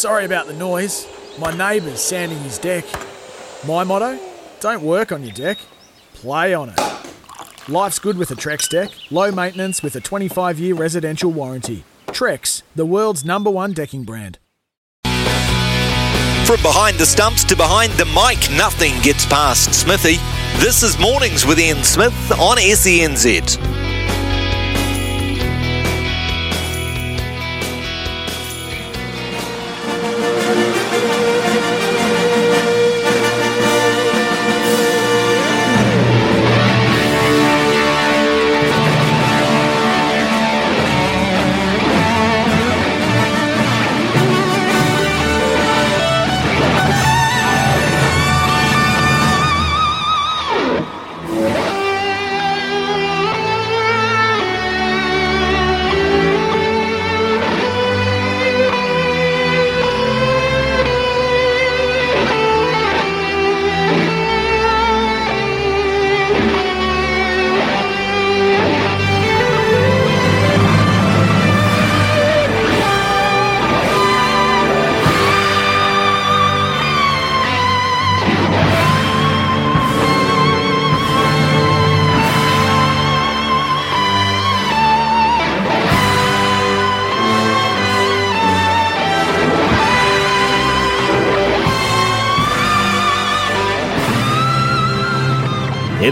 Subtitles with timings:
[0.00, 1.06] Sorry about the noise.
[1.38, 2.86] My neighbour's sanding his deck.
[3.66, 4.18] My motto?
[4.60, 5.58] Don't work on your deck,
[6.14, 6.80] play on it.
[7.68, 11.84] Life's good with a Trex deck, low maintenance with a 25 year residential warranty.
[12.06, 14.38] Trex, the world's number one decking brand.
[15.04, 20.16] From behind the stumps to behind the mic, nothing gets past Smithy.
[20.64, 23.79] This is Mornings with Ian Smith on SENZ.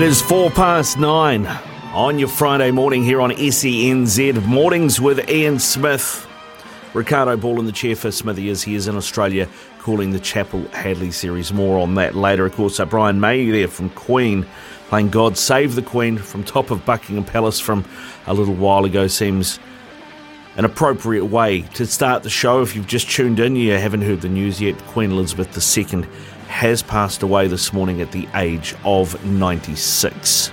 [0.08, 1.44] Is four past nine
[1.92, 6.26] on your Friday morning here on SENZ Mornings with Ian Smith.
[6.94, 9.46] Ricardo Ball in the chair for Smithy as he is in Australia
[9.80, 11.52] calling the Chappell-Hadlee series.
[11.52, 12.46] More on that later.
[12.46, 14.46] Of course, uh, Brian May there from Queen
[14.88, 17.84] playing God Save the Queen from top of Buckingham Palace from
[18.26, 19.58] a little while ago seems
[20.56, 22.62] an appropriate way to start the show.
[22.62, 24.78] If you've just tuned in, you haven't heard the news yet.
[24.86, 26.06] Queen Elizabeth II
[26.48, 30.50] has passed away this morning at the age of 96.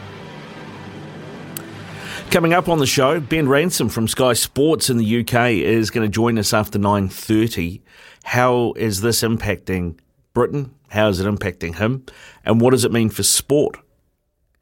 [2.30, 6.06] Coming up on the show, Ben Ransom from Sky Sports in the UK is going
[6.06, 7.82] to join us after 9:30.
[8.26, 9.98] How is this impacting
[10.34, 10.76] Britain?
[10.90, 12.06] How is it impacting him?
[12.44, 13.78] And what does it mean for sport?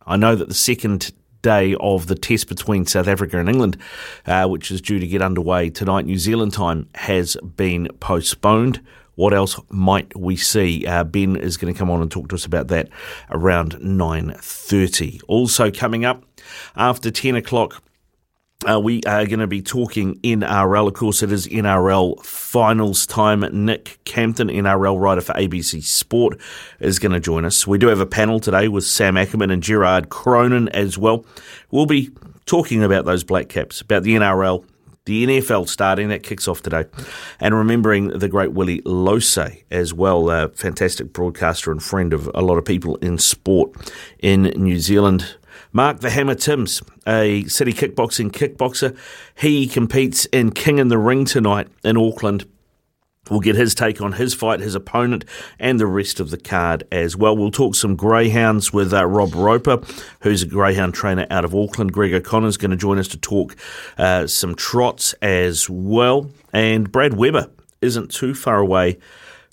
[0.05, 1.11] I know that the second
[1.41, 3.77] day of the test between South Africa and England,
[4.25, 8.81] uh, which is due to get underway tonight, New Zealand time, has been postponed.
[9.15, 10.85] What else might we see?
[10.85, 12.89] Uh, ben is going to come on and talk to us about that
[13.29, 15.21] around 9.30.
[15.27, 16.23] Also coming up
[16.75, 17.83] after 10 o'clock,
[18.69, 20.87] uh, we are going to be talking NRL.
[20.87, 23.41] Of course, it is NRL finals time.
[23.65, 26.39] Nick Campton, NRL writer for ABC Sport,
[26.79, 27.67] is going to join us.
[27.67, 31.25] We do have a panel today with Sam Ackerman and Gerard Cronin as well.
[31.71, 32.11] We'll be
[32.45, 34.65] talking about those Black Caps, about the NRL,
[35.05, 36.85] the NFL starting, that kicks off today.
[37.39, 39.37] And remembering the great Willie Lose
[39.69, 43.71] as well, a fantastic broadcaster and friend of a lot of people in sport
[44.19, 45.35] in New Zealand.
[45.71, 48.95] Mark the Hammer Timms, a city kickboxing kickboxer.
[49.35, 52.45] He competes in King in the Ring tonight in Auckland.
[53.29, 55.23] We'll get his take on his fight, his opponent,
[55.57, 57.37] and the rest of the card as well.
[57.37, 59.81] We'll talk some greyhounds with uh, Rob Roper,
[60.21, 61.93] who's a greyhound trainer out of Auckland.
[61.93, 63.55] Greg O'Connor is going to join us to talk
[63.97, 66.29] uh, some trots as well.
[66.51, 67.49] And Brad Weber
[67.81, 68.99] isn't too far away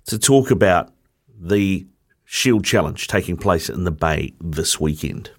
[0.06, 0.92] to talk about
[1.38, 1.86] the
[2.24, 5.30] Shield Challenge taking place in the Bay this weekend.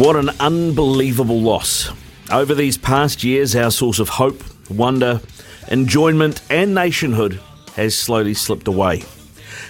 [0.00, 1.90] What an unbelievable loss.
[2.32, 5.20] Over these past years, our source of hope, wonder,
[5.68, 7.38] enjoyment, and nationhood
[7.74, 9.04] has slowly slipped away.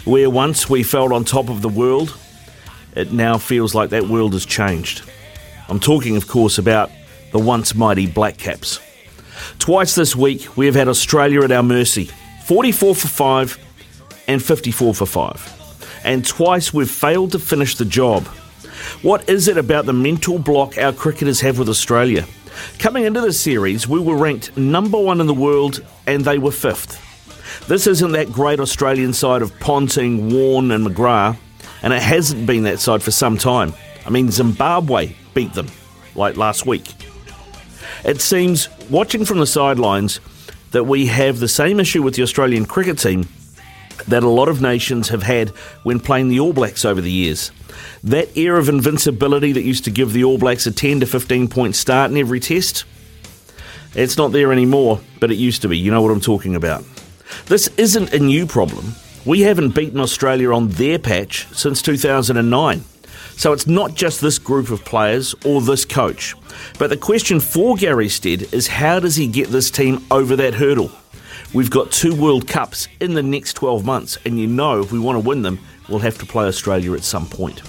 [0.04, 2.16] Where once we felt on top of the world,
[2.94, 5.02] it now feels like that world has changed.
[5.68, 6.92] I'm talking, of course, about
[7.32, 8.78] the once mighty Black Caps.
[9.58, 12.08] Twice this week, we have had Australia at our mercy
[12.44, 13.58] 44 for 5
[14.28, 16.00] and 54 for 5.
[16.04, 18.28] And twice we've failed to finish the job.
[19.02, 22.26] What is it about the mental block our cricketers have with Australia?
[22.78, 26.50] Coming into the series, we were ranked number one in the world and they were
[26.50, 27.06] fifth.
[27.68, 31.38] This isn't that great Australian side of Ponting, Warne, and McGrath,
[31.82, 33.74] and it hasn't been that side for some time.
[34.06, 35.68] I mean, Zimbabwe beat them,
[36.14, 36.92] like last week.
[38.04, 40.20] It seems, watching from the sidelines,
[40.70, 43.28] that we have the same issue with the Australian cricket team
[44.08, 45.50] that a lot of nations have had
[45.82, 47.50] when playing the All Blacks over the years.
[48.04, 51.48] That air of invincibility that used to give the All Blacks a 10 to 15
[51.48, 52.84] point start in every test,
[53.94, 55.78] it's not there anymore, but it used to be.
[55.78, 56.84] You know what I'm talking about.
[57.46, 58.94] This isn't a new problem.
[59.26, 62.84] We haven't beaten Australia on their patch since 2009.
[63.36, 66.34] So it's not just this group of players or this coach.
[66.78, 70.54] But the question for Gary Stead is how does he get this team over that
[70.54, 70.90] hurdle?
[71.52, 74.98] We've got two World Cups in the next 12 months, and you know if we
[74.98, 75.58] want to win them,
[75.90, 77.62] we'll have to play Australia at some point.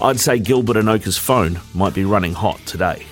[0.00, 3.04] I'd say Gilbert Enoka's phone might be running hot today.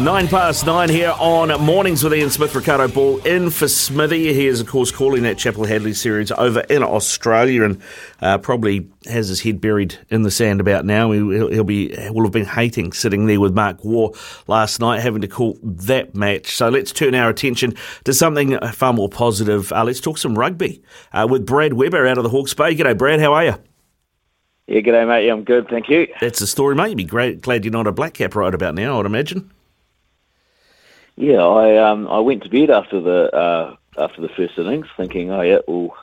[0.00, 4.32] Nine past nine here on Mornings with Ian Smith, Ricardo Ball in for Smithy.
[4.32, 7.82] He is, of course, calling that Chappell-Hadlee series over in Australia and
[8.22, 11.10] uh, probably has his head buried in the sand about now.
[11.10, 14.12] He'll, he'll, be will have been hating sitting there with Mark Waugh
[14.46, 16.56] last night, having to call that match.
[16.56, 17.74] So let's turn our attention
[18.04, 19.70] to something far more positive.
[19.70, 20.82] Uh, let's talk some rugby
[21.12, 22.74] uh, with Brad Weber out of the Hawke's Bay.
[22.74, 23.20] G'day, Brad.
[23.20, 23.54] How are you?
[24.66, 25.28] Yeah, g'day, mate.
[25.28, 26.06] I'm good, thank you.
[26.22, 26.88] That's the story, mate.
[26.88, 29.50] You'd be great, glad you're not a black cap right about now, I'd imagine.
[31.20, 35.30] Yeah, I um I went to bed after the uh, after the first innings, thinking,
[35.30, 35.94] oh yeah, we'll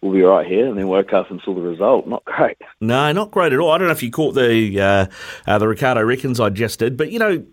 [0.00, 2.08] we'll be right here, and then woke up and saw the result.
[2.08, 2.58] Not great.
[2.80, 3.70] No, not great at all.
[3.70, 5.06] I don't know if you caught the uh,
[5.46, 7.46] uh, the Ricardo reckons I just did, but you know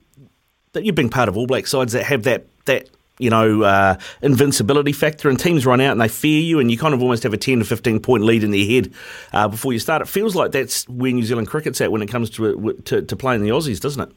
[0.73, 3.97] that you've been part of All Black sides that have that that you know, uh,
[4.21, 7.23] invincibility factor, and teams run out and they fear you, and you kind of almost
[7.23, 8.91] have a 10 to 15 point lead in their head
[9.31, 10.01] uh, before you start.
[10.01, 13.15] It feels like that's where New Zealand cricket's at when it comes to, to, to
[13.15, 14.15] playing the Aussies, doesn't it?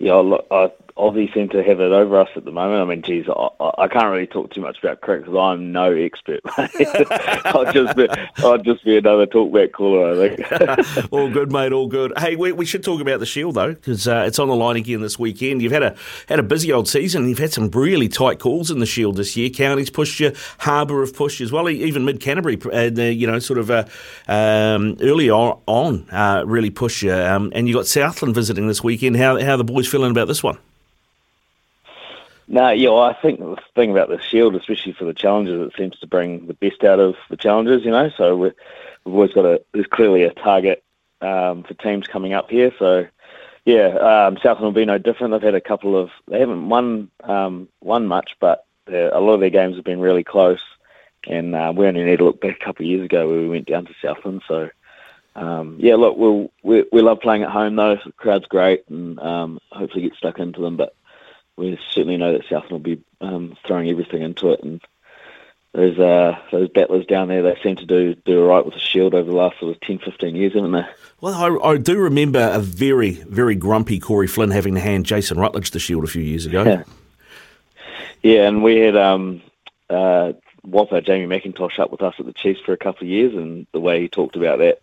[0.00, 2.82] Yeah, look, I, Aussie seem to have it over us at the moment.
[2.82, 5.92] I mean, geez, I, I can't really talk too much about cricket because I'm no
[5.92, 6.40] expert.
[7.46, 8.08] I'll just be,
[8.38, 11.12] I'll just be another talkback caller, I think.
[11.12, 11.72] all good, mate.
[11.72, 12.12] All good.
[12.18, 14.76] Hey, we, we should talk about the Shield though, because uh, it's on the line
[14.76, 15.62] again this weekend.
[15.62, 15.96] You've had a
[16.28, 17.28] had a busy old season.
[17.28, 19.50] You've had some really tight calls in the Shield this year.
[19.50, 21.68] Counties pushed you, Harbour have pushed you as well.
[21.68, 23.84] Even Mid Canterbury, uh, you know, sort of uh,
[24.28, 27.12] um, early on, uh, really pushed you.
[27.12, 29.16] Um, and you got Southland visiting this weekend.
[29.16, 30.58] How how the boys feeling about this one?
[32.50, 35.78] No, yeah, well, I think the thing about the Shield, especially for the challengers, it
[35.78, 37.84] seems to bring the best out of the challengers.
[37.84, 38.52] You know, so we've
[39.04, 40.82] always got a there's clearly a target
[41.20, 42.72] um, for teams coming up here.
[42.76, 43.06] So
[43.64, 43.86] yeah,
[44.26, 45.32] um, Southland will be no different.
[45.32, 49.40] They've had a couple of they haven't won um, won much, but a lot of
[49.40, 50.60] their games have been really close.
[51.28, 53.48] And uh, we only need to look back a couple of years ago where we
[53.48, 54.42] went down to Southland.
[54.48, 54.70] So
[55.36, 57.94] um, yeah, look, we'll, we we love playing at home though.
[58.04, 60.76] The crowd's great, and um, hopefully get stuck into them.
[60.76, 60.96] But
[61.56, 64.62] we certainly know that Southland will be um, throwing everything into it.
[64.62, 64.80] And
[65.72, 68.80] those uh, those battlers down there, they seem to do do all right with the
[68.80, 70.86] Shield over the last sort of 10, 15 years, haven't they?
[71.20, 75.38] Well, I, I do remember a very, very grumpy Corey Flynn having to hand Jason
[75.38, 76.64] Rutledge the Shield a few years ago.
[76.64, 76.82] Yeah,
[78.22, 79.42] yeah and we had um,
[79.88, 80.32] uh,
[80.62, 83.66] Whopper, Jamie McIntosh, up with us at the Chiefs for a couple of years, and
[83.72, 84.80] the way he talked about that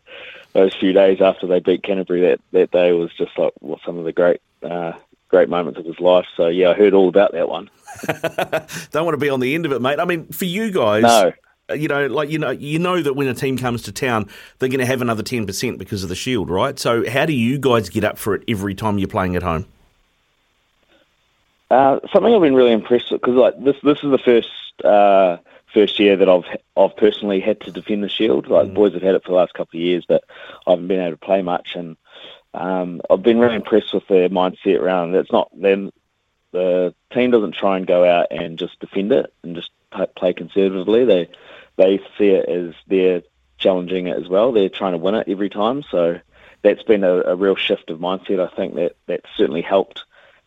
[0.57, 3.99] those few days after they beat Canterbury that, that day was just like well, some
[3.99, 4.93] of the great uh,
[5.29, 6.25] great moments of his life.
[6.35, 7.69] So yeah, I heard all about that one.
[8.91, 9.99] Don't want to be on the end of it, mate.
[9.99, 11.33] I mean, for you guys, no.
[11.69, 14.29] Uh, you know, like you know, you know that when a team comes to town,
[14.59, 16.79] they're going to have another ten percent because of the shield, right?
[16.79, 19.65] So, how do you guys get up for it every time you're playing at home?
[21.69, 25.37] Uh, something I've been really impressed with because like this, this is the first uh,
[25.73, 26.45] first year that I've
[26.77, 28.47] I've personally had to defend the shield.
[28.47, 28.73] Like mm.
[28.73, 30.23] boys have had it for the last couple of years, but
[30.65, 31.75] I haven't been able to play much.
[31.75, 31.97] And
[32.57, 35.15] um, I've been really impressed with their mindset around.
[35.15, 35.91] It's not them.
[36.51, 39.69] The team doesn't try and go out and just defend it and just
[40.15, 41.05] play conservatively.
[41.05, 41.29] They
[41.75, 43.21] they see it as they're
[43.57, 44.51] challenging it as well.
[44.51, 45.83] They're trying to win it every time.
[45.91, 46.19] So
[46.63, 48.39] that's been a, a real shift of mindset.
[48.39, 50.03] I think that that certainly helped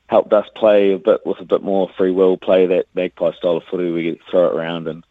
[0.09, 3.59] helped us play a bit with a bit more free will, play that magpie style
[3.59, 3.93] of footy.
[3.93, 5.05] We throw it around and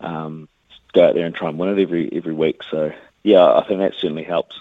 [0.00, 0.48] um,
[0.92, 2.62] go out there and try and win it every every week.
[2.68, 2.92] So
[3.22, 4.58] yeah, I think that certainly helps.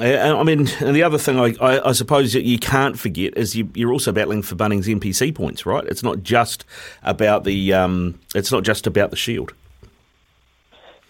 [0.00, 3.56] I mean, and the other thing I, I, I suppose that you can't forget is
[3.56, 5.84] you, are also battling for Bunnings NPC points, right?
[5.84, 6.64] It's not just
[7.02, 9.52] about the um, it's not just about the shield.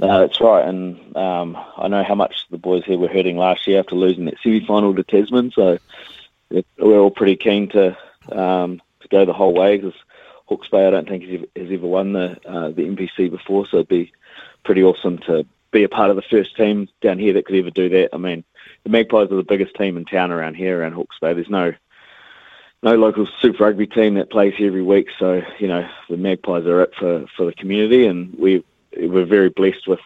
[0.00, 3.66] No, that's right, and um, I know how much the boys here were hurting last
[3.66, 5.50] year after losing that semi-final to Tasman.
[5.50, 5.78] So
[6.50, 7.96] we're all pretty keen to
[8.30, 10.00] um, to go the whole way because
[10.46, 13.66] Hawke's Bay I don't think has ever, has ever won the uh, the NPC before,
[13.66, 14.12] so it'd be
[14.64, 17.70] pretty awesome to be a part of the first team down here that could ever
[17.70, 18.10] do that.
[18.12, 18.44] I mean,
[18.84, 21.32] the Magpies are the biggest team in town around here, around Hawke's Bay.
[21.34, 21.74] There's no
[22.82, 26.66] no local Super Rugby team that plays here every week, so you know the Magpies
[26.66, 28.64] are it for, for the community, and we
[28.96, 30.00] we're very blessed with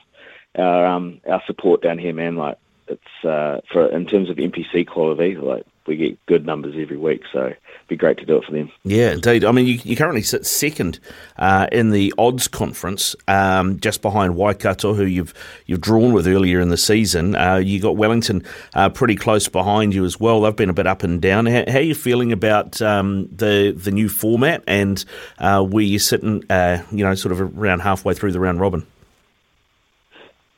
[0.56, 2.36] our um, our support down here, man.
[2.36, 6.96] Like it's uh, for in terms of NPC quality, like we get good numbers every
[6.96, 7.22] week.
[7.32, 8.70] So it'd be great to do it for them.
[8.84, 9.44] Yeah, indeed.
[9.44, 10.98] I mean, you, you currently sit second
[11.36, 15.34] uh, in the odds conference, um, just behind Waikato, who you've
[15.66, 17.34] you've drawn with earlier in the season.
[17.34, 20.42] Uh, you got Wellington uh, pretty close behind you as well.
[20.42, 21.46] They've been a bit up and down.
[21.46, 25.04] How, how are you feeling about um, the the new format and
[25.38, 26.44] uh, where you're sitting?
[26.50, 28.86] Uh, you know, sort of around halfway through the round robin.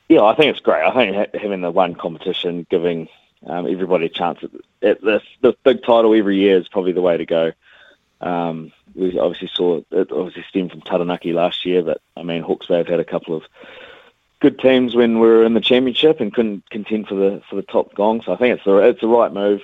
[0.07, 0.83] Yeah, I think it's great.
[0.83, 3.07] I think having the one competition, giving
[3.45, 4.51] um, everybody a chance at,
[4.87, 7.51] at this, the big title every year is probably the way to go.
[8.21, 12.67] Um, we obviously saw it obviously stemmed from Taranaki last year, but I mean Hawke's
[12.67, 13.43] Bay have had a couple of
[14.39, 17.61] good teams when we were in the championship and couldn't contend for the for the
[17.61, 18.21] top gong.
[18.21, 19.61] So I think it's the it's the right move.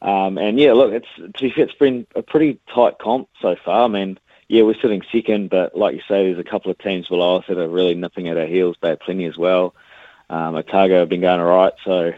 [0.00, 1.08] Um, and yeah, look, it's
[1.40, 3.84] it's been a pretty tight comp so far.
[3.84, 7.08] I mean, yeah, we're sitting second, but like you say, there's a couple of teams
[7.08, 8.76] below us that are really nipping at our heels.
[8.80, 9.74] Bay Plenty as well.
[10.30, 12.12] Um, Otago have been going all right, so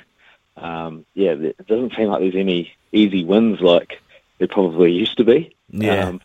[0.56, 4.00] um, yeah, it doesn't seem like there's any easy wins like
[4.38, 5.54] there probably used to be.
[5.70, 6.08] Yeah.
[6.08, 6.20] Um,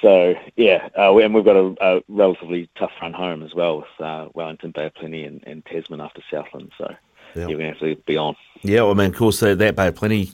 [0.00, 4.06] so yeah, uh, and we've got a, a, relatively tough run home as well with
[4.06, 6.72] uh, Wellington, Bay of Plenty, and, and Tasman after Southland.
[6.78, 6.94] So
[7.34, 8.36] yeah, we have to be on.
[8.62, 10.32] Yeah, well, I mean, of course, that, that Bay of Plenty,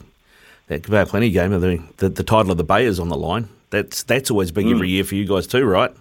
[0.67, 3.17] that Bay of Plenty game, the, the, the title of the Bay is on the
[3.17, 3.49] line.
[3.69, 4.71] That's that's always big mm.
[4.71, 5.91] every year for you guys too, right?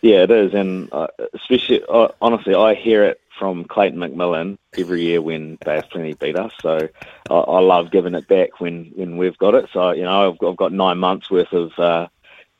[0.00, 5.02] Yeah, it is, and uh, especially uh, honestly, I hear it from Clayton McMillan every
[5.02, 6.52] year when of Plenty beat us.
[6.60, 6.88] So
[7.30, 9.68] I, I, love giving it back when, when we've got it.
[9.72, 12.08] So you know, I've got, I've got nine months worth of uh,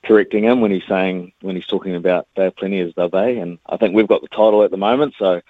[0.04, 3.76] correcting him when he's saying when he's talking about Bay Plenty as Bay, and I
[3.76, 5.14] think we've got the title at the moment.
[5.18, 5.40] So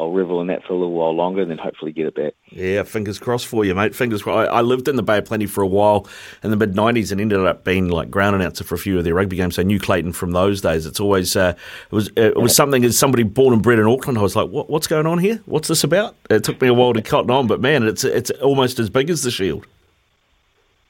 [0.00, 2.32] I'll revel in that for a little while longer and then hopefully get it back.
[2.48, 3.94] Yeah, fingers crossed for you, mate.
[3.94, 4.48] Fingers crossed.
[4.48, 6.08] I, I lived in the Bay of Plenty for a while
[6.42, 9.04] in the mid 90s and ended up being like ground announcer for a few of
[9.04, 9.56] their rugby games.
[9.56, 10.86] So I knew Clayton from those days.
[10.86, 11.52] It's always, uh,
[11.90, 14.48] it was it was something as somebody born and bred in Auckland, I was like,
[14.48, 15.42] what, what's going on here?
[15.44, 16.16] What's this about?
[16.30, 19.10] It took me a while to cotton on, but man, it's, it's almost as big
[19.10, 19.66] as the Shield.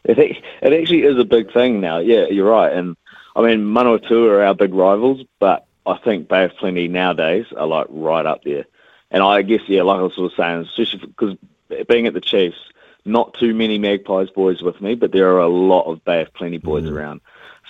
[0.04, 1.98] It, it actually is a big thing now.
[1.98, 2.72] Yeah, you're right.
[2.72, 2.96] And
[3.34, 7.66] I mean, Manawatu are our big rivals, but I think Bay of Plenty nowadays are
[7.66, 8.66] like right up there.
[9.10, 11.36] And I guess, yeah, like I was sort of saying, especially because
[11.88, 12.58] being at the Chiefs,
[13.04, 16.32] not too many Magpies boys with me, but there are a lot of Bay of
[16.34, 16.92] Plenty boys mm.
[16.92, 17.20] around.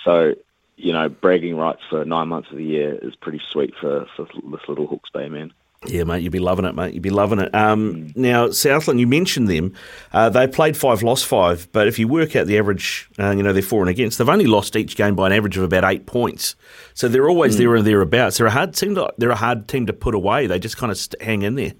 [0.03, 0.35] So,
[0.75, 4.25] you know, bragging rights for nine months of the year is pretty sweet for, for
[4.25, 5.53] this little Hawke's Bay man.
[5.87, 6.93] Yeah, mate, you'd be loving it, mate.
[6.93, 7.55] You'd be loving it.
[7.55, 8.13] Um.
[8.15, 9.73] Now, Southland, you mentioned them.
[10.13, 13.41] Uh, they played five, lost five, but if you work out the average, uh, you
[13.41, 15.83] know, they're for and against, they've only lost each game by an average of about
[15.83, 16.55] eight points.
[16.93, 17.59] So they're always mm.
[17.59, 18.37] there and thereabouts.
[18.37, 18.93] They're a hard team.
[18.93, 20.45] To, they're a hard team to put away.
[20.45, 21.73] They just kind of st- hang in there.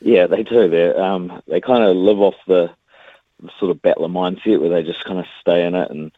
[0.00, 0.68] Yeah, they do.
[0.68, 2.70] They um, they kind of live off the,
[3.40, 6.12] the, sort of battler mindset where they just kind of stay in it and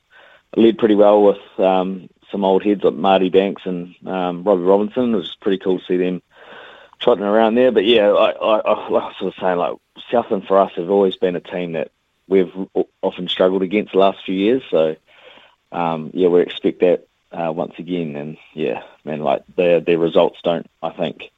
[0.57, 5.15] lead pretty well with um, some old heads like Marty Banks and um, Robbie Robinson.
[5.15, 6.21] It was pretty cool to see them
[7.03, 7.73] trotting around there.
[7.73, 9.77] But yeah, I, I, I, like I was sort of saying, like
[10.11, 11.91] Southland for us have always been a team that
[12.29, 12.53] we've
[13.03, 14.63] often struggled against the last few years.
[14.71, 14.97] So
[15.71, 18.17] um, yeah, we expect that uh, once again.
[18.17, 21.31] And yeah, man, like their their results don't, I think,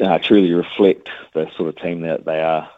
[0.00, 2.70] uh, truly reflect the sort of team that they are.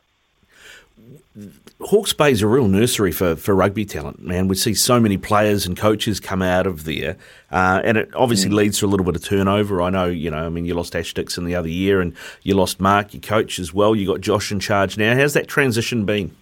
[1.80, 4.48] Hawke's Bay is a real nursery for, for rugby talent, man.
[4.48, 7.16] We see so many players and coaches come out of there,
[7.52, 8.54] uh, and it obviously mm.
[8.54, 9.80] leads to a little bit of turnover.
[9.80, 12.54] I know, you know, I mean, you lost Ash Dixon the other year, and you
[12.54, 13.94] lost Mark, your coach, as well.
[13.94, 15.14] You got Josh in charge now.
[15.14, 16.34] How's that transition been?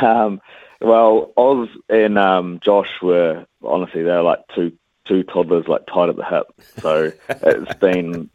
[0.00, 0.40] Um,
[0.80, 4.72] well, Oz and um, Josh were honestly they're like two
[5.06, 6.46] two toddlers, like tied at the hip.
[6.80, 8.30] So it's been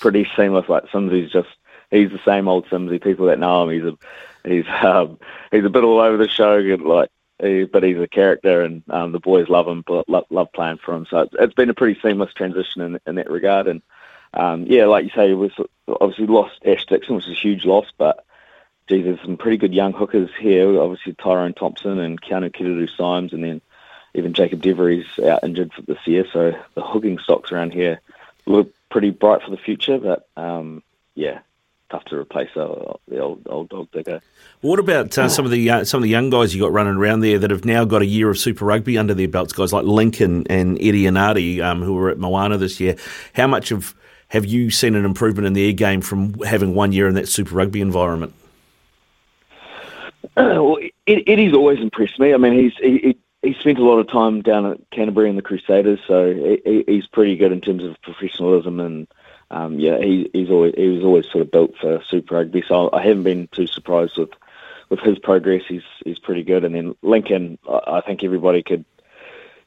[0.00, 0.68] pretty seamless.
[0.68, 1.48] Like Simsy's just
[1.90, 3.02] he's the same old Simsy.
[3.02, 3.96] People that know him, he's a
[4.48, 5.18] he's um,
[5.50, 9.12] he's a bit all over the show, like he, but he's a character, and um,
[9.12, 11.06] the boys love him, but love, love playing for him.
[11.08, 13.68] So it's, it's been a pretty seamless transition in, in that regard.
[13.68, 13.82] And
[14.34, 15.50] um, yeah, like you say, we
[15.88, 18.24] obviously lost Ash Dixon, which is a huge loss, but
[18.88, 20.80] geez, there's some pretty good young hookers here.
[20.80, 23.60] Obviously Tyrone Thompson and Kianu Kereru-Symes, and then
[24.14, 26.26] even Jacob Devery's out injured for this year.
[26.32, 28.00] So the hooking stocks around here
[28.46, 29.98] look pretty bright for the future.
[29.98, 30.82] But um,
[31.14, 31.40] yeah,
[31.90, 34.20] tough to replace the old old dog digger.
[34.60, 36.94] What about uh, some of the uh, some of the young guys you got running
[36.94, 39.52] around there that have now got a year of Super Rugby under their belts?
[39.52, 42.96] Guys like Lincoln and Eddie Enari, um, who were at Moana this year.
[43.34, 43.94] How much of
[44.28, 47.54] have you seen an improvement in their game from having one year in that Super
[47.54, 48.34] Rugby environment?
[50.24, 52.34] Uh, well, Eddie's always impressed me.
[52.34, 55.42] I mean, he's he, he spent a lot of time down at Canterbury and the
[55.42, 59.06] Crusaders, so he, he's pretty good in terms of professionalism and
[59.50, 62.90] um, yeah, he, he's always he was always sort of built for Super Rugby, so
[62.92, 64.30] I haven't been too surprised with
[64.90, 65.62] with his progress.
[65.66, 66.64] He's he's pretty good.
[66.64, 68.84] And then Lincoln, I think everybody could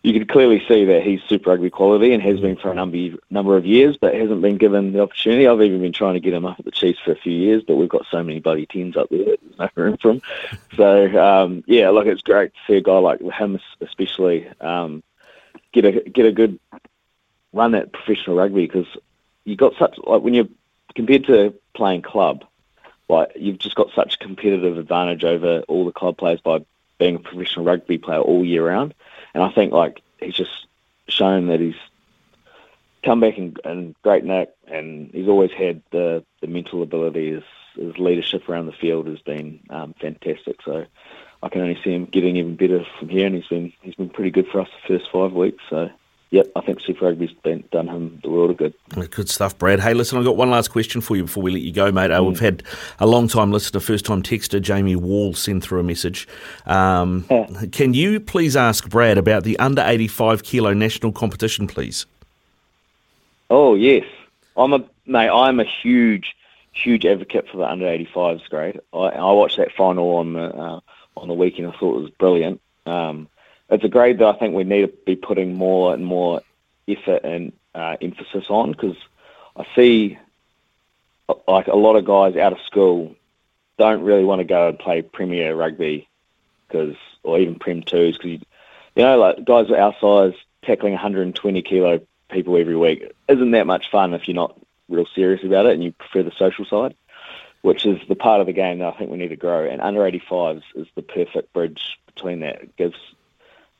[0.03, 3.17] you can clearly see that he's Super Rugby quality and has been for a number
[3.29, 5.47] number of years, but hasn't been given the opportunity.
[5.47, 7.63] I've even been trying to get him up at the Chiefs for a few years,
[7.67, 10.21] but we've got so many bloody teams up there, there's no room for him.
[10.75, 15.03] So um, yeah, look, it's great to see a guy like him, especially um,
[15.71, 16.59] get a get a good
[17.53, 18.87] run at professional rugby because
[19.43, 20.47] you got such like when you're
[20.95, 22.45] compared to playing club,
[23.09, 26.63] like you've just got such competitive advantage over all the club players by
[26.97, 28.93] being a professional rugby player all year round.
[29.33, 30.67] And I think like he's just
[31.07, 31.75] shown that he's
[33.03, 37.31] come back in, great nick, and he's always had the the mental ability.
[37.31, 37.43] His,
[37.75, 40.61] his leadership around the field has been um, fantastic.
[40.63, 40.85] So
[41.41, 44.09] I can only see him getting even better from here, and he's been he's been
[44.09, 45.63] pretty good for us the first five weeks.
[45.69, 45.89] So
[46.31, 48.73] Yep, I think Super Rugby's been, done him the world of good.
[49.11, 49.81] Good stuff, Brad.
[49.81, 52.09] Hey, listen, I've got one last question for you before we let you go, mate.
[52.09, 52.29] Uh, mm.
[52.29, 52.63] We've had
[52.99, 56.29] a long time listener, first time texter, Jamie Wall, send through a message.
[56.65, 57.47] Um, yeah.
[57.73, 62.05] Can you please ask Brad about the under 85 kilo national competition, please?
[63.49, 64.05] Oh, yes.
[64.55, 66.33] I'm a, mate, I'm a huge,
[66.71, 68.79] huge advocate for the under 85s grade.
[68.93, 70.79] I, I watched that final on the, uh,
[71.17, 71.67] on the weekend.
[71.67, 72.61] I thought it was brilliant.
[72.85, 73.27] Um,
[73.71, 76.41] it's a grade that I think we need to be putting more and more
[76.87, 78.97] effort and uh, emphasis on because
[79.55, 80.17] I see
[81.47, 83.15] like a lot of guys out of school
[83.77, 86.07] don't really want to go and play Premier rugby
[86.67, 88.39] because or even Prem twos because you,
[88.95, 93.89] you know like guys our size tackling 120 kilo people every week isn't that much
[93.89, 94.55] fun if you're not
[94.91, 96.93] real serious about it and you prefer the social side,
[97.61, 99.65] which is the part of the game that I think we need to grow.
[99.65, 102.61] And under 85s is the perfect bridge between that.
[102.61, 102.97] It gives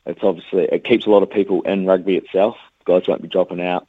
[0.05, 2.57] it's obviously it keeps a lot of people in rugby itself.
[2.85, 3.87] Guys won't be dropping out.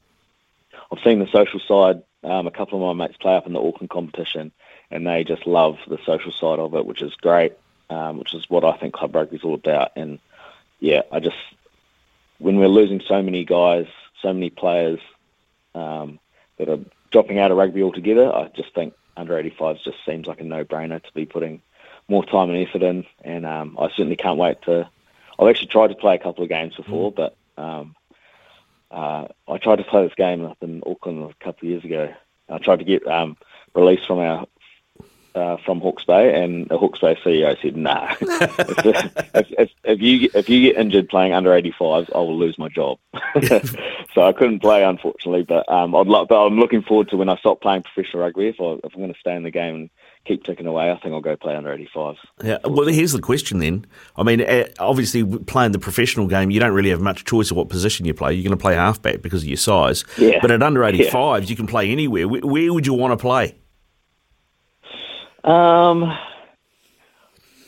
[0.90, 2.02] I've seen the social side.
[2.24, 4.52] Um, a couple of my mates play up in the Auckland competition,
[4.90, 7.54] and they just love the social side of it, which is great.
[7.90, 9.92] Um, which is what I think club rugby is all about.
[9.96, 10.18] And
[10.80, 11.36] yeah, I just
[12.38, 13.86] when we're losing so many guys,
[14.20, 14.98] so many players
[15.74, 16.18] um,
[16.58, 16.78] that are
[17.10, 21.02] dropping out of rugby altogether, I just think under 85s just seems like a no-brainer
[21.02, 21.60] to be putting
[22.08, 23.04] more time and effort in.
[23.22, 24.88] And um, I certainly can't wait to
[25.42, 27.16] I've actually tried to play a couple of games before, mm.
[27.16, 27.94] but um,
[28.90, 32.12] uh, I tried to play this game up in Auckland a couple of years ago.
[32.48, 33.36] I tried to get um,
[33.74, 34.46] released from our
[35.34, 40.28] uh, from Hawke's Bay, and the Hawke's Bay CEO said, "Nah, if, if, if, you
[40.34, 42.98] if you get injured playing under 85s, I will lose my job."
[44.14, 45.42] so I couldn't play, unfortunately.
[45.42, 48.48] But um, I'd lo- but I'm looking forward to when I stop playing professional rugby.
[48.48, 49.90] If, I, if I'm going to stay in the game and
[50.24, 52.16] keep ticking away, I think I'll go play under 85s.
[52.42, 52.58] Yeah.
[52.64, 53.86] Well, here's the question then.
[54.16, 57.56] I mean, eh, obviously, playing the professional game, you don't really have much choice of
[57.56, 58.32] what position you play.
[58.34, 60.04] You're going to play halfback because of your size.
[60.16, 60.38] Yeah.
[60.40, 61.46] But at under 85s, yeah.
[61.48, 62.28] you can play anywhere.
[62.28, 63.56] Where, where would you want to play?
[65.44, 66.04] Um,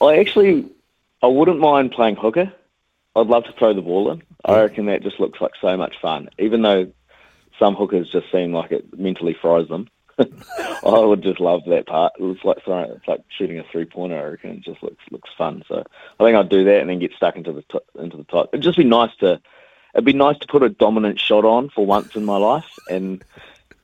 [0.00, 0.70] I actually,
[1.22, 2.52] I wouldn't mind playing hooker.
[3.16, 4.22] I'd love to throw the ball in.
[4.44, 6.28] I reckon that just looks like so much fun.
[6.38, 6.92] Even though
[7.58, 9.88] some hookers just seem like it mentally fries them.
[10.84, 12.12] I would just love that part.
[12.18, 14.18] It was like it's like shooting a three pointer.
[14.18, 15.64] I reckon it just looks looks fun.
[15.68, 15.84] So
[16.20, 18.50] I think I'd do that and then get stuck into the t- into the top.
[18.52, 19.40] It'd just be nice to
[19.94, 23.24] it'd be nice to put a dominant shot on for once in my life and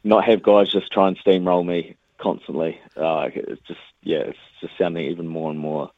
[0.05, 2.79] not have guys just try and steamroll me constantly.
[2.97, 5.91] Uh, it's just yeah, it's just sounding even more and more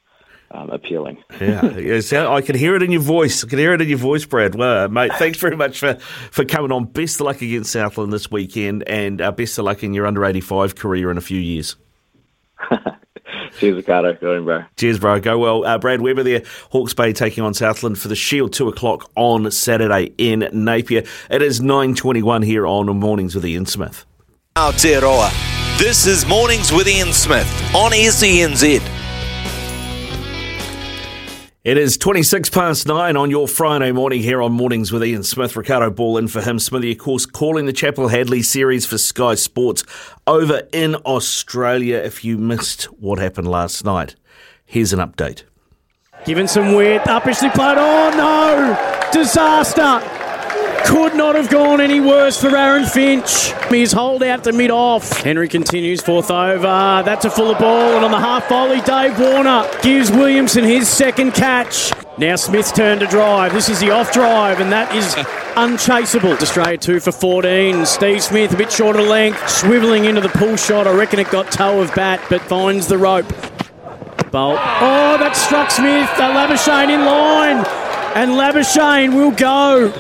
[0.53, 1.23] um, appealing.
[1.41, 1.61] yeah,
[2.29, 3.45] I can hear it in your voice.
[3.45, 4.55] I can hear it in your voice, Brad.
[4.55, 5.95] Well, mate, thanks very much for,
[6.31, 6.85] for coming on.
[6.85, 10.25] Best of luck against Southland this weekend, and uh, best of luck in your under
[10.25, 11.77] eighty five career in a few years.
[13.59, 14.15] Cheers, Ricardo.
[14.15, 14.65] Go in, bro.
[14.77, 15.21] Cheers, bro.
[15.21, 15.65] Go well.
[15.65, 19.51] Uh, Brad Weber there, Hawke's Bay taking on Southland for the Shield, 2 o'clock on
[19.51, 21.05] Saturday in Napier.
[21.31, 24.07] It is 9.21 here on Mornings with Ian Smith.
[24.57, 25.31] Aotearoa.
[25.79, 29.02] This is Mornings with Ian Smith on SENZ.
[31.65, 35.55] It is 26 past nine on your Friday morning here on Mornings with Ian Smith.
[35.55, 36.59] Ricardo Ball in for him.
[36.59, 39.85] Smithy, of course, calling the Chappell-Hadlee series for Sky Sports
[40.27, 41.99] over in Australia.
[41.99, 44.17] If you missed what happened last night,
[44.65, 45.45] here's an update.
[46.25, 47.79] Given some width, uppishly played.
[47.79, 49.13] Oh no!
[49.13, 50.22] Disaster!
[50.87, 53.53] Could not have gone any worse for Aaron Finch.
[53.71, 55.23] His hold out to mid off.
[55.23, 57.03] Henry continues fourth over.
[57.05, 57.97] That's a fuller ball.
[57.97, 61.93] And on the half volley, Dave Warner gives Williamson his second catch.
[62.19, 63.53] Now Smith's turn to drive.
[63.53, 65.15] This is the off drive, and that is
[65.57, 66.33] unchaseable.
[66.33, 67.87] Australia 2 for 14.
[67.87, 70.87] Steve Smith a bit short of length, swivelling into the pull shot.
[70.87, 73.27] I reckon it got toe of bat, but finds the rope.
[74.33, 74.59] Boult.
[74.81, 76.09] Oh, that struck Smith.
[76.19, 77.65] Uh, Labuschagne in line.
[78.15, 79.91] And Labuschagne will go.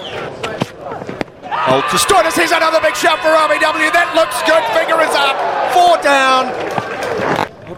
[1.66, 2.34] Boult to Stoinis.
[2.34, 3.92] Here's another big shot for LBW.
[3.92, 4.62] That looks good.
[4.74, 5.38] Finger is up.
[5.72, 6.50] Four down.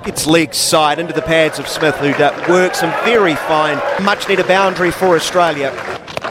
[0.04, 2.08] Gets legs side into the pads of Smith, who
[2.52, 5.70] works some very fine, much needed boundary for Australia.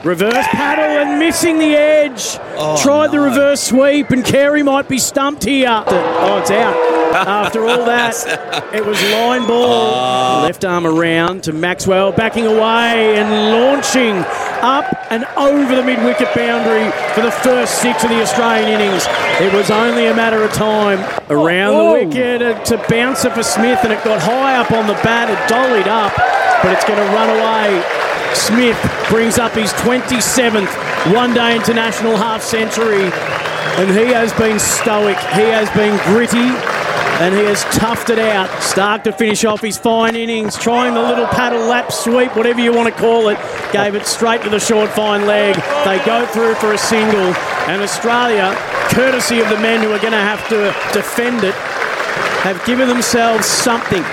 [0.04, 2.38] Reverse paddle and missing the edge.
[2.58, 5.84] Oh, Tried the reverse sweep, and Carey might be stumped here.
[5.88, 6.76] Oh, it's out.
[7.14, 9.94] After all that, it was line ball.
[9.94, 10.42] Oh.
[10.44, 14.18] Left arm around to Maxwell, backing away and launching
[14.62, 19.06] up and over the mid wicket boundary for the first six of the Australian innings.
[19.40, 21.00] It was only a matter of time.
[21.30, 25.00] Around the wicket uh, to bouncer for Smith, and it got high up on the
[25.04, 25.30] bat.
[25.30, 26.12] It dollied up,
[26.62, 28.13] but it's going to run away.
[28.36, 28.78] Smith
[29.10, 33.04] brings up his 27th one day international half century,
[33.78, 36.50] and he has been stoic, he has been gritty,
[37.22, 38.50] and he has toughed it out.
[38.62, 42.74] Starc to finish off his fine innings, trying the little paddle lap sweep, whatever you
[42.74, 43.38] want to call it.
[43.72, 45.56] Gave it straight to the short fine leg.
[45.86, 47.34] They go through for a single,
[47.70, 48.56] and Australia,
[48.90, 51.56] courtesy of the men who are going to have to defend it,
[52.44, 54.04] have given themselves something.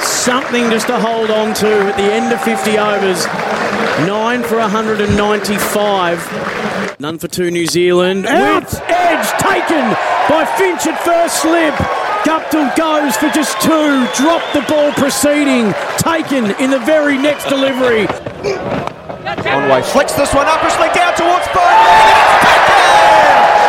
[0.00, 3.24] Something just to hold on to at the end of 50 overs.
[4.06, 7.00] Nine for 195.
[7.00, 8.26] None for two New Zealand.
[8.26, 8.72] Out!
[8.88, 9.94] Edge taken
[10.28, 11.74] by Finch at first slip.
[12.26, 14.06] Guptill goes for just two.
[14.14, 15.72] Drop the ball proceeding.
[15.98, 18.06] Taken in the very next delivery.
[19.42, 21.62] Conway flicks this one upishly down towards third.
[21.62, 22.82] And it's taken!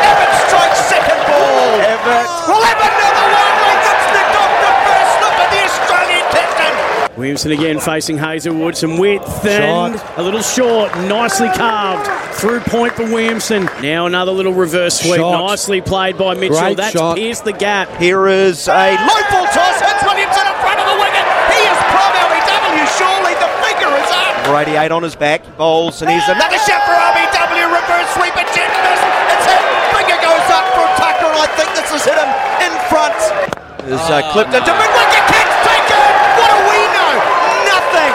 [0.10, 1.70] Evan strikes second ball.
[1.86, 3.54] Evan will have another one.
[3.64, 6.74] Like that's nicked off the first slip of the Australian captain.
[7.20, 8.78] Williamson again facing Hazlewood.
[8.78, 10.88] Some width and a little short.
[11.04, 12.08] Nicely carved.
[12.40, 13.68] Through point for Williamson.
[13.84, 15.20] Now another little reverse sweep.
[15.20, 15.36] Shot.
[15.36, 16.56] Nicely played by Mitchell.
[16.56, 17.18] Great That's shot.
[17.18, 17.92] pierced the gap.
[18.00, 19.84] Here is a low ball toss.
[19.84, 21.26] Hits Williamson in front of the wicket.
[21.52, 22.88] He is prime LBW.
[22.96, 24.48] Surely the finger is up.
[24.48, 25.44] Brady eight on his back.
[25.60, 27.68] Bowls and here's another shot for LBW.
[27.68, 29.02] Reverse sweep and jet miss.
[29.36, 29.60] It's hit.
[29.92, 32.32] Finger goes up for Tucker and I think this has hit him
[32.64, 33.60] in front.
[33.92, 35.24] Is uh, clipped into mid wicket.
[35.28, 36.00] Catch taken.
[36.40, 37.12] What do we know?
[37.68, 38.14] Nothing.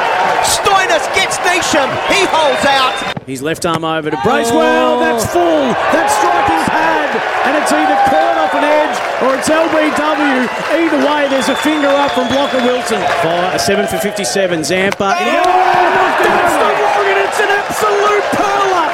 [1.61, 1.99] Stoinis.
[2.11, 2.95] He holds out.
[3.27, 4.97] His left arm over to Bracewell.
[4.97, 5.01] Oh.
[5.01, 5.73] That's full.
[5.93, 7.11] That's striking pad.
[7.47, 10.49] And it's either caught off an edge or it's LBW.
[10.75, 13.01] Either way, there's a finger up from Blocker Wilson.
[13.23, 14.65] Five, a 7 for 57.
[14.65, 15.05] Zampa.
[15.05, 18.89] Oh, that's the wrong and it's an absolute perler.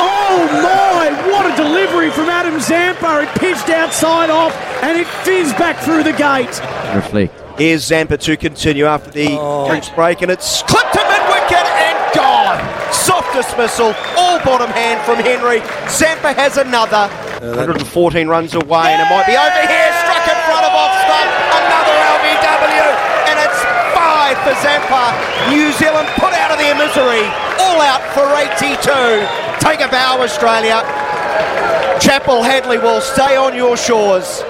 [0.00, 3.22] Oh my, what a delivery from Adam Zampa.
[3.22, 6.60] It pitched outside off and it fizzed back through the gate.
[6.94, 7.34] Reflect.
[7.58, 9.68] Here's Zampa to continue after the oh.
[9.68, 10.96] drinks break, and it's clipped
[13.04, 15.60] Soft dismissal, all bottom hand from Henry.
[15.92, 17.12] Zampa has another.
[17.44, 17.84] 114
[18.24, 19.90] runs away, and it might be over here.
[20.08, 21.28] Struck in front of off stump.
[21.52, 22.88] Another LBW,
[23.28, 23.60] and it's
[23.92, 25.12] five for Zampa.
[25.52, 27.28] New Zealand put out of their misery.
[27.60, 28.72] All out for 82.
[29.60, 30.80] Take a bow, Australia.
[32.00, 34.42] Chappell-Hadlee will stay on your shores.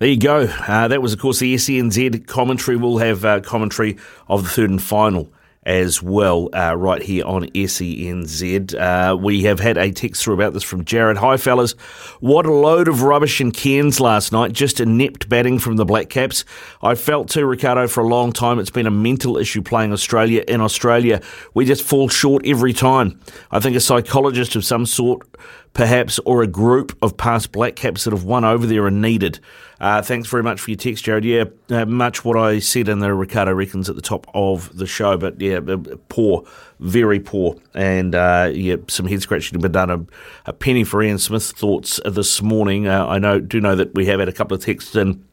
[0.00, 0.48] There you go.
[0.66, 2.76] Uh, that was, of course, the SENZ commentary.
[2.76, 5.32] We'll have uh, commentary of the third and final
[5.66, 8.74] as well, uh, right here on SENZ.
[8.74, 11.16] Uh, we have had a text through about this from Jared.
[11.16, 11.72] Hi, fellas.
[12.20, 14.52] What a load of rubbish in Cairns last night.
[14.52, 16.44] Just inept batting from the Black Caps.
[16.82, 18.58] I felt too, Ricardo, for a long time.
[18.58, 21.22] It's been a mental issue playing Australia in Australia.
[21.54, 23.20] We just fall short every time.
[23.50, 25.26] I think a psychologist of some sort
[25.74, 29.40] perhaps, or a group of past Black Caps that have won over there are needed.
[29.80, 31.24] Uh, thanks very much for your text, Jared.
[31.24, 34.86] Yeah, uh, much what I said in the Ricardo Reckons at the top of the
[34.86, 35.60] show, but yeah,
[36.08, 36.44] poor,
[36.78, 37.56] very poor.
[37.74, 39.90] And uh, yeah, some head scratching to be done.
[39.90, 40.06] A,
[40.46, 42.86] a penny for Ian Smith's thoughts this morning.
[42.86, 45.24] Uh, I know, do know that we have had a couple of texts in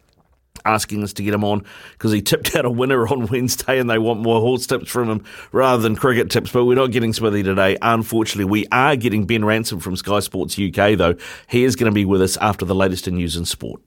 [0.65, 3.89] asking us to get him on because he tipped out a winner on Wednesday and
[3.89, 6.51] they want more horse tips from him rather than cricket tips.
[6.51, 7.77] But we're not getting Smithy today.
[7.81, 11.15] Unfortunately, we are getting Ben Ransom from Sky Sports UK, though.
[11.47, 13.81] He is going to be with us after the latest in news and sport.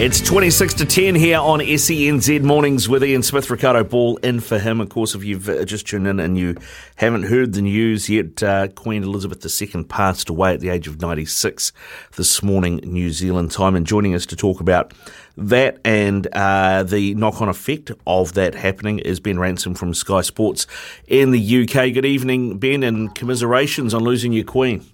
[0.00, 4.56] It's 26 to 10 here on SENZ Mornings with Ian Smith, Ricardo Ball in for
[4.56, 4.80] him.
[4.80, 6.54] Of course, if you've uh, just tuned in and you
[6.94, 11.00] haven't heard the news yet, uh, Queen Elizabeth II passed away at the age of
[11.00, 11.72] 96
[12.14, 13.74] this morning, New Zealand time.
[13.74, 14.94] And joining us to talk about
[15.36, 20.20] that and uh, the knock on effect of that happening is Ben Ransom from Sky
[20.20, 20.68] Sports
[21.08, 21.92] in the UK.
[21.92, 24.86] Good evening, Ben, and commiserations on losing your Queen.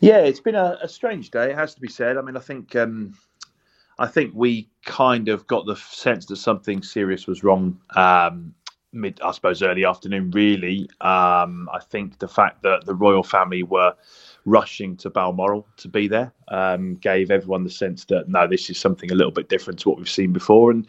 [0.00, 1.50] Yeah, it's been a, a, strange day.
[1.50, 2.16] It has to be said.
[2.16, 3.14] I mean, I think um,
[3.98, 7.78] I think we kind of got the sense that something serious was wrong.
[7.94, 8.54] Um,
[8.92, 10.30] mid, I suppose, early afternoon.
[10.30, 13.94] Really, um, I think the fact that the royal family were
[14.46, 18.78] rushing to Balmoral to be there um, gave everyone the sense that no, this is
[18.78, 20.70] something a little bit different to what we've seen before.
[20.70, 20.86] And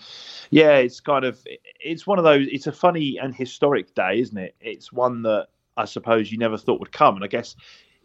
[0.51, 1.45] yeah, it's kind of
[1.81, 2.47] it's one of those.
[2.49, 4.55] It's a funny and historic day, isn't it?
[4.61, 7.15] It's one that I suppose you never thought would come.
[7.15, 7.57] And I guess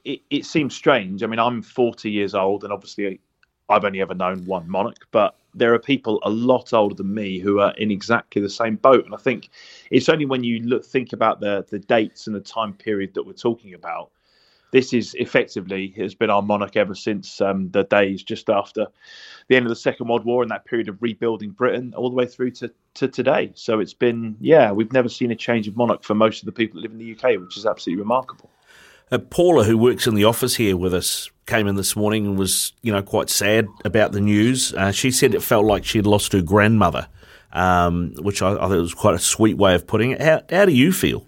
[0.07, 1.23] it, it seems strange.
[1.23, 3.21] I mean, I'm 40 years old, and obviously
[3.69, 7.41] I've only ever known one monarch, but there are people a lot older than me
[7.41, 9.05] who are in exactly the same boat.
[9.05, 9.51] And I think
[9.91, 13.25] it's only when you look, think about the the dates and the time period that
[13.25, 14.11] we're talking about.
[14.73, 18.87] This is effectively has been our monarch ever since um, the days just after
[19.49, 22.17] the end of the Second World War and that period of rebuilding Britain, all the
[22.17, 23.53] way through to, to today.
[23.55, 26.53] So it's been, yeah, we've never seen a change of monarch for most of the
[26.53, 28.51] people that live in the UK, which is absolutely remarkable.
[29.13, 32.37] Uh, Paula, who works in the office here with us, came in this morning and
[32.37, 34.75] was, you know, quite sad about the news.
[34.75, 37.07] Uh, she said it felt like she'd lost her grandmother,
[37.53, 40.21] um, which I, I thought was quite a sweet way of putting it.
[40.21, 41.25] How, how do you feel?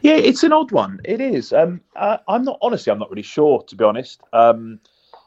[0.00, 1.00] Yeah, it's an odd one.
[1.04, 1.52] It is.
[1.52, 2.92] Um, uh, I'm not honestly.
[2.92, 4.20] I'm not really sure, to be honest.
[4.32, 4.78] Um,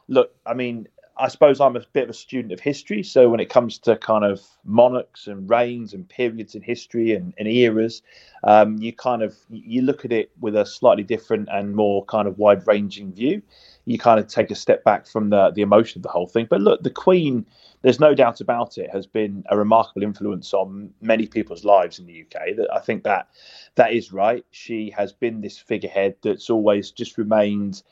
[0.08, 0.88] look, I mean,
[1.20, 3.02] I suppose I'm a bit of a student of history.
[3.02, 7.34] So when it comes to kind of monarchs and reigns and periods in history and,
[7.38, 8.02] and eras,
[8.44, 12.26] um, you kind of you look at it with a slightly different and more kind
[12.26, 13.42] of wide-ranging view.
[13.84, 16.46] You kind of take a step back from the the emotion of the whole thing.
[16.48, 17.44] But look, the Queen,
[17.82, 22.06] there's no doubt about it, has been a remarkable influence on many people's lives in
[22.06, 22.56] the UK.
[22.56, 23.28] That I think that
[23.74, 24.44] that is right.
[24.52, 27.82] She has been this figurehead that's always just remained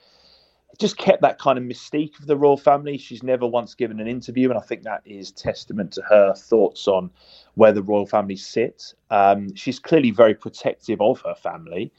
[0.78, 2.98] just kept that kind of mystique of the royal family.
[2.98, 6.86] She's never once given an interview, and I think that is testament to her thoughts
[6.86, 7.10] on
[7.54, 8.94] where the royal family sit.
[9.10, 11.92] Um, she's clearly very protective of her family.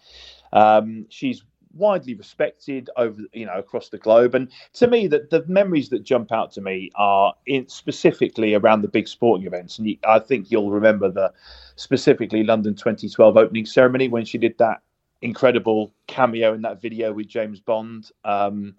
[0.54, 5.46] Um, she's widely respected over you know across the globe and to me that the
[5.48, 9.96] memories that jump out to me are in specifically around the big sporting events and
[10.08, 11.32] i think you'll remember the
[11.76, 14.82] specifically london 2012 opening ceremony when she did that
[15.22, 18.76] incredible cameo in that video with James Bond, um,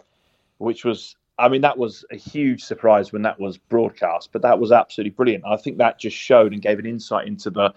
[0.57, 4.59] which was, I mean, that was a huge surprise when that was broadcast, but that
[4.59, 5.43] was absolutely brilliant.
[5.45, 7.73] I think that just showed and gave an insight into the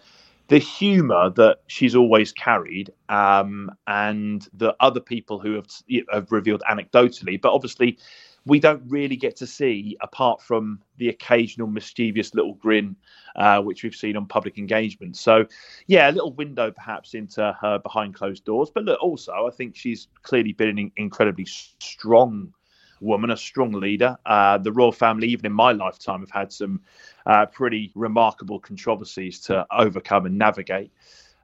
[0.49, 5.67] the humor that she's always carried, um, and the other people who have
[6.13, 7.99] have revealed anecdotally, but obviously
[8.47, 12.95] we don't really get to see apart from the occasional mischievous little grin,
[13.37, 15.17] uh, which we've seen on public engagement.
[15.17, 15.47] So,
[15.87, 18.71] yeah, a little window perhaps into her behind closed doors.
[18.71, 22.53] But look, also, I think she's clearly been an incredibly strong
[23.01, 24.17] woman, a strong leader.
[24.27, 26.81] Uh, the royal family, even in my lifetime, have had some
[27.27, 30.93] uh, pretty remarkable controversies to overcome and navigate.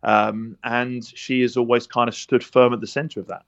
[0.03, 3.45] Um, and she has always kind of stood firm at the centre of that.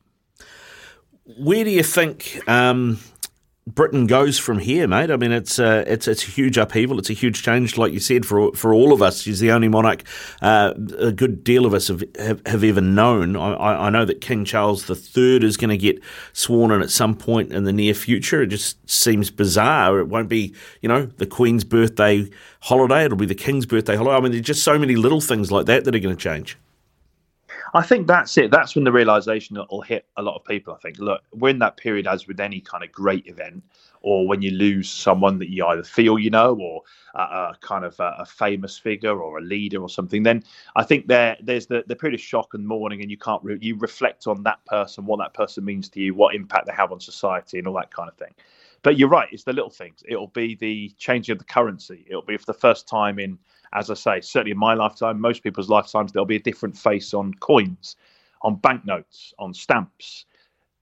[1.25, 2.99] Where do you think um,
[3.67, 5.09] Britain goes from here, mate.
[5.09, 6.99] I mean, it's uh, it's it's a huge upheaval.
[6.99, 9.23] It's a huge change, like you said, for for all of us.
[9.23, 10.03] She's the only monarch
[10.41, 13.37] uh, a good deal of us have have, have ever known.
[13.37, 17.15] I, I, know that King Charles III is going to get sworn in at some
[17.15, 18.43] point in the near future.
[18.43, 20.01] It just seems bizarre.
[20.01, 22.29] It won't be, you know, the Queen's birthday
[22.63, 23.05] holiday.
[23.05, 24.17] It'll be the King's birthday holiday.
[24.17, 26.59] I mean, there's just so many little things like that that are going to change.
[27.75, 28.51] I think that's it.
[28.51, 30.75] That's when the realization that will hit a lot of people.
[30.75, 33.63] I think, look, we're in that period, as with any kind of great event,
[34.03, 36.83] or when you lose someone that you either feel you know, or
[37.15, 40.23] a, a kind of a, a, famous figure or a leader or something.
[40.23, 40.45] Then
[40.77, 43.59] I think there there's the, the period of shock and mourning, and you can't re-
[43.61, 46.93] you reflect on that person, what that person means to you, what impact they have
[46.93, 48.35] on society, and all that kind of thing.
[48.83, 50.03] But you're right; it's the little things.
[50.07, 52.05] It'll be the changing of the currency.
[52.07, 53.39] It'll be for the first time in
[53.73, 57.15] as I say, certainly in my lifetime, most people's lifetimes, there'll be a different face
[57.15, 57.97] on coins,
[58.43, 60.27] on banknotes, on stamps.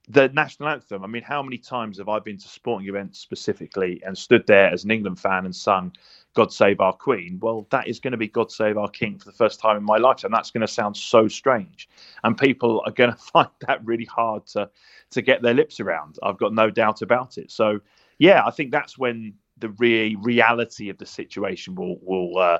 [0.09, 1.05] The national anthem.
[1.05, 4.69] I mean, how many times have I been to sporting events specifically and stood there
[4.69, 5.93] as an England fan and sung
[6.35, 7.39] God Save Our Queen?
[7.41, 9.85] Well, that is going to be God Save Our King for the first time in
[9.85, 10.33] my lifetime.
[10.33, 11.89] That's going to sound so strange.
[12.25, 14.69] And people are going to find that really hard to,
[15.11, 16.19] to get their lips around.
[16.25, 17.53] I've got no doubt about it.
[17.53, 17.81] So,
[18.19, 22.59] yeah, I think that's when the re- reality of the situation will will uh,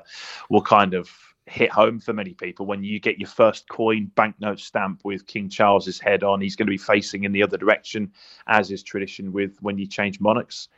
[0.49, 1.09] will kind of
[1.47, 5.49] hit home for many people when you get your first coin banknote stamp with King
[5.49, 6.39] Charles's head on.
[6.39, 8.11] He's going to be facing in the other direction,
[8.47, 10.69] as is tradition with when you change monarchs.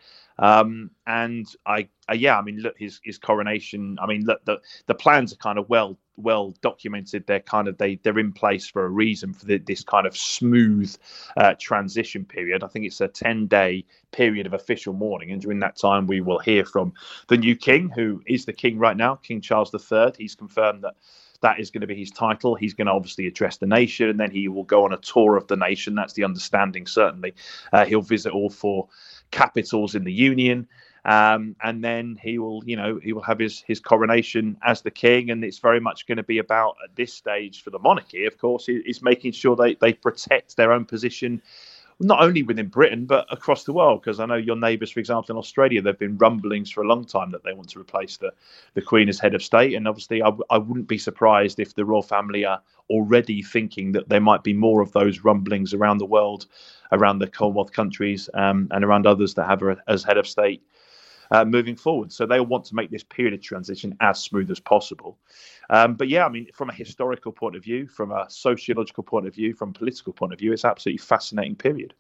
[0.44, 3.98] Um, and I, yeah, I mean, look, his his coronation.
[4.02, 7.26] I mean, look, the the plans are kind of well well documented.
[7.26, 10.18] They're kind of they they're in place for a reason for the, this kind of
[10.18, 10.94] smooth
[11.38, 12.62] uh, transition period.
[12.62, 16.20] I think it's a ten day period of official mourning, and during that time, we
[16.20, 16.92] will hear from
[17.30, 20.12] the new king, who is the king right now, King Charles III.
[20.18, 20.96] He's confirmed that
[21.40, 22.56] that is going to be his title.
[22.56, 25.38] He's going to obviously address the nation, and then he will go on a tour
[25.38, 25.96] of the nation.
[25.96, 27.34] That's the understanding, certainly.
[27.72, 28.90] Uh, he'll visit all four
[29.34, 30.68] capitals in the union.
[31.06, 34.92] Um, and then he will, you know, he will have his his coronation as the
[34.92, 38.26] king, and it's very much going to be about at this stage for the monarchy.
[38.26, 41.42] Of course, is making sure they they protect their own position
[42.04, 44.02] not only within Britain but across the world.
[44.02, 47.06] Because I know your neighbours, for example, in Australia, there've been rumblings for a long
[47.06, 48.34] time that they want to replace the
[48.74, 51.86] the Queen as head of state, and obviously, I, I wouldn't be surprised if the
[51.86, 56.06] royal family are already thinking that there might be more of those rumblings around the
[56.06, 56.46] world,
[56.92, 60.62] around the Commonwealth countries, um, and around others that have her as head of state.
[61.32, 64.60] Uh, moving forward, so they want to make this period of transition as smooth as
[64.60, 65.18] possible.
[65.70, 69.26] Um, but yeah, I mean, from a historical point of view, from a sociological point
[69.26, 71.94] of view, from a political point of view, it's absolutely fascinating period.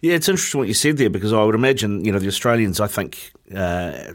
[0.00, 2.80] Yeah, it's interesting what you said there because I would imagine, you know, the Australians.
[2.80, 4.14] I think, uh,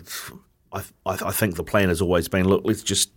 [0.73, 3.11] I, I think the plan has always been, look, let's just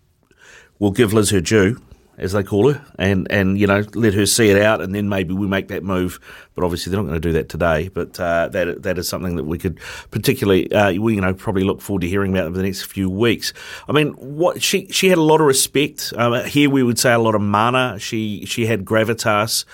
[0.78, 1.80] we'll give Liz her due
[2.18, 5.08] as they call her, and, and you know let her see it out, and then
[5.08, 6.18] maybe we make that move.
[6.54, 7.88] But obviously they're not going to do that today.
[7.88, 9.78] But uh, that that is something that we could
[10.10, 13.08] particularly uh, we you know probably look forward to hearing about over the next few
[13.08, 13.52] weeks.
[13.88, 16.12] I mean, what she she had a lot of respect.
[16.16, 17.98] Um, here we would say a lot of mana.
[17.98, 19.64] She she had gravitas.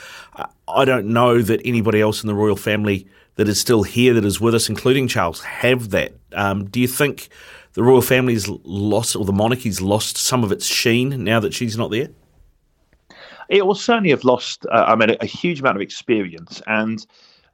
[0.69, 4.25] I don't know that anybody else in the royal family that is still here that
[4.25, 6.13] is with us, including Charles, have that.
[6.33, 7.29] Um, do you think?
[7.73, 11.77] The royal family's lost, or the monarchy's lost some of its sheen now that she's
[11.77, 12.11] not there
[13.49, 14.67] it will certainly have lost.
[14.67, 17.05] Uh, I mean, a, a, huge amount of experience, and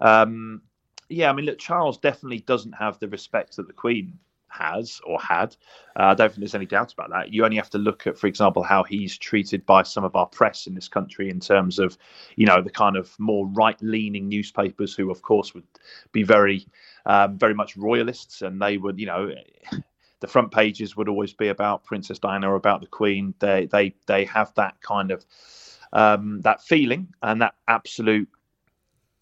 [0.01, 0.63] um,
[1.09, 4.19] yeah, I mean, look, Charles definitely doesn't have the respect that the Queen
[4.51, 5.57] has or had.
[5.99, 7.33] Uh, I don't think there's any doubt about that.
[7.33, 10.27] You only have to look at, for example, how he's treated by some of our
[10.27, 11.97] press in this country in terms of,
[12.37, 15.67] you know, the kind of more right-leaning newspapers who, of course, would
[16.13, 16.67] be very,
[17.07, 19.33] um, very much royalists, and they would, you know.
[20.21, 23.33] The front pages would always be about Princess Diana or about the Queen.
[23.39, 25.25] They they they have that kind of
[25.93, 28.29] um, that feeling and that absolute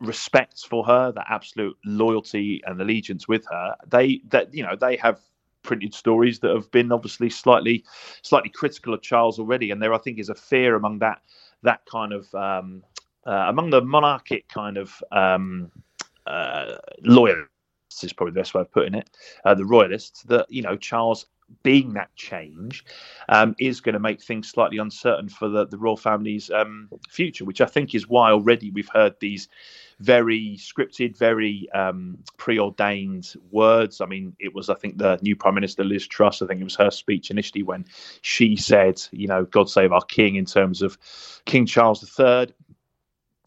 [0.00, 4.96] respect for her, that absolute loyalty and allegiance with her, they that you know they
[4.96, 5.20] have
[5.62, 7.85] printed stories that have been obviously slightly
[8.22, 11.20] slightly critical of Charles already, and there I think is a fear among that
[11.62, 12.83] that kind of um,
[13.26, 15.70] uh, among the monarchic kind of um,
[16.26, 17.48] uh, loyalists
[18.02, 19.11] is probably the best way of putting it.
[19.44, 21.26] Uh, the royalists that you know Charles
[21.63, 22.85] being that change
[23.29, 27.45] um, is going to make things slightly uncertain for the, the royal family's um, future,
[27.45, 29.49] which I think is why already we've heard these
[30.01, 34.01] very scripted, very um, preordained words.
[34.01, 36.65] I mean, it was, I think, the new Prime Minister Liz Truss, I think it
[36.65, 37.85] was her speech initially when
[38.23, 40.99] she said, you know, God save our King in terms of
[41.45, 42.53] King Charles III.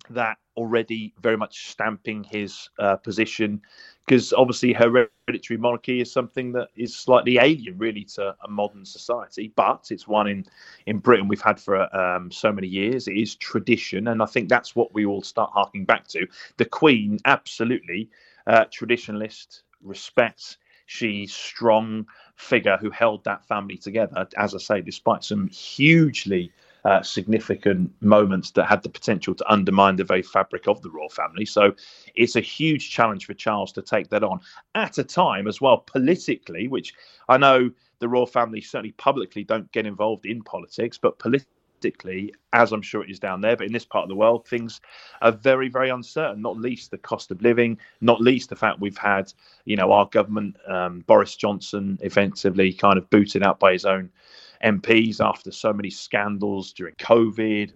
[0.09, 3.61] That already very much stamping his uh, position
[4.05, 9.51] because obviously hereditary monarchy is something that is slightly alien really to a modern society
[9.55, 10.45] but it's one in
[10.87, 13.07] in britain we've had for um, so many years.
[13.07, 16.27] It is tradition and i think that's what we all start harking back to.
[16.57, 18.09] The queen absolutely
[18.47, 25.23] uh, traditionalist respects she's strong figure who held that family together as i say despite
[25.23, 26.51] some hugely
[26.85, 31.09] uh, significant moments that had the potential to undermine the very fabric of the royal
[31.09, 31.45] family.
[31.45, 31.73] So
[32.15, 34.39] it's a huge challenge for Charles to take that on
[34.75, 36.93] at a time as well, politically, which
[37.29, 42.71] I know the royal family certainly publicly don't get involved in politics, but politically, as
[42.71, 44.81] I'm sure it is down there, but in this part of the world, things
[45.21, 46.41] are very, very uncertain.
[46.41, 49.31] Not least the cost of living, not least the fact we've had,
[49.65, 54.09] you know, our government, um, Boris Johnson, effectively kind of booted out by his own
[54.63, 57.73] MPs after so many scandals during COVID,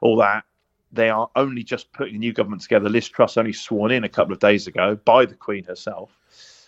[0.00, 0.44] all that.
[0.92, 2.88] They are only just putting a new government together.
[2.88, 6.16] Liz Truss only sworn in a couple of days ago by the Queen herself.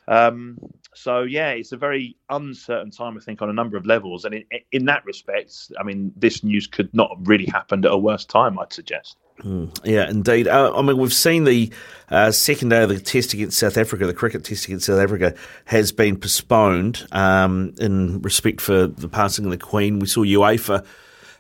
[0.08, 0.58] Um,
[0.94, 4.24] so yeah, it's a very uncertain time, I think, on a number of levels.
[4.24, 7.96] And in, in that respect, I mean, this news could not really happen at a
[7.96, 8.58] worse time.
[8.58, 9.18] I'd suggest.
[9.42, 10.48] Mm, yeah, indeed.
[10.48, 11.70] Uh, I mean, we've seen the
[12.10, 15.34] uh, second day of the test against South Africa, the cricket test against South Africa,
[15.66, 19.98] has been postponed um, in respect for the passing of the Queen.
[19.98, 20.84] We saw UEFA.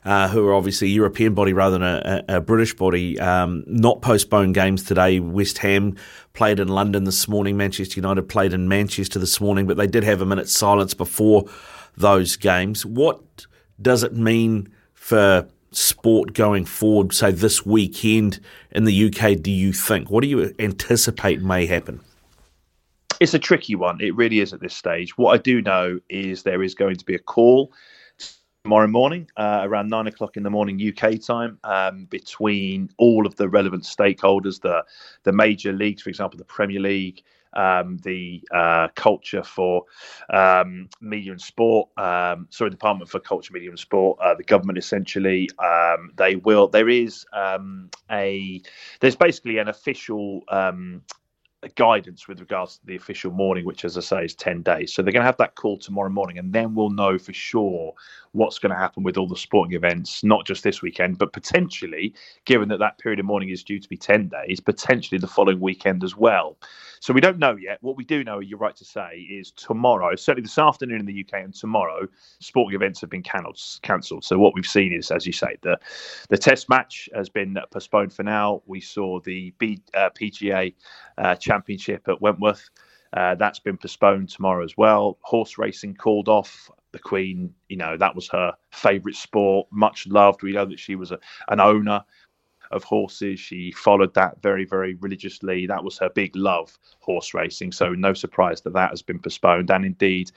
[0.04, 4.00] Uh, who are obviously a European body rather than a, a, British body, um, not
[4.00, 5.18] postpone games today.
[5.18, 5.96] West Ham
[6.32, 7.56] played in London this morning.
[7.56, 11.44] Manchester United played in Manchester this morning, but they did have a minute's silence before
[11.96, 12.86] those games.
[12.86, 13.46] What
[13.82, 19.72] does it mean for sport going forward, say this weekend in the UK, do you
[19.72, 20.10] think?
[20.10, 22.00] What do you anticipate may happen?
[23.20, 24.00] It's a tricky one.
[24.00, 25.18] It really is at this stage.
[25.18, 27.72] What I do know is there is going to be a call
[28.64, 33.34] tomorrow morning, uh, around nine o'clock in the morning UK time, um, between all of
[33.36, 34.84] the relevant stakeholders, the
[35.24, 37.22] the major leagues, for example, the Premier League,
[37.54, 39.84] um, the uh, culture for
[40.32, 44.78] um, media and sport, um, sorry, Department for Culture, Media and Sport, uh, the government
[44.78, 46.68] essentially, um, they will.
[46.68, 48.60] There is um, a
[49.00, 50.42] there's basically an official.
[50.48, 51.02] Um,
[51.74, 54.92] guidance with regards to the official morning, which, as I say, is 10 days.
[54.92, 57.92] So they're going to have that call tomorrow mourning, and then we'll know for sure
[58.32, 62.14] what's going to happen with all the sporting events, not just this weekend, but potentially,
[62.44, 65.58] given that that period of mourning is due to be 10 days, potentially the following
[65.60, 66.56] weekend as well.
[67.00, 67.78] So we don't know yet.
[67.80, 71.20] What we do know, you're right to say, is tomorrow, certainly this afternoon in the
[71.20, 72.06] UK and tomorrow,
[72.40, 74.24] sporting events have been cancelled.
[74.24, 75.78] So what we've seen is, as you say, the
[76.28, 78.62] the test match has been postponed for now.
[78.66, 80.74] We saw the B, uh, PGA
[81.18, 82.68] uh, Championship at Wentworth.
[83.12, 85.18] Uh, that's been postponed tomorrow as well.
[85.22, 86.70] Horse racing called off.
[86.92, 90.42] The Queen, you know, that was her favourite sport, much loved.
[90.42, 91.18] We know that she was a,
[91.48, 92.02] an owner
[92.70, 93.40] of horses.
[93.40, 95.66] She followed that very, very religiously.
[95.66, 97.72] That was her big love, horse racing.
[97.72, 99.70] So no surprise that that has been postponed.
[99.70, 100.30] And indeed,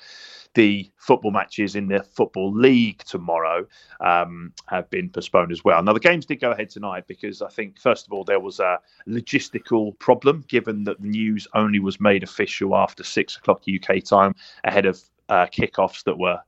[0.53, 3.65] the football matches in the football league tomorrow
[4.01, 5.81] um, have been postponed as well.
[5.81, 8.59] Now the games did go ahead tonight because I think first of all there was
[8.59, 14.03] a logistical problem given that the news only was made official after six o'clock UK
[14.03, 16.39] time ahead of uh, kickoffs that were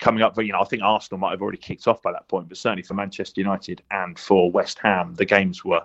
[0.00, 0.36] coming up.
[0.38, 2.82] You know, I think Arsenal might have already kicked off by that point, but certainly
[2.82, 5.82] for Manchester United and for West Ham, the games were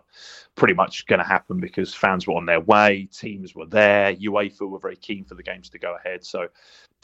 [0.55, 4.69] pretty much going to happen because fans were on their way, teams were there, UEFA
[4.69, 6.23] were very keen for the games to go ahead.
[6.23, 6.47] So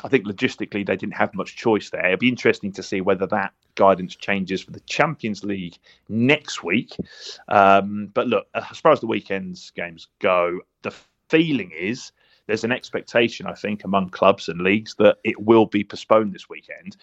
[0.04, 2.08] I think logistically they didn't have much choice there.
[2.08, 5.78] It'd be interesting to see whether that guidance changes for the Champions League
[6.10, 6.96] next week.
[7.50, 10.94] Um, but look, as far as the weekend's games go, the
[11.30, 12.12] feeling is
[12.48, 16.50] there's an expectation, I think, among clubs and leagues that it will be postponed this
[16.50, 16.98] weekend.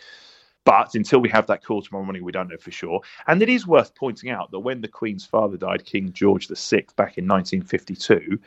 [0.64, 3.00] But until we have that call tomorrow morning, we don't know for sure.
[3.26, 6.84] And it is worth pointing out that when the Queen's father died, King George VI,
[6.96, 8.38] back in 1952,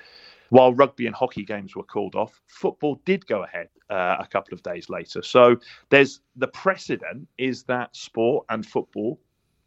[0.50, 4.54] while rugby and hockey games were called off, football did go ahead uh, a couple
[4.54, 5.24] of days later.
[5.24, 5.56] So
[5.90, 9.20] there's the precedent is that sport and football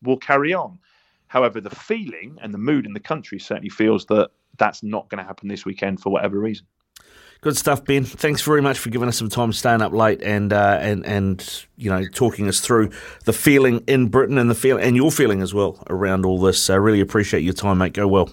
[0.03, 0.79] will carry on.
[1.27, 5.18] However, the feeling and the mood in the country certainly feels that that's not going
[5.18, 6.66] to happen this weekend for whatever reason.
[7.45, 8.07] Good stuff, Ben.
[8.07, 11.66] Thanks very much for giving us some time staying up late and uh, and and
[11.76, 12.88] you know talking us through
[13.26, 16.70] the feeling in Britain and the feel and your feeling as well around all this.
[16.70, 17.92] I really appreciate your time, mate.
[17.92, 18.30] Go well.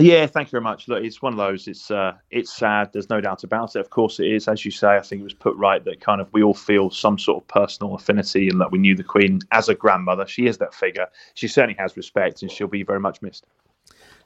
[0.00, 0.88] Yeah, thank you very much.
[0.88, 1.68] Look, it's one of those.
[1.68, 2.90] It's uh, it's sad.
[2.92, 3.78] There's no doubt about it.
[3.78, 4.48] Of course, it is.
[4.48, 6.90] As you say, I think it was put right that kind of we all feel
[6.90, 10.26] some sort of personal affinity, and that we knew the Queen as a grandmother.
[10.26, 11.06] She is that figure.
[11.34, 13.46] She certainly has respect, and she'll be very much missed.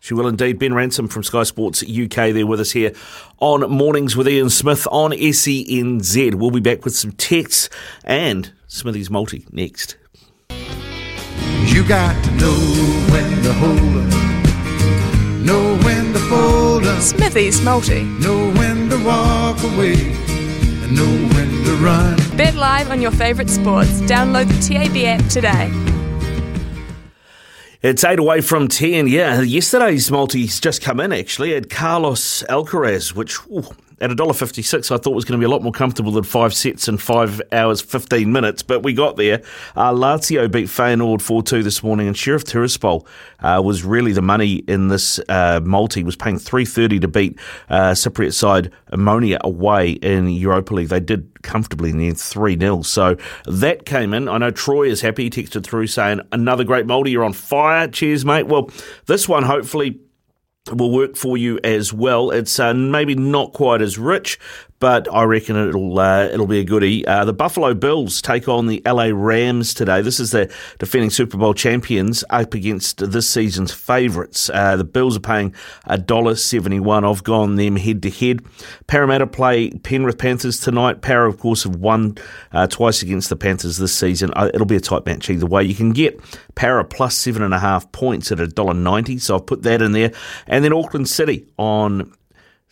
[0.00, 0.58] She will indeed.
[0.58, 2.92] Ben Ransom from Sky Sports UK there with us here
[3.38, 6.34] on Mornings with Ian Smith on SENZ.
[6.34, 7.68] We'll be back with some texts
[8.02, 9.98] and Smithy's multi next.
[10.48, 12.56] You got to know
[13.12, 17.02] when to hold up, know when to fold up.
[17.02, 18.02] Smithy's multi.
[18.02, 22.16] Know when to walk away, and know when to run.
[22.38, 24.00] Bet live on your favourite sports.
[24.02, 25.89] Download the TAB app today.
[27.82, 29.06] It's eight away from 10.
[29.06, 34.96] Yeah, yesterday's multi's just come in actually at Carlos Alcaraz, which ooh, at $1.56 I
[34.96, 37.80] thought was going to be a lot more comfortable than five sets in five hours,
[37.80, 39.42] 15 minutes, but we got there.
[39.76, 43.06] Uh, Lazio beat Feyenoord 4-2 this morning, and Sheriff Tiraspol
[43.40, 47.38] uh, was really the money in this uh, multi, was paying 330 to beat
[47.68, 50.88] uh, Cypriot side Omonia away in Europa League.
[50.88, 52.82] They did comfortably in the 3 0.
[52.82, 54.28] So that came in.
[54.28, 55.24] I know Troy is happy.
[55.24, 57.10] He texted through saying, Another great multi.
[57.10, 57.88] You're on fire.
[57.88, 58.46] Cheers, mate.
[58.46, 58.70] Well,
[59.06, 60.00] this one hopefully
[60.72, 62.30] will work for you as well.
[62.30, 64.38] It's uh, maybe not quite as rich,
[64.80, 67.06] but I reckon it'll uh, it'll be a goodie.
[67.06, 70.00] Uh, the Buffalo Bills take on the LA Rams today.
[70.00, 74.50] This is the defending Super Bowl champions up against this season's favourites.
[74.52, 75.54] Uh, the Bills are paying
[75.84, 77.04] a dollar seventy one.
[77.04, 78.40] I've gone them head to head.
[78.86, 81.02] Parramatta play Penrith Panthers tonight.
[81.02, 82.16] Para, of course, have won
[82.52, 84.32] uh, twice against the Panthers this season.
[84.34, 85.62] Uh, it'll be a tight match either way.
[85.62, 86.18] You can get
[86.54, 89.18] Para plus seven and a half points at a dollar ninety.
[89.18, 90.12] So I've put that in there.
[90.46, 92.12] And then Auckland City on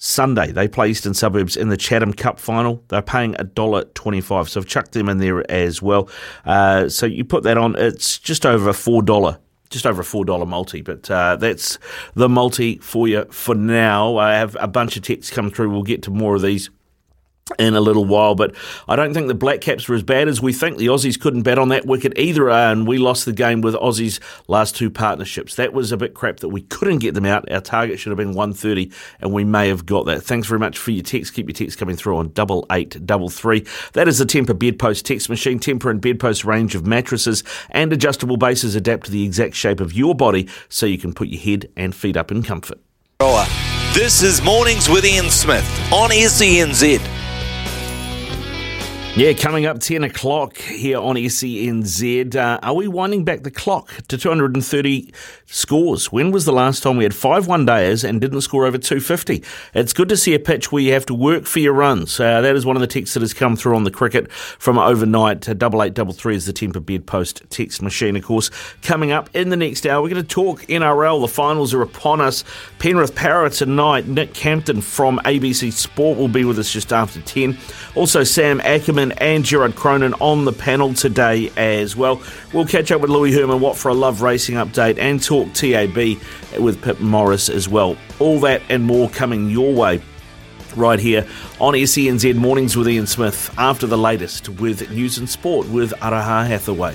[0.00, 2.84] Sunday, they play Eastern Suburbs in the Chatham Cup final.
[2.86, 4.48] They're paying $1.25.
[4.48, 6.08] So I've chucked them in there as well.
[6.46, 9.38] Uh, so you put that on, it's just over a $4
[9.70, 11.78] just over a four dollar multi, but uh, that's
[12.14, 14.16] the multi for you for now.
[14.16, 15.68] I have a bunch of texts come through.
[15.68, 16.70] We'll get to more of these
[17.58, 18.34] in a little while.
[18.34, 18.54] But
[18.88, 20.78] I don't think the Black Caps were as bad as we think.
[20.78, 23.74] The Aussies couldn't bet on that wicket either, uh, and we lost the game with
[23.74, 25.54] Aussies' last two partnerships.
[25.54, 27.50] That was a bit crap that we couldn't get them out.
[27.50, 28.90] Our target should have been 130,
[29.20, 30.22] and we may have got that.
[30.22, 31.34] Thanks very much for your text.
[31.34, 33.66] Keep your text coming through on double eight double three.
[33.92, 35.58] That is the Tempur Bedpost text machine.
[35.58, 39.92] Tempur and Bedpost range of mattresses and adjustable bases adapt to the exact shape of
[39.92, 42.78] your body, so you can put your head and feet up in comfort.
[43.94, 47.17] This is Mornings with Ian Smith on SENZ.
[49.18, 52.36] Yeah, coming up 10 o'clock here on SENZ.
[52.36, 55.12] Uh, are we winding back the clock to 230
[55.44, 56.12] scores?
[56.12, 59.42] When was the last time we had five one dayers and didn't score over 250?
[59.74, 62.20] It's good to see a pitch where you have to work for your runs.
[62.20, 64.78] Uh, that is one of the texts that has come through on the cricket from
[64.78, 65.48] overnight.
[65.48, 68.52] Uh, double eight double three is the Tempur Bedpost text machine, of course.
[68.82, 71.22] Coming up in the next hour, we're going to talk NRL.
[71.22, 72.44] The finals are upon us.
[72.78, 74.06] Penrith Para tonight.
[74.06, 77.58] Nick Campton from ABC Sport will be with us just after 10.
[77.96, 82.22] Also, Sam Ackerman and Gerard Cronin on the panel today as well.
[82.52, 85.96] We'll catch up with Louis Herman, What for a Love Racing update, and talk TAB
[86.60, 87.96] with Pip Morris as well.
[88.18, 90.02] All that and more coming your way
[90.76, 91.26] right here
[91.60, 96.46] on SENZ Mornings with Ian Smith after the latest with News and Sport with Araha
[96.46, 96.94] Hathaway.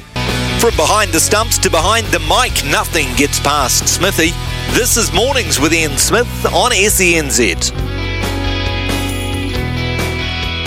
[0.59, 4.31] From behind the stumps to behind the mic, nothing gets past Smithy.
[4.71, 8.12] This is Mornings with Ian Smith on SENZ.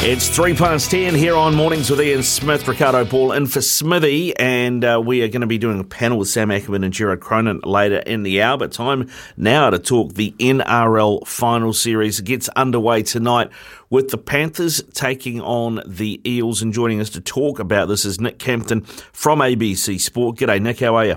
[0.09, 4.37] It's three past ten here on Mornings with Ian Smith, Ricardo Paul in for Smithy,
[4.37, 7.19] and uh, we are going to be doing a panel with Sam Ackerman and Gerard
[7.19, 8.57] Cronin later in the hour.
[8.57, 12.21] But time now to talk the NRL final series.
[12.21, 13.51] It gets underway tonight
[13.91, 18.21] with the Panthers taking on the Eels, and joining us to talk about this is
[18.21, 20.37] Nick Campton from ABC Sport.
[20.37, 20.79] G'day, Nick.
[20.79, 21.17] How are you?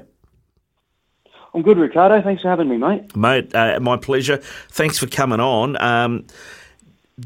[1.53, 2.23] I'm good, Ricardo.
[2.23, 3.15] Thanks for having me, mate.
[3.15, 4.37] Mate, uh, my pleasure.
[4.37, 5.79] Thanks for coming on.
[5.79, 6.25] Um,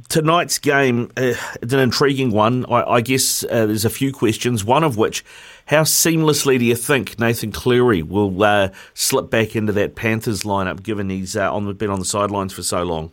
[0.10, 2.66] tonight's game, uh, it's an intriguing one.
[2.66, 4.64] I, I guess uh, there's a few questions.
[4.64, 5.24] One of which,
[5.68, 10.84] how seamlessly do you think Nathan Cleary will uh, slip back into that Panthers lineup,
[10.84, 13.12] given he's uh, on the, been on the sidelines for so long?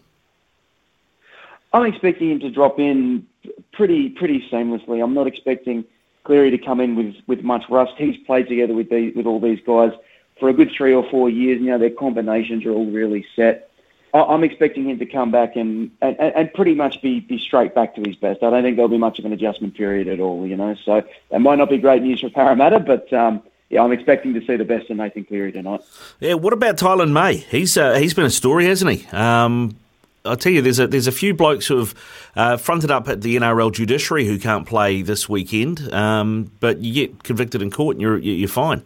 [1.73, 3.27] I'm expecting him to drop in
[3.73, 5.03] pretty pretty seamlessly.
[5.03, 5.85] I'm not expecting
[6.25, 7.93] Cleary to come in with, with much rust.
[7.97, 9.93] He's played together with these, with all these guys
[10.39, 11.61] for a good three or four years.
[11.61, 13.70] You know, their combinations are all really set.
[14.13, 17.95] I'm expecting him to come back and, and, and pretty much be, be straight back
[17.95, 18.43] to his best.
[18.43, 20.75] I don't think there'll be much of an adjustment period at all, you know.
[20.85, 24.45] So that might not be great news for Parramatta, but um, yeah, I'm expecting to
[24.45, 25.81] see the best of Nathan Cleary tonight.
[26.19, 27.37] Yeah, what about Taylan May?
[27.37, 29.07] He's uh, he's been a story, hasn't he?
[29.17, 29.77] Um,
[30.25, 31.95] I'll tell you, there's a there's a few blokes who have
[32.35, 36.93] uh, fronted up at the NRL judiciary who can't play this weekend, um, but you
[36.93, 38.83] get convicted in court and you're you're fine.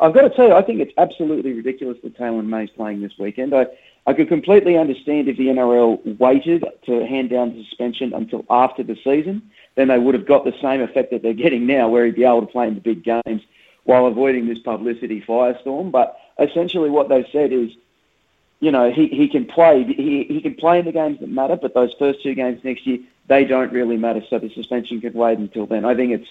[0.00, 3.12] I've got to tell you, I think it's absolutely ridiculous that Taylan May's playing this
[3.18, 3.54] weekend.
[3.54, 3.66] I,
[4.06, 8.82] I could completely understand if the NRL waited to hand down the suspension until after
[8.82, 12.06] the season, then they would have got the same effect that they're getting now, where
[12.06, 13.42] he'd be able to play in the big games
[13.84, 15.90] while avoiding this publicity firestorm.
[15.90, 17.70] But essentially, what they've said is,
[18.60, 21.56] you know, he, he can play he, he can play in the games that matter,
[21.56, 24.22] but those first two games next year they don't really matter.
[24.28, 25.84] So the suspension can wait until then.
[25.84, 26.28] I think it's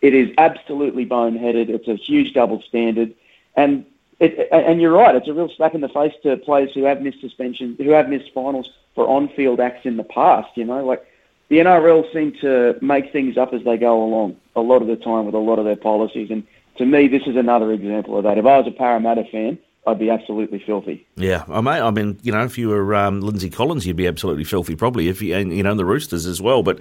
[0.00, 1.68] it is absolutely boneheaded.
[1.68, 3.14] It's a huge double standard,
[3.54, 3.84] and
[4.18, 5.14] it, and you're right.
[5.14, 8.08] It's a real slap in the face to players who have missed suspension, who have
[8.08, 10.56] missed finals for on-field acts in the past.
[10.56, 11.06] You know, like
[11.48, 14.96] the NRL seem to make things up as they go along a lot of the
[14.96, 16.46] time with a lot of their policies, and
[16.76, 18.38] to me, this is another example of that.
[18.38, 21.06] If I was a Parramatta fan, I'd be absolutely filthy.
[21.16, 21.80] Yeah, I may.
[21.80, 25.08] I mean, you know, if you were um, Lindsay Collins, you'd be absolutely filthy, probably.
[25.08, 26.62] If you, and, you know, the Roosters as well.
[26.62, 26.80] But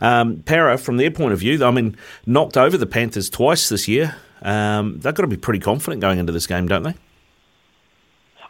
[0.00, 3.88] um, Para, from their point of view, I mean, knocked over the Panthers twice this
[3.88, 4.14] year.
[4.42, 6.94] Um, they've got to be pretty confident going into this game, don't they?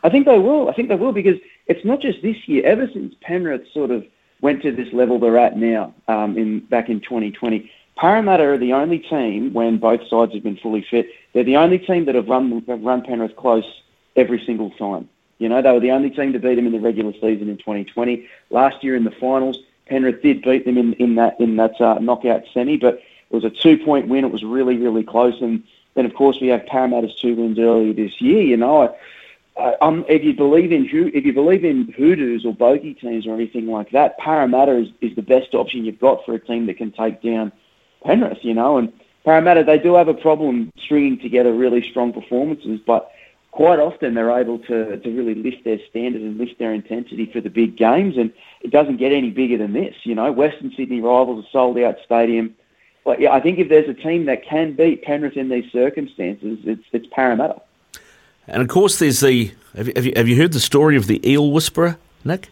[0.02, 0.68] I think they will.
[0.68, 2.64] I think they will because it's not just this year.
[2.66, 4.04] Ever since Penrith sort of
[4.42, 8.72] went to this level they're at now, um, in back in 2020, Parramatta are the
[8.74, 12.28] only team, when both sides have been fully fit, they're the only team that have
[12.28, 13.64] run, have run Penrith close
[14.14, 15.08] every single time.
[15.38, 17.56] You know, they were the only team to beat them in the regular season in
[17.58, 18.28] 2020.
[18.50, 21.98] Last year in the finals, Penrith did beat them in, in that in that uh,
[22.00, 24.24] knockout semi, but it was a two point win.
[24.24, 25.40] It was really really close.
[25.40, 28.42] And then of course we have Parramatta's two wins earlier this year.
[28.42, 28.94] You know,
[29.56, 33.34] I, um, if you believe in if you believe in hoodoos or bogey teams or
[33.34, 36.76] anything like that, Parramatta is, is the best option you've got for a team that
[36.76, 37.50] can take down
[38.04, 38.92] Penrith, you know, and
[39.24, 43.10] Parramatta, they do have a problem stringing together really strong performances, but
[43.50, 47.40] quite often they're able to, to really lift their standard and lift their intensity for
[47.40, 48.32] the big games, and
[48.62, 49.94] it doesn't get any bigger than this.
[50.04, 52.54] You know, Western Sydney Rivals, a sold-out stadium.
[53.04, 56.58] But yeah, I think if there's a team that can beat Penrith in these circumstances,
[56.64, 57.60] it's it's Parramatta.
[58.46, 59.52] And of course, there's the.
[59.76, 62.50] Have you, have you heard the story of the eel whisperer, Nick?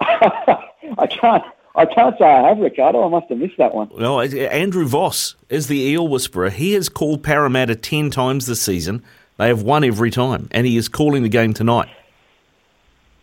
[0.00, 1.44] I can't.
[1.78, 3.06] I can't say I have, Ricardo.
[3.06, 3.88] I must have missed that one.
[3.96, 6.50] No, Andrew Voss is the eel whisperer.
[6.50, 9.04] He has called Parramatta 10 times this season.
[9.36, 11.88] They have won every time, and he is calling the game tonight.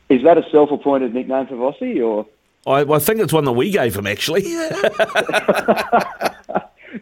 [0.07, 2.25] Is that a self-appointed nickname for Vossi, or...?
[2.65, 4.43] I, I think it's one that we gave him, actually.
[4.53, 4.71] no,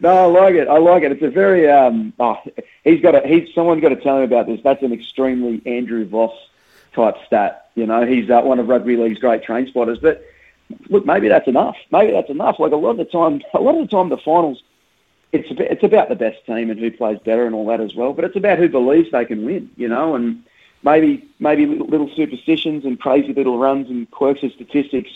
[0.02, 0.66] I like it.
[0.66, 1.12] I like it.
[1.12, 1.70] It's a very...
[1.70, 2.36] Um, oh,
[2.82, 4.60] he's got a, he's, someone's got to tell him about this.
[4.64, 6.34] That's an extremely Andrew Voss
[6.94, 7.70] type stat.
[7.76, 9.98] You know, he's uh, one of rugby league's great train spotters.
[9.98, 10.26] But
[10.88, 11.76] look, maybe that's enough.
[11.90, 12.58] Maybe that's enough.
[12.58, 14.62] Like a lot of the time, a lot of the time, the finals,
[15.32, 17.80] it's a bit, it's about the best team and who plays better and all that
[17.80, 18.12] as well.
[18.12, 20.14] But it's about who believes they can win, you know.
[20.14, 20.44] And
[20.82, 25.10] maybe maybe little, superstitions and crazy little runs and quirks of statistics,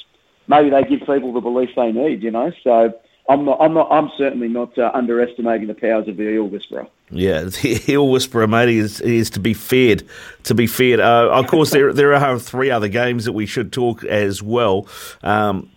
[0.48, 2.52] maybe they give people the belief they need, you know.
[2.64, 2.92] So
[3.28, 6.86] I'm not, I'm not, I'm certainly not uh, underestimating the powers of the eel whisperer.
[7.10, 10.04] Yeah, the eel whisperer, mate, is is to be feared.
[10.44, 11.00] To be feared.
[11.00, 14.86] Uh, of course, there there are three other games that we should talk as well.
[15.22, 15.70] Um,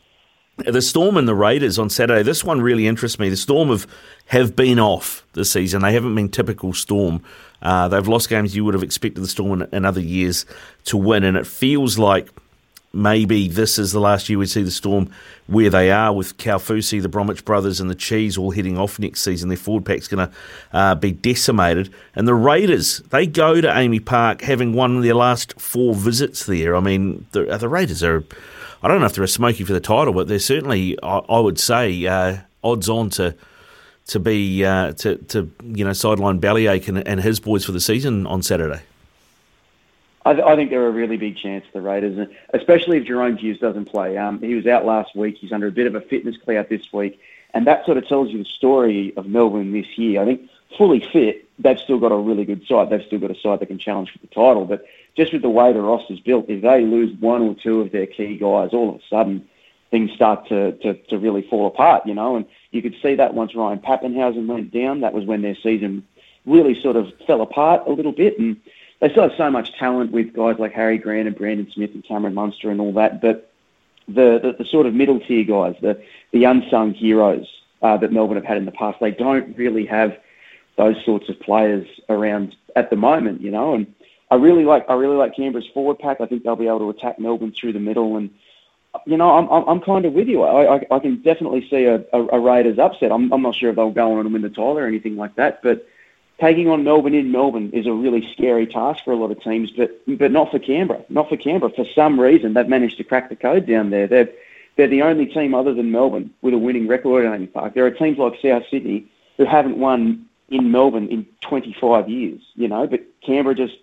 [0.58, 2.24] the Storm and the Raiders on Saturday.
[2.24, 3.30] This one really interests me.
[3.30, 3.88] The Storm have
[4.28, 5.82] have been off this season.
[5.82, 7.24] They haven't been typical Storm.
[7.62, 10.46] Uh, they've lost games you would have expected the Storm in, in other years
[10.86, 12.30] to win, and it feels like
[12.94, 15.10] maybe this is the last year we see the Storm
[15.52, 19.22] where they are with Kaufusi, the Bromwich brothers, and the Cheese all heading off next
[19.22, 19.50] season.
[19.50, 20.34] Their forward pack's going to
[20.72, 21.94] uh, be decimated.
[22.16, 26.74] And the Raiders, they go to AAMI Park having won their last four visits there.
[26.74, 28.24] I mean, the, uh, the Raiders are,
[28.82, 31.40] I don't know if they're a smoky for the title, but they're certainly, I, I
[31.42, 33.36] would say, uh, odds on to.
[34.08, 37.80] To be uh, to to you know sideline Bellyache and, and his boys for the
[37.80, 38.82] season on Saturday.
[40.24, 43.38] I, th- I, think they're a really big chance, for the Raiders, especially if Jahrome
[43.38, 44.18] Hughes doesn't play.
[44.18, 45.38] Um, he was out last week.
[45.38, 47.20] He's under a bit of a fitness cloud this week.
[47.54, 50.22] And that sort of tells you the story of Melbourne this year.
[50.22, 52.90] I think fully fit, they've still got a really good side.
[52.90, 54.66] They've still got a side that can challenge for the title.
[54.66, 54.86] But
[55.18, 58.06] just with the way the roster's built, if they lose one or two of their
[58.06, 59.48] key guys, all of a sudden
[59.90, 62.38] things start to, to, to really fall apart, you know.
[62.38, 65.02] And you could see that once Ryan Papenhuyzen went down.
[65.02, 66.06] That was when their season
[66.46, 68.40] really sort of fell apart a little bit.
[68.40, 68.58] And
[69.02, 72.06] they still have so much talent with guys like Harry Grant and Brandon Smith and
[72.06, 73.20] Cameron Munster and all that.
[73.20, 73.52] But
[74.08, 77.48] the, the, the sort of middle tier guys, the, the unsung heroes
[77.82, 80.18] uh, that Melbourne have had in the past, they don't really have
[80.78, 83.74] those sorts of players around at the moment, you know.
[83.74, 83.94] And
[84.30, 86.22] I really like I really like Canberra's forward pack.
[86.22, 88.30] I think they'll be able to attack Melbourne through the middle, and
[89.06, 90.44] you know I'm I'm, I'm kind of with you.
[90.44, 93.12] I, I I can definitely see a, a, a Raiders upset.
[93.12, 95.36] I'm I'm not sure if they'll go on and win the title or anything like
[95.36, 95.86] that, but
[96.42, 99.72] taking on Melbourne in Melbourne is a really scary task for a lot of teams,
[99.72, 101.06] but but not for Canberra.
[101.08, 101.72] Not for Canberra.
[101.72, 104.08] For some reason, they've managed to crack the code down there.
[104.08, 104.30] They're
[104.76, 107.74] they're the only team other than Melbourne with a winning record at AAMI Park.
[107.76, 109.06] There are teams like South Sydney
[109.38, 112.42] who haven't won in Melbourne in 25 years.
[112.56, 113.78] You know, but Canberra just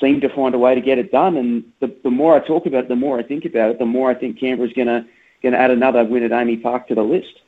[0.00, 1.36] seemed to find a way to get it done.
[1.36, 3.86] And the, the more I talk about it, the more I think about it, the
[3.86, 5.04] more I think Canberra's going to
[5.42, 7.40] going to add another win at AAMI Park to the list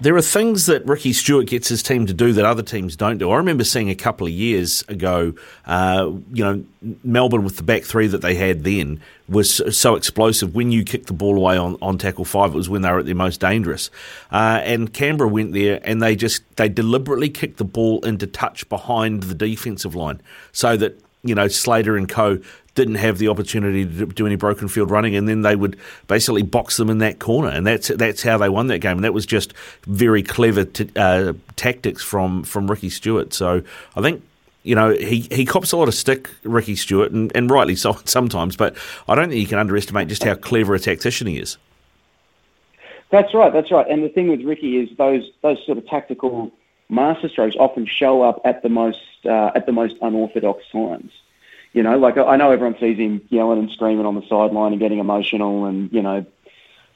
[0.00, 3.18] there are things that Ricky Stuart gets his team to do that other teams don't
[3.18, 3.30] do.
[3.30, 5.34] I remember seeing a couple of years ago,
[5.66, 6.64] uh, you know,
[7.02, 10.54] Melbourne with the back three that they had then was so explosive.
[10.54, 13.00] When you kicked the ball away on, on tackle five, it was when they were
[13.00, 13.90] at their most dangerous.
[14.30, 18.68] Uh, and Canberra went there and they just they deliberately kicked the ball into touch
[18.68, 20.20] behind the defensive line
[20.52, 22.38] so that you know Slater and co
[22.78, 25.76] didn't have the opportunity to do any broken field running, and then they would
[26.06, 28.98] basically box them in that corner, and that's that's how they won that game.
[28.98, 29.52] And that was just
[29.82, 33.34] very clever t- uh, tactics from from Ricky Stuart.
[33.34, 33.62] So
[33.96, 34.22] I think
[34.62, 37.98] you know, he, he cops a lot of stick, Ricky Stuart, and, and rightly so
[38.04, 38.76] sometimes, but
[39.08, 41.58] I don't think you can underestimate just how clever a tactician he is.
[43.10, 43.86] That's right, that's right.
[43.88, 46.52] And the thing with Ricky is those those sort of tactical
[46.88, 51.10] masterstrokes often show up at the most uh, at the most unorthodox times.
[51.72, 54.80] You know, like I know everyone sees him yelling and screaming on the sideline and
[54.80, 56.24] getting emotional and you know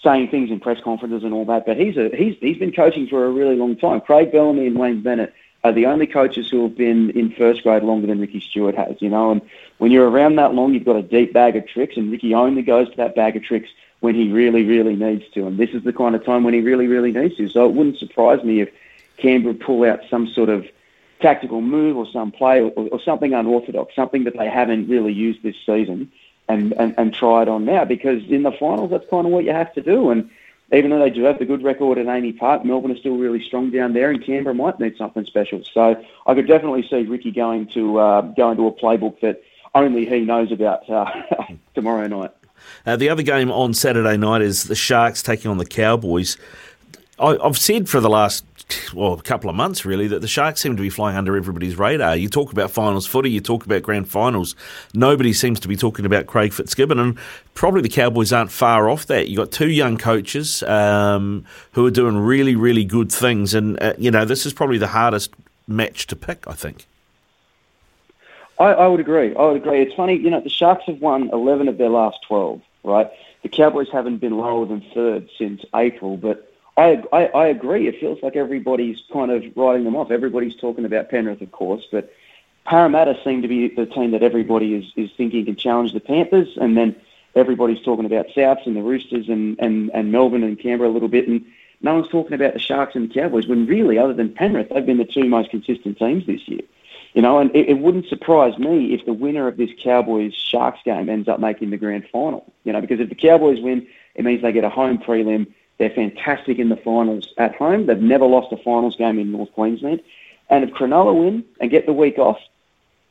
[0.03, 1.67] saying things in press conferences and all that.
[1.67, 4.01] But he's a he's he's been coaching for a really long time.
[4.01, 5.33] Craig Bellamy and Wayne Bennett
[5.65, 8.97] are the only coaches who have been in first grade longer than Ricky Stuart has.
[9.01, 9.43] You know, and
[9.79, 12.63] when you're around that long, you've got a deep bag of tricks, and Ricky only
[12.63, 13.71] goes to that bag of tricks
[14.01, 15.47] when he really, really needs to.
[15.47, 17.49] And this is the kind of time when he really, really needs to.
[17.49, 18.71] So it wouldn't surprise me if
[19.17, 20.67] Canberra pull out some sort of
[21.23, 25.43] tactical move or some play or, or, something unorthodox, something that they haven't really used
[25.43, 26.13] this season
[26.49, 29.45] and, and, and try it on now because in the finals, that's kind of what
[29.45, 30.11] you have to do.
[30.11, 30.29] And
[30.73, 33.43] even though they do have the good record at AAMI Park, Melbourne is still really
[33.43, 35.63] strong down there, and Canberra might need something special.
[35.73, 39.43] So I could definitely see Ricky going to uh, going to a playbook that
[39.75, 41.11] only he knows about uh,
[41.75, 42.31] tomorrow night.
[42.87, 46.37] Uh, the other game on Saturday night is the Sharks taking on the Cowboys.
[47.19, 48.45] I, have said for the last
[48.95, 51.77] well, a couple of months really, that the Sharks seem to be flying under everybody's
[51.77, 52.17] radar.
[52.17, 54.55] You talk about finals footy, you talk about grand finals.
[54.95, 57.19] Nobody seems to be talking about Craig Fitzgibbon, and
[57.55, 59.29] probably the Cowboys aren't far off that.
[59.29, 63.95] You've got two young coaches um, who are doing really, really good things, and uh,
[63.99, 65.33] you know this is probably the hardest
[65.67, 66.47] match to pick.
[66.47, 66.87] I think.
[68.59, 69.35] I, I would agree.
[69.35, 69.83] I would agree.
[69.83, 73.11] It's funny, you know, the Sharks have won eleven of their last twelve, right?
[73.43, 77.87] The Cowboys haven't been lower than third since April, but I, I, I agree.
[77.87, 80.11] It feels like everybody's kind of writing them off.
[80.11, 82.13] Everybody's talking about Penrith, of course, but
[82.65, 86.57] Parramatta seem to be the team that everybody is, is thinking can challenge the Panthers.
[86.57, 86.97] And then
[87.35, 91.09] everybody's talking about Souths and the Roosters and, and, and Melbourne and Canberra a little
[91.09, 91.45] bit, and
[91.83, 93.47] no one's talking about the Sharks and the Cowboys.
[93.47, 96.63] When really, other than Penrith, they've been the two most consistent teams this year.
[97.15, 100.81] You know, and it, it wouldn't surprise me if the winner of this Cowboys Sharks
[100.85, 102.51] game ends up making the grand final.
[102.65, 105.53] You know, because if the Cowboys win, it means they get a home prelim.
[105.83, 107.87] They're fantastic in the finals at home.
[107.87, 110.01] They've never lost a finals game in North Queensland.
[110.49, 112.39] And if Cronulla win and get the week off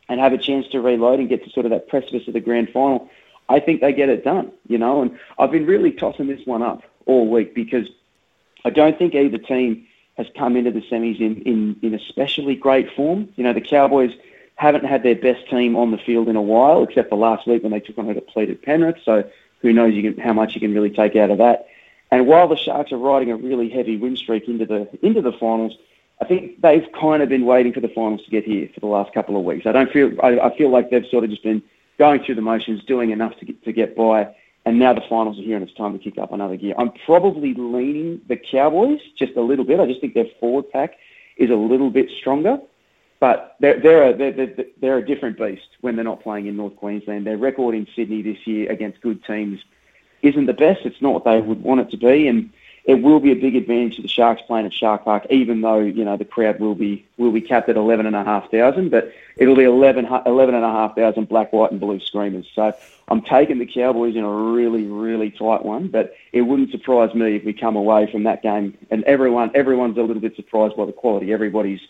[0.07, 2.39] and have a chance to reload and get to sort of that precipice of the
[2.39, 3.09] grand final,
[3.49, 4.53] I think they get it done.
[4.69, 7.89] You know, and I've been really tossing this one up all week because
[8.63, 12.89] I don't think either team has come into the semis in, in, in especially great
[12.95, 13.27] form.
[13.35, 14.13] You know, the Cowboys
[14.55, 17.63] haven't had their best team on the field in a while, except for last week
[17.63, 18.99] when they took on a depleted Penrith.
[19.03, 21.67] So who knows can, how much you can really take out of that.
[22.11, 25.31] And while the Sharks are riding a really heavy win streak into the into the
[25.31, 25.77] finals,
[26.21, 28.87] I think they've kind of been waiting for the finals to get here for the
[28.87, 29.65] last couple of weeks.
[29.65, 31.63] I don't feel I, I feel like they've sort of just been
[31.97, 34.27] going through the motions, doing enough to get, to get by,
[34.65, 36.75] and now the finals are here and it's time to kick up another gear.
[36.77, 39.79] I'm probably leaning the Cowboys just a little bit.
[39.79, 40.97] I just think their forward pack
[41.37, 42.59] is a little bit stronger,
[43.21, 46.75] but they're they're a, they're, they're a different beast when they're not playing in North
[46.75, 47.25] Queensland.
[47.25, 49.61] Their record in Sydney this year against good teams
[50.21, 50.81] isn't the best.
[50.85, 52.51] It's not what they would want it to be, and
[52.85, 55.79] it will be a big advantage to the Sharks playing at Shark Park, even though
[55.79, 58.89] you know the crowd will be will be capped at eleven and a half thousand,
[58.89, 62.47] but it'll be 11, 11 and a half thousand black, white, and blue screamers.
[62.53, 62.73] So
[63.07, 67.35] I'm taking the Cowboys in a really, really tight one, but it wouldn't surprise me
[67.35, 70.85] if we come away from that game and everyone everyone's a little bit surprised by
[70.85, 71.31] the quality.
[71.31, 71.81] Everybody's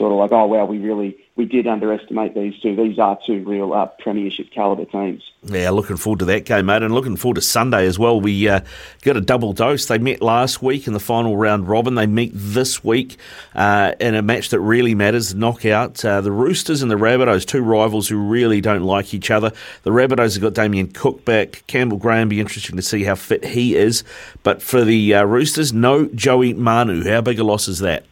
[0.00, 2.74] sort of like, oh wow, we really we did underestimate these two.
[2.74, 5.22] These are two real uh, premiership caliber teams.
[5.44, 8.18] Yeah, looking forward to that game, mate, and looking forward to Sunday as well.
[8.18, 8.60] We uh,
[9.02, 9.86] got a double dose.
[9.86, 11.96] They met last week in the final round robin.
[11.96, 13.18] They meet this week
[13.54, 16.02] uh, in a match that really matters, knockout.
[16.02, 19.52] Uh, the Roosters and the Rabbitohs, two rivals who really don't like each other.
[19.82, 21.62] The Rabbitohs have got Damien Cook back.
[21.66, 24.02] Campbell Graham, be interesting to see how fit he is.
[24.42, 27.04] But for the uh, Roosters, no Joey Manu.
[27.04, 28.04] How big a loss is that?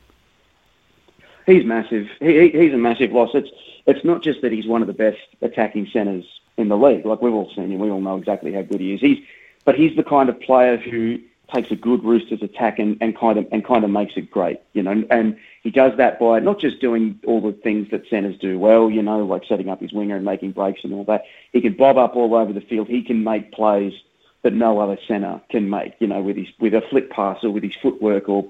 [1.49, 2.07] He's massive.
[2.20, 3.30] He, he's a massive loss.
[3.34, 3.51] It's
[3.86, 6.24] it's not just that he's one of the best attacking centres
[6.57, 7.07] in the league.
[7.07, 9.01] Like we've all seen him, we all know exactly how good he is.
[9.01, 9.18] He's
[9.64, 11.18] but he's the kind of player who
[11.53, 14.61] takes a good Roosters attack and, and kind of and kind of makes it great,
[14.74, 15.05] you know.
[15.11, 18.90] And he does that by not just doing all the things that centres do well,
[18.90, 21.24] you know, like setting up his winger and making breaks and all that.
[21.53, 22.88] He can bob up all over the field.
[22.88, 23.94] He can make plays
[24.42, 27.51] that no other centre can make, you know, with his with a flick pass or
[27.51, 28.46] with his footwork or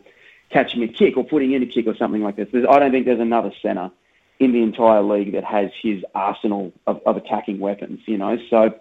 [0.51, 2.49] catching a kick or putting in a kick or something like this.
[2.53, 3.91] There's, I don't think there's another centre
[4.39, 8.01] in the entire league that has his arsenal of, of attacking weapons.
[8.07, 8.75] You know, so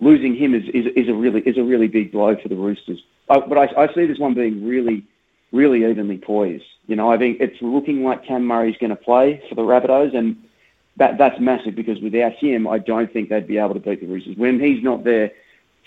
[0.00, 3.02] losing him is, is, is a really is a really big blow for the Roosters.
[3.28, 5.04] Uh, but I, I see this one being really,
[5.52, 6.64] really evenly poised.
[6.86, 10.14] You know, I think it's looking like Cam Murray's going to play for the Rabbitohs,
[10.14, 10.36] and
[10.96, 14.06] that that's massive because without him, I don't think they'd be able to beat the
[14.06, 14.36] Roosters.
[14.36, 15.32] When he's not there,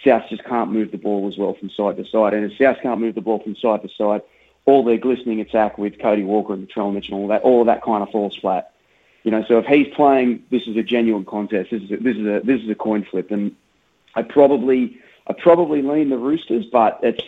[0.03, 2.77] South just can't move the ball as well from side to side, and if South
[2.81, 4.21] can't move the ball from side to side,
[4.67, 7.81] all their glistening attack with Cody Walker and Latrell Mitchell and all that, all that
[7.81, 8.73] kind of falls flat.
[9.23, 11.71] You know, so if he's playing, this is a genuine contest.
[11.71, 13.55] This is a, this is a this is a coin flip, and
[14.15, 17.23] I probably I probably lean the Roosters, but it's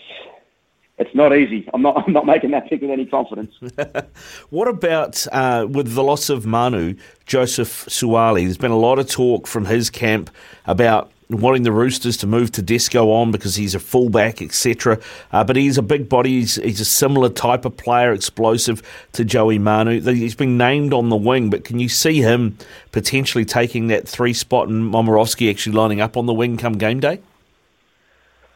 [0.98, 1.68] it's not easy.
[1.74, 3.56] I'm not I'm not making that pick with any confidence.
[4.50, 8.44] what about uh, with the loss of Manu, Joseph Suaalii?
[8.44, 10.30] There's been a lot of talk from his camp
[10.68, 15.00] about wanting the Roosters to move to Tedesco on because he's a fullback, etc.
[15.32, 16.40] Uh, but he's a big body.
[16.40, 20.02] He's, he's, a similar type of player, explosive to Joey Manu.
[20.02, 22.58] He's been named on the wing, but can you see him
[22.92, 27.00] potentially taking that three spot and Momirovski actually lining up on the wing come game
[27.00, 27.22] day?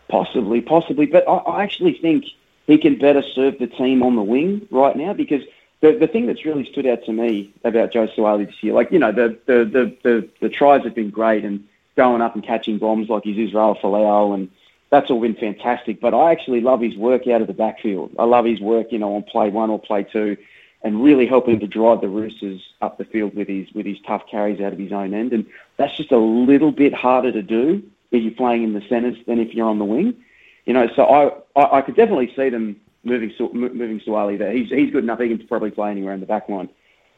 [0.07, 1.05] Possibly, possibly.
[1.05, 2.25] But I, I actually think
[2.65, 5.43] he can better serve the team on the wing right now because
[5.81, 8.91] the, the thing that's really stood out to me about Joe Suaalii this year, like,
[8.91, 11.63] you know, the, the, the, the, the tries have been great and
[11.95, 14.49] going up and catching bombs like his Israel Folau, and
[14.89, 16.01] that's all been fantastic.
[16.01, 18.11] But I actually love his work out of the backfield.
[18.17, 20.37] I love his work, you know, on play one or play two,
[20.83, 24.23] and really helping to drive the Roosters up the field with his with his tough
[24.29, 25.33] carries out of his own end.
[25.33, 25.45] And
[25.77, 29.39] that's just a little bit harder to do if you're playing in the centres than
[29.39, 30.15] if you're on the wing.
[30.65, 34.51] You know, so I I, I could definitely see them moving moving Suaalii there.
[34.51, 35.19] He's he's good enough.
[35.19, 36.69] He can probably play anywhere in the back line,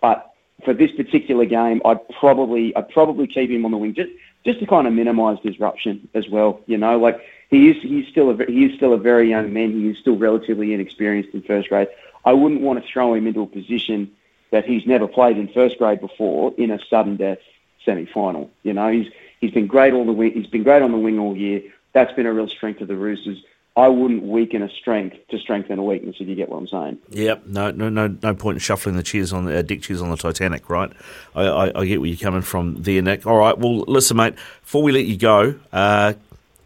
[0.01, 0.31] but
[0.63, 4.11] for this particular game, I'd probably I'd probably keep him on the wing just
[4.45, 6.61] just to kind of minimise disruption as well.
[6.67, 7.19] You know, like
[7.49, 9.71] he is he's still a he is still a very young man.
[9.71, 11.87] He is still relatively inexperienced in first grade.
[12.23, 14.11] I wouldn't want to throw him into a position
[14.51, 17.39] that he's never played in first grade before in a sudden death
[17.83, 18.49] semi final.
[18.63, 20.31] You know, he's he's been great all the wing.
[20.33, 21.61] He's been great on the wing all year.
[21.93, 23.43] That's been a real strength of the Roosters.
[23.77, 26.15] I wouldn't weaken a strength to strengthen a weakness.
[26.19, 26.97] If you get what I'm saying.
[27.09, 27.47] Yep.
[27.47, 27.71] No.
[27.71, 27.89] No.
[27.89, 28.07] No.
[28.07, 30.91] No point in shuffling the chairs on the uh, deck chairs on the Titanic, right?
[31.35, 33.25] I, I, I, get where you're coming from there, Nick.
[33.25, 33.57] All right.
[33.57, 34.35] Well, listen, mate.
[34.61, 36.13] Before we let you go, uh,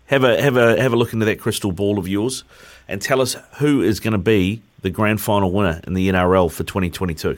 [0.06, 2.44] have a have a have a look into that crystal ball of yours,
[2.88, 6.52] and tell us who is going to be the grand final winner in the NRL
[6.52, 7.38] for 2022.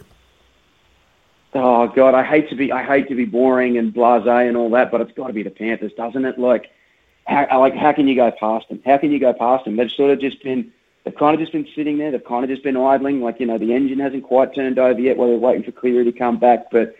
[1.53, 4.69] Oh God, I hate to be I hate to be boring and blasé and all
[4.71, 6.39] that, but it's got to be the Panthers, doesn't it?
[6.39, 6.71] Like,
[7.27, 8.81] how, like how can you go past them?
[8.85, 9.75] How can you go past them?
[9.75, 10.71] They've sort of just been
[11.03, 12.11] they've kind of just been sitting there.
[12.11, 13.21] They've kind of just been idling.
[13.21, 15.17] Like you know, the engine hasn't quite turned over yet.
[15.17, 16.95] While they're waiting for Cleary to come back, but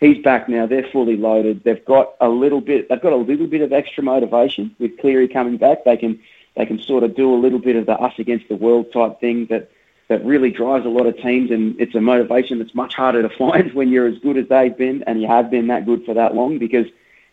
[0.00, 0.66] he's back now.
[0.66, 1.64] They're fully loaded.
[1.64, 2.88] They've got a little bit.
[2.88, 5.84] They've got a little bit of extra motivation with Cleary coming back.
[5.84, 6.20] They can
[6.56, 9.20] they can sort of do a little bit of the us against the world type
[9.20, 9.70] thing that
[10.08, 13.28] that really drives a lot of teams, and it's a motivation that's much harder to
[13.38, 16.14] find when you're as good as they've been and you have been that good for
[16.14, 16.86] that long because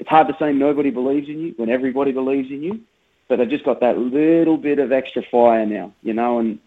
[0.03, 2.81] it's hard to say nobody believes in you when everybody believes in you.
[3.29, 6.59] But they've just got that little bit of extra fire now, you know, and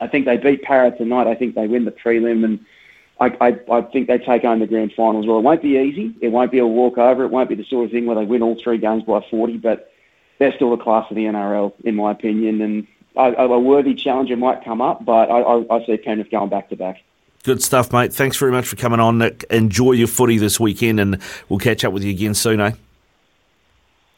[0.00, 1.26] I think they beat Parra tonight.
[1.26, 2.64] I think they win the prelim, and
[3.18, 5.26] I, I, I think they take home the grand finals.
[5.26, 6.14] Well, it won't be easy.
[6.20, 7.24] It won't be a walkover.
[7.24, 9.56] It won't be the sort of thing where they win all three games by 40,
[9.56, 9.90] but
[10.38, 14.36] they're still the class of the NRL, in my opinion, and a, a worthy challenger
[14.36, 17.02] might come up, but I, I, I see Penrith going back to back.
[17.46, 18.12] Good stuff, mate.
[18.12, 19.44] Thanks very much for coming on, Nick.
[19.50, 22.72] Enjoy your footy this weekend, and we'll catch up with you again soon, eh?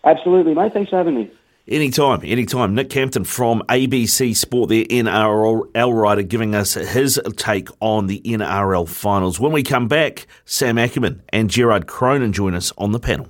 [0.02, 0.72] Absolutely, mate.
[0.72, 1.30] Thanks for having me.
[1.68, 2.74] Anytime, anytime.
[2.74, 8.88] Nick Campton from ABC Sport, the NRL writer, giving us his take on the NRL
[8.88, 9.38] finals.
[9.38, 13.26] When we come back, Sam Ackerman and Gerard Cronin join us on the panel.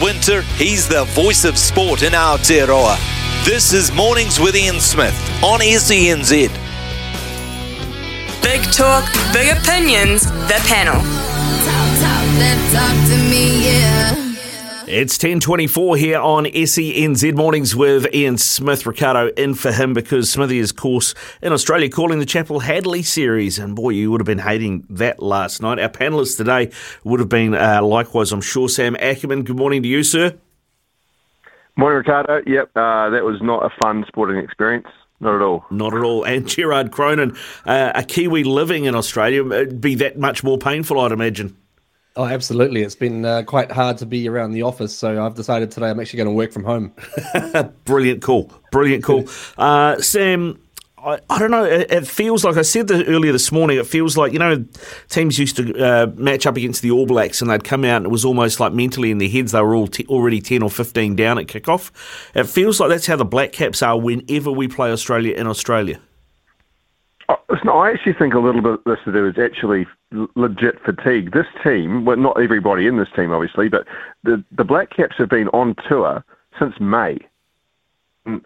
[0.00, 3.44] Winter, he's the voice of sport in our Aotearoa.
[3.44, 6.73] This is Mornings with Ian Smith on SENZ.
[8.44, 11.00] Big talk, big opinions, the panel.
[11.64, 14.14] Talk, talk, talk me, yeah.
[14.86, 18.84] It's 10.24 here on SENZ Mornings with Ian Smith.
[18.84, 23.58] Ricardo in for him because Smithy is, of course, in Australia calling the Chappell-Hadlee series.
[23.58, 25.78] And boy, you would have been hating that last night.
[25.78, 26.70] Our panellists today
[27.02, 28.68] would have been uh, likewise, I'm sure.
[28.68, 30.36] Sam Ackerman, good morning to you, sir.
[31.76, 32.42] Morning, Ricardo.
[32.46, 34.88] Yep, uh, that was not a fun sporting experience.
[35.24, 35.64] Not at all.
[35.70, 36.22] Not at all.
[36.24, 41.00] And Gerard Cronin, uh, a Kiwi living in Australia, it'd be that much more painful,
[41.00, 41.56] I'd imagine.
[42.14, 42.82] Oh, absolutely.
[42.82, 45.98] It's been uh, quite hard to be around the office, so I've decided today I'm
[45.98, 46.92] actually going to work from home.
[47.86, 48.52] Brilliant call.
[48.70, 49.24] Brilliant call.
[49.58, 50.60] Uh, Sam,
[51.04, 51.64] I, I, don't know.
[51.64, 53.78] It, it, feels like I said this earlier this morning.
[53.78, 54.64] It feels like you know
[55.08, 58.06] teams used to uh, match up against the All Blacks, and they'd come out, and
[58.06, 60.70] it was almost like mentally in their heads they were all t- already ten or
[60.70, 61.90] fifteen down at kickoff.
[62.34, 66.00] It feels like that's how the Black Caps are whenever we play Australia in Australia.
[67.28, 67.36] Oh,
[67.68, 69.86] I actually think a little bit of this to do is actually
[70.34, 71.32] legit fatigue.
[71.32, 73.86] This team, well, not everybody in this team, obviously, but
[74.22, 76.24] the the Black Caps have been on tour
[76.58, 77.18] since May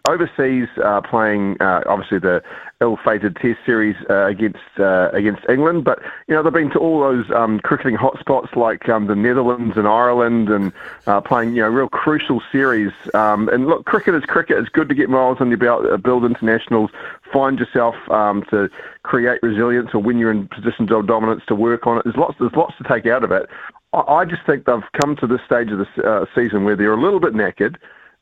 [0.07, 2.43] overseas uh, playing uh, obviously the
[2.81, 7.01] ill-fated Test series uh, against uh, against England, but you know they've been to all
[7.01, 10.73] those um, cricketing hotspots like um, the Netherlands and Ireland, and
[11.07, 12.93] uh, playing you know real crucial series.
[13.15, 14.59] Um, and look, cricket is cricket.
[14.59, 16.91] It's good to get miles on your belt, uh, build internationals,
[17.33, 18.69] find yourself um, to
[19.05, 22.05] create resilience, or when you're in positions of dominance to work on it.
[22.05, 23.49] There's lots there's lots to take out of it.
[23.93, 27.01] I, I just think they've come to this stage of the season where they're a
[27.01, 27.77] little bit knackered.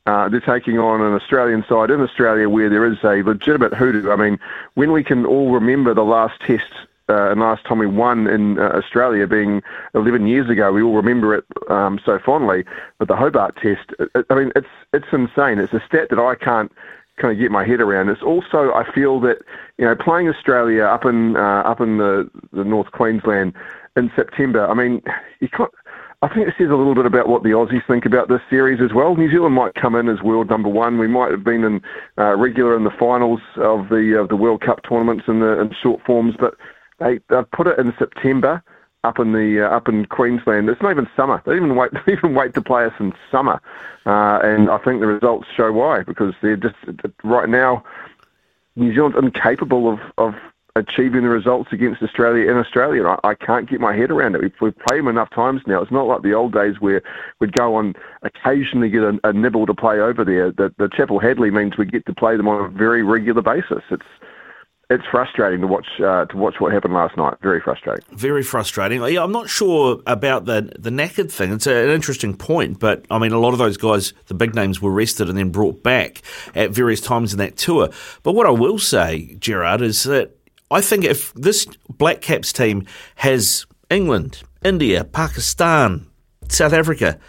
[0.07, 4.09] Uh, they're taking on an Australian side in Australia where there is a legitimate hoodoo.
[4.09, 4.39] I mean,
[4.75, 6.71] when we can all remember the last test
[7.09, 9.61] uh, and last time we won in uh, Australia being
[9.95, 12.63] 11 years ago, we all remember it um, so fondly.
[12.99, 15.59] But the Hobart test, it, I mean, it's it's insane.
[15.59, 16.71] It's a stat that I can't
[17.17, 18.07] kind of get my head around.
[18.07, 19.39] It's also I feel that
[19.77, 23.53] you know playing Australia up in uh, up in the the North Queensland
[23.97, 24.65] in September.
[24.67, 25.01] I mean,
[25.41, 25.71] you can't
[26.23, 28.81] I think it says a little bit about what the Aussies think about this series
[28.81, 29.15] as well.
[29.15, 30.97] New Zealand might come in as world number one.
[30.97, 31.81] We might have been in
[32.17, 35.71] uh, regular in the finals of the of the World Cup tournaments in the in
[35.79, 36.55] short forms, but
[36.97, 38.63] they they've put it in September
[39.03, 40.69] up in the uh, up in Queensland.
[40.69, 41.39] It's not even summer.
[41.45, 43.61] They even wait they even wait to play us in summer,
[44.07, 46.77] uh, and I think the results show why because they're just
[47.23, 47.83] right now.
[48.75, 50.35] New Zealand's incapable of, of
[50.77, 53.05] achieving the results against Australia in Australia.
[53.07, 54.41] I, I can't get my head around it.
[54.41, 55.81] We've, we've played them enough times now.
[55.81, 57.01] It's not like the old days where
[57.39, 60.51] we'd go on occasionally get a, a nibble to play over there.
[60.51, 63.83] The, the Chappell-Hadlee means we get to play them on a very regular basis.
[63.89, 64.05] It's
[64.89, 67.33] it's frustrating to watch uh, to watch what happened last night.
[67.41, 68.05] Very frustrating.
[68.15, 69.01] Very frustrating.
[69.03, 71.51] Yeah, I'm not sure about the the knackered thing.
[71.51, 74.55] It's a, an interesting point, but I mean, a lot of those guys, the big
[74.55, 76.21] names, were rested and then brought back
[76.55, 77.89] at various times in that tour.
[78.23, 80.36] But what I will say, Gerard, is that
[80.69, 86.07] I think if this Black Caps team has England, India, Pakistan,
[86.49, 87.19] South Africa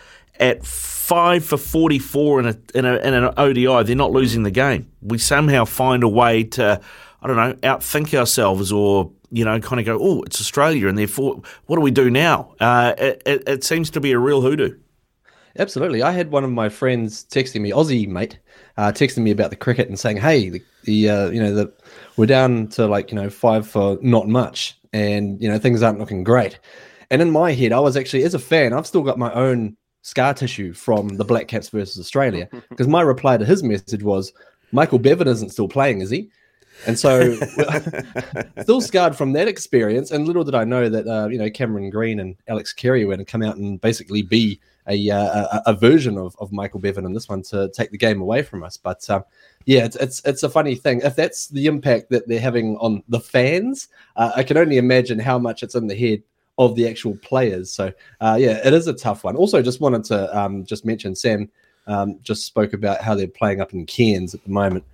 [0.41, 4.51] at five for 44 in, a, in, a, in an ODI, they're not losing the
[4.51, 4.91] game.
[5.01, 6.81] We somehow find a way to,
[7.23, 10.99] I don't know, outthink ourselves or, you know, kind of go, oh, it's Australia, and
[10.99, 12.55] therefore, what do we do now?
[12.61, 14.77] Uh, it, it, it seems to be a real hoodoo.
[15.59, 16.03] Absolutely.
[16.03, 18.39] I had one of my friends texting me, Aussie mate,
[18.79, 21.73] uh, texting me about the cricket and saying, "Hey, the, the uh, you know the
[22.17, 25.99] we're down to like you know five for not much, and you know things aren't
[25.99, 26.59] looking great."
[27.11, 29.77] And in my head, I was actually as a fan, I've still got my own
[30.03, 34.33] scar tissue from the Black Caps versus Australia because my reply to his message was,
[34.71, 36.31] "Michael Bevan isn't still playing, is he?"
[36.87, 37.35] And so,
[38.63, 40.13] still scarred from that experience.
[40.13, 43.17] And little did I know that uh, you know Cameron Green and Alex Carey were
[43.17, 46.81] going to come out and basically be a, uh, a, a version of, of Michael
[46.81, 48.77] Bevan in this one to take the game away from us.
[48.77, 49.25] But um,
[49.67, 51.01] yeah, it's, it's it's a funny thing.
[51.03, 55.19] If that's the impact that they're having on the fans, uh, I can only imagine
[55.19, 56.23] how much it's in the head
[56.59, 57.71] of the actual players.
[57.71, 59.37] So uh, yeah, it is a tough one.
[59.37, 61.51] Also, just wanted to um, just mention Sam
[61.89, 64.85] um, just spoke about how they're playing up in Cairns at the moment.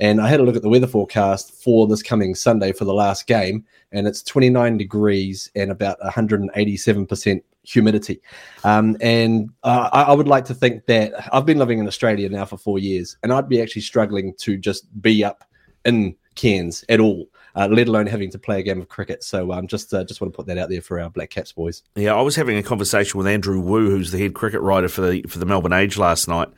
[0.00, 2.94] And I had a look at the weather forecast for this coming Sunday for the
[2.94, 8.20] last game, and it's 29 degrees and about 187% humidity.
[8.62, 12.44] Um, and uh, I, would like to think that I've been living in Australia now
[12.44, 15.44] for four years, and I'd be actually struggling to just be up
[15.84, 19.22] in Cairns at all uh, let alone having to play a game of cricket.
[19.22, 21.52] So um, just uh, just want to put that out there for our Black Caps
[21.52, 21.82] boys.
[21.94, 25.02] Yeah, I was having a conversation with Andrew Wu, who's the head cricket writer for
[25.02, 26.48] the for the Melbourne Age last night,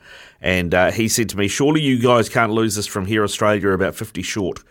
[0.41, 3.23] and uh, he said to me, "Surely you guys can't lose this from here.
[3.23, 4.63] Australia about fifty short."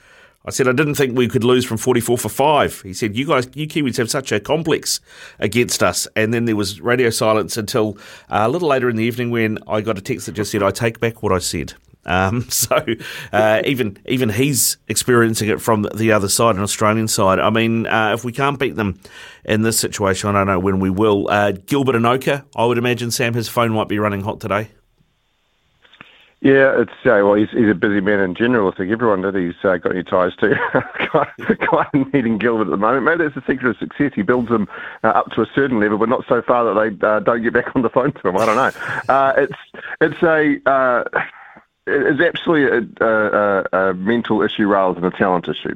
[0.46, 2.80] I said, I didn't think we could lose from 44 for five.
[2.82, 5.00] He said, You guys, you Kiwis have such a complex
[5.40, 6.06] against us.
[6.14, 7.98] And then there was radio silence until
[8.30, 10.62] uh, a little later in the evening when I got a text that just said,
[10.62, 11.74] I take back what I said.
[12.04, 12.84] Um, so
[13.32, 17.40] uh, even even he's experiencing it from the other side, an Australian side.
[17.40, 19.00] I mean, uh, if we can't beat them
[19.44, 21.28] in this situation, I don't know when we will.
[21.28, 24.68] Uh, Gilbert Enoka, I would imagine Sam, his phone might be running hot today.
[26.46, 28.70] Yeah, it's uh, well, he's, he's a busy man in general.
[28.72, 30.54] I think everyone that he's uh, got any ties to,
[31.10, 33.04] kind of needing Gilbert at the moment.
[33.04, 34.12] Maybe that's the secret of success.
[34.14, 34.68] He builds them
[35.02, 37.52] uh, up to a certain level, but not so far that they uh, don't get
[37.52, 38.36] back on the phone to him.
[38.36, 39.12] I don't know.
[39.12, 41.02] Uh, it's it's a uh,
[41.88, 45.74] it's absolutely a, a, a, mental issue rather than a talent issue.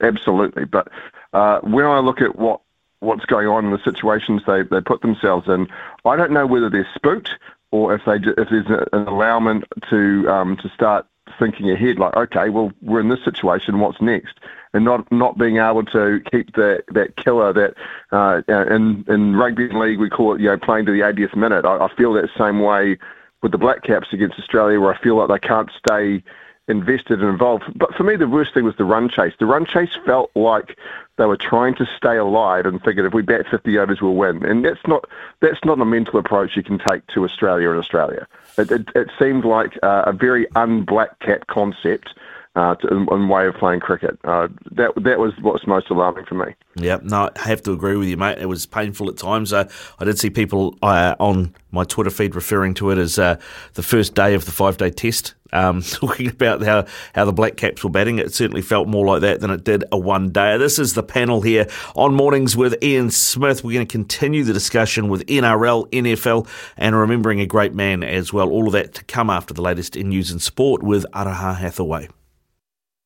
[0.00, 0.88] Absolutely, but
[1.34, 2.62] uh, when I look at what
[3.00, 5.68] what's going on in the situations they, they put themselves in,
[6.06, 7.32] I don't know whether they're spooked
[7.72, 11.06] or if they if there's an allowance to um, to start
[11.38, 11.98] thinking ahead.
[11.98, 13.80] Like, okay, well, we're in this situation.
[13.80, 14.38] What's next?
[14.72, 17.74] And not not being able to keep that that killer that
[18.12, 21.64] uh, in in rugby league we call it you know playing to the 80th minute.
[21.64, 22.98] I, I feel that same way
[23.42, 26.22] with the Black Caps against Australia, where I feel like they can't stay
[26.68, 27.64] invested and involved.
[27.76, 29.34] But for me, the worst thing was the run chase.
[29.38, 30.76] The run chase felt like
[31.16, 34.44] they were trying to stay alive and figured if we bat 50 overs, we'll win.
[34.44, 35.08] And that's not
[35.40, 38.26] that's not a mental approach you can take to Australia and Australia.
[38.58, 42.14] It, it, it seemed like uh, a very un-Black Cap concept
[42.56, 44.18] uh, to, in, way of playing cricket.
[44.24, 46.54] Uh, that that was what's most alarming for me.
[46.74, 48.38] Yeah, no, I have to agree with you, mate.
[48.38, 49.52] It was painful at times.
[49.52, 53.38] Uh, I did see people uh, on my Twitter feed referring to it as uh,
[53.74, 55.34] the first day of the five day test.
[55.52, 59.20] Um, talking about how, how the Black Caps were batting, it certainly felt more like
[59.20, 60.56] that than it did a one day.
[60.58, 63.62] This is the panel here on Mornings with Ian Smith.
[63.62, 68.32] We're going to continue the discussion with NRL, NFL, and remembering a great man as
[68.32, 68.50] well.
[68.50, 72.08] All of that to come after the latest in news and sport with Araha Hathaway.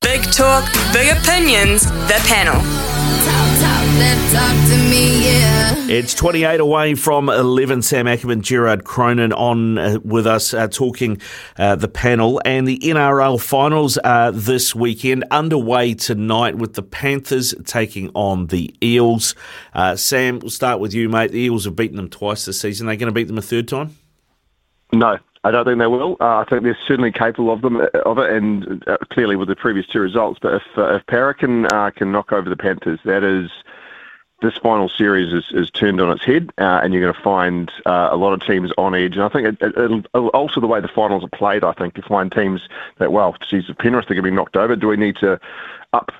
[0.01, 2.59] Big talk, big opinions, the panel.
[5.91, 7.83] It's 28 away from 11.
[7.83, 11.21] Sam Ackerman, Gerard Cronin on uh, with us uh, talking
[11.59, 12.41] uh, the panel.
[12.47, 18.75] And the NRL finals are this weekend, underway tonight with the Panthers taking on the
[18.83, 19.35] Eels.
[19.75, 21.31] Uh, Sam, we'll start with you, mate.
[21.31, 22.89] The Eels have beaten them twice this season.
[22.89, 23.97] Are they going to beat them a third time?
[24.93, 26.17] No, I don't think they will.
[26.21, 29.49] Uh, I think they're certainly capable of them uh, of it, and uh, clearly with
[29.49, 30.39] the previous two results.
[30.41, 33.51] But if uh, if Para can uh, can knock over the Panthers, that is
[34.43, 37.71] this final series is, is turned on its head, uh, and you're going to find
[37.85, 39.15] a lot of teams on edge.
[39.15, 39.77] And I think it,
[40.15, 41.63] will it, the way the finals are played.
[41.63, 42.67] I think you find teams
[42.99, 45.39] that well, geez, if Penrith are going to be knocked over, do we need to
[45.93, 46.11] up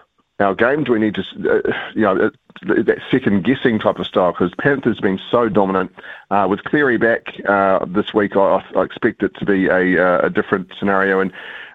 [0.41, 0.85] our game?
[0.85, 2.31] Do we need to, uh, you know,
[2.63, 4.33] that second guessing type of style?
[4.33, 5.93] Because Panthers been so dominant.
[6.31, 10.27] Uh, with Cleary back uh, this week, I, I, expect it to be a, uh,
[10.27, 11.21] a different scenario.
[11.21, 11.33] And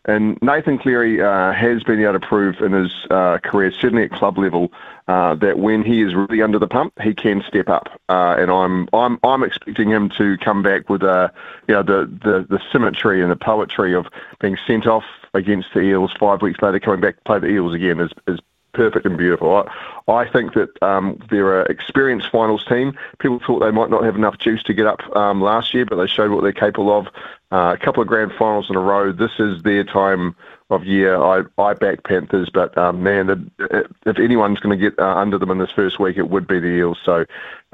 [0.07, 4.11] and Nathan Cleary uh, has been able to prove in his uh, career, certainly at
[4.11, 4.72] club level,
[5.07, 7.89] that when he is really under the pump, he can step up.
[8.07, 11.34] and I'm I'm I'm expecting him to come back with a,
[11.68, 14.05] you know, the, the the symmetry and the poetry of
[14.39, 15.05] being sent off
[15.36, 18.39] against the Eels five weeks later, coming back to play the Eels again is, is
[18.76, 19.55] perfect and beautiful.
[20.07, 22.97] I, I think that um, they're an experienced finals team.
[23.19, 25.95] People thought they might not have enough juice to get up um, last year, but
[25.95, 27.07] they showed what they're capable of.
[27.56, 29.14] Uh, a couple of grand finals in a row.
[29.14, 30.36] This is their time
[30.70, 31.16] of year.
[31.16, 35.38] I, I back Panthers, but um, man, the, if anyone's going to get uh, under
[35.38, 36.97] them in this first week, it would be the Eels.
[37.06, 37.24] So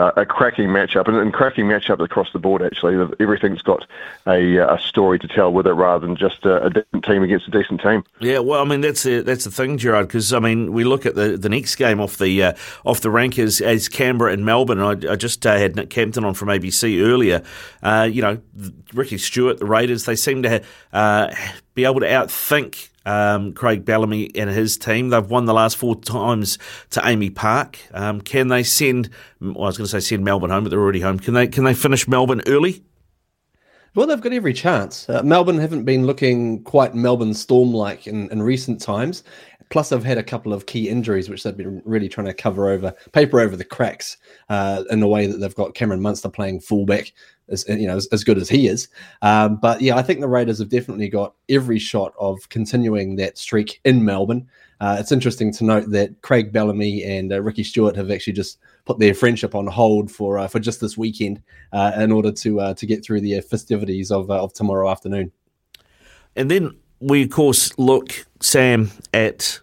[0.01, 2.61] uh, a cracking matchup and, and cracking matchup across the board.
[2.61, 3.85] Actually, everything's got
[4.25, 7.47] a, a story to tell with it rather than just a, a decent team against
[7.47, 8.03] a decent team.
[8.19, 10.07] Yeah, well, I mean that's the that's the thing, Gerard.
[10.07, 12.53] Because I mean, we look at the, the next game off the uh,
[12.83, 14.79] off the rank as, as Canberra and Melbourne.
[14.79, 17.43] I, I just uh, had Nick Campton on from ABC earlier.
[17.83, 18.39] Uh, you know,
[18.93, 20.61] Ricky Stuart, the Raiders, they seem to
[20.93, 21.33] uh,
[21.73, 25.09] be able to outthink um, Craig Bellamy and his team.
[25.09, 26.57] They've won the last four times
[26.91, 27.79] to AAMI Park.
[27.93, 29.09] Um, can they send?
[29.39, 31.19] Well, I was going to say send Melbourne home, but they're already home.
[31.19, 31.47] Can they?
[31.47, 32.83] Can they finish Melbourne early?
[33.93, 35.09] Well, they've got every chance.
[35.09, 39.23] Uh, Melbourne haven't been looking quite Melbourne Storm like in, in recent times.
[39.69, 42.69] Plus, they've had a couple of key injuries, which they've been really trying to cover
[42.69, 44.17] over, paper over the cracks,
[44.49, 47.13] uh, in the way that they've got Cameron Munster playing fullback,
[47.49, 48.89] as you know, as, as good as he is.
[49.21, 53.37] Um, but yeah, I think the Raiders have definitely got every shot of continuing that
[53.37, 54.47] streak in Melbourne.
[54.81, 58.57] Uh, it's interesting to note that Craig Bellamy and uh, Ricky Stuart have actually just
[58.85, 61.39] put their friendship on hold for uh, for just this weekend
[61.71, 65.31] uh, in order to uh, to get through the festivities of of tomorrow afternoon.
[66.35, 69.59] And then we, of course, look, Sam, at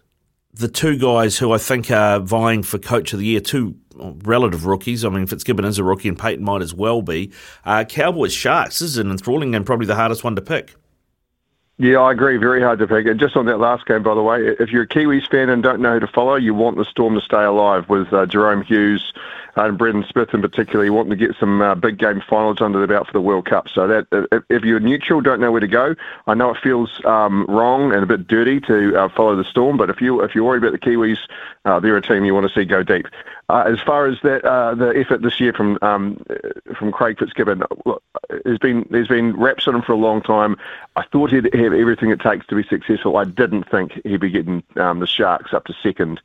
[0.53, 3.75] the two guys who I think are vying for Coach of the Year, two
[4.23, 5.03] relative rookies.
[5.03, 7.31] I mean, Fitzgibbon is a rookie and Payten might as well be.
[7.65, 10.75] Uh, Cowboys Sharks this is an enthralling and probably the hardest one to pick.
[11.81, 12.35] Yeah, I agree.
[12.35, 13.05] Very hard to pick.
[13.05, 15.63] And just on that last game, by the way, if you're a Kiwis fan and
[15.63, 18.65] don't know who to follow, you want the Storm to stay alive with uh, Jahrome
[18.65, 19.13] Hughes
[19.55, 20.91] and Brandon Smith in particular.
[20.91, 23.69] wanting to get some uh, big game finals under the belt for the World Cup.
[23.69, 25.95] So that if you're neutral, don't know where to go.
[26.27, 29.77] I know it feels um, wrong and a bit dirty to uh, follow the Storm,
[29.77, 31.17] but if you if you're worried about the Kiwis,
[31.63, 33.07] uh, they're a team you want to see go deep.
[33.49, 36.23] Uh, as far as that, uh, the effort this year from um,
[36.77, 37.63] from Craig Fitzgibbon,
[38.45, 40.55] there's been there's been raps on him for a long time.
[40.95, 43.17] I thought he'd have everything it takes to be successful.
[43.17, 46.21] I didn't think he'd be getting um, the Sharks up to second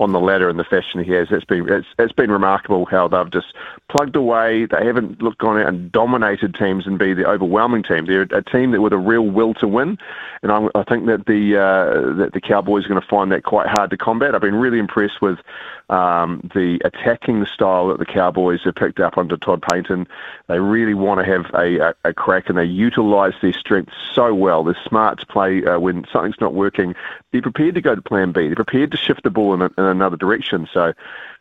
[0.00, 1.28] on the ladder in the fashion he has.
[1.32, 3.54] It's been it's, it's been remarkable how they've just
[3.88, 4.66] plugged away.
[4.66, 8.06] They haven't looked gone out and dominated teams and be the overwhelming team.
[8.06, 9.98] They're a team that with a real will to win,
[10.42, 13.42] and I'm, i think that the uh, that the Cowboys are going to find that
[13.42, 14.36] quite hard to combat.
[14.36, 15.40] I've been really impressed with
[15.88, 20.06] um, the attacking style that the Cowboys have picked up under Todd Payten.
[20.46, 24.34] They really want to have a, a, a crack, and they utilise their strengths so
[24.34, 24.64] well.
[24.64, 26.94] They're smart to play uh, when something's not working.
[27.32, 28.46] They're prepared to go to Plan B.
[28.46, 30.68] They're prepared to shift the ball in, a, in another direction.
[30.72, 30.92] So.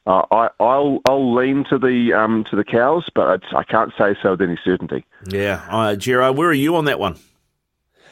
[0.06, 4.16] Uh, I, I'll I'll lean to the um, to the cows, but I can't say
[4.24, 5.04] so with any certainty.
[5.28, 7.18] Yeah, uh, where are you on that one?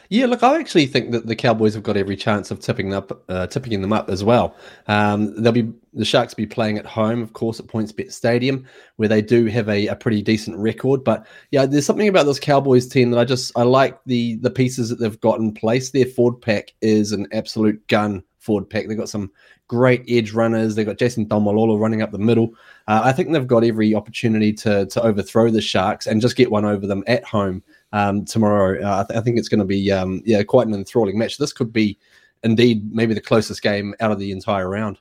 [0.09, 3.23] Yeah, look, I actually think that the Cowboys have got every chance of tipping up,
[3.29, 4.55] uh, tipping them up as well.
[4.87, 8.65] Um, they'll be the Sharks be playing at home, of course, at PointsBet Stadium,
[8.97, 11.03] where they do have a, a pretty decent record.
[11.03, 14.51] But yeah, there's something about this Cowboys team that I just I like the the
[14.51, 15.91] pieces that they've got in place.
[15.91, 18.87] Their forward pack is an absolute gun forward pack.
[18.87, 19.31] They've got some
[19.67, 20.75] great edge runners.
[20.75, 22.53] They've got Jason Taumalolo running up the middle.
[22.87, 26.51] Uh, I think they've got every opportunity to to overthrow the Sharks and just get
[26.51, 27.63] one over them at home
[27.95, 28.81] um, tomorrow.
[28.83, 31.37] Uh, I, th- I, think it's going to be um, yeah quite an enthralling match.
[31.37, 31.97] This could be
[32.43, 34.99] indeed maybe the closest game out of the entire round.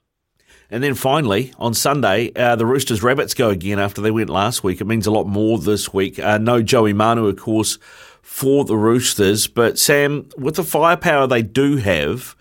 [0.71, 4.65] And then finally, on Sunday, uh, the Roosters Rabbits go again after they went last
[4.65, 4.81] week.
[4.81, 6.19] It means a lot more this week.
[6.19, 7.79] Uh, no Joey Manu, of course,
[8.23, 9.47] for the Roosters.
[9.47, 12.35] But Sam, with the firepower they do have,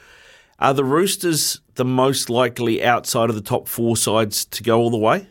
[0.59, 4.91] are the Roosters the most likely outside of the top four sides to go all
[4.91, 5.27] the way?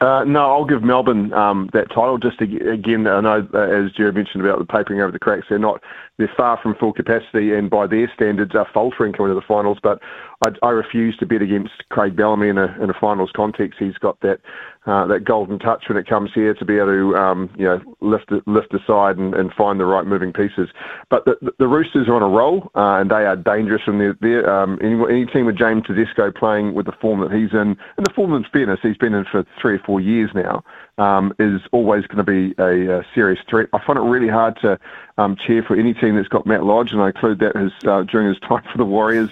[0.00, 2.18] Uh, no, I'll give Melbourne um, that title.
[2.18, 5.46] Just to, again, I know uh, as Jerry mentioned about the papering over the cracks,
[5.48, 5.82] they're not
[6.18, 9.78] they're far from full capacity, and by their standards, are faltering coming to the finals.
[9.82, 10.00] But
[10.44, 13.78] I, I refuse to bet against Craig Bellamy in a in a finals context.
[13.78, 14.40] He's got that
[14.86, 17.80] uh, that golden touch when it comes here to be able to um, you know
[18.00, 20.68] lift lift aside and, and find the right moving pieces.
[21.10, 23.82] But the, the Roosters are on a roll uh, and they are dangerous.
[23.86, 27.32] And they're, they're, um, any, any team with James Tedesco playing with the form that
[27.32, 30.30] he's in, and the form in fairness he's been in for three or four years
[30.34, 30.62] now,
[30.98, 33.68] um, is always going to be a, a, serious threat.
[33.72, 34.78] I find it really hard to
[35.18, 38.02] um, cheer for any team that's got Matt Lodge, and I include that his, uh,
[38.04, 39.30] during his time for the Warriors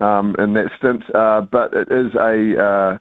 [0.00, 1.02] um, in that stint.
[1.14, 2.98] Uh, but it is a uh,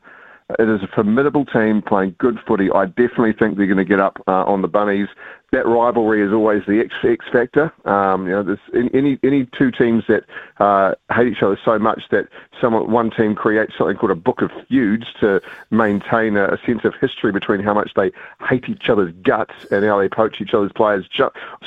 [0.59, 2.69] it is a formidable team playing good footy.
[2.71, 5.07] I definitely think they're going to get up uh, on the bunnies
[5.55, 7.71] that rivalry is always the X, X factor.
[7.85, 10.25] Um, you know, there's any any two teams that
[10.59, 12.27] uh, hate each other so much that
[12.59, 15.41] someone one team creates something called a book of feuds to
[15.71, 18.11] maintain a, a sense of history between how much they
[18.49, 21.07] hate each other's guts and how they poach each other's players.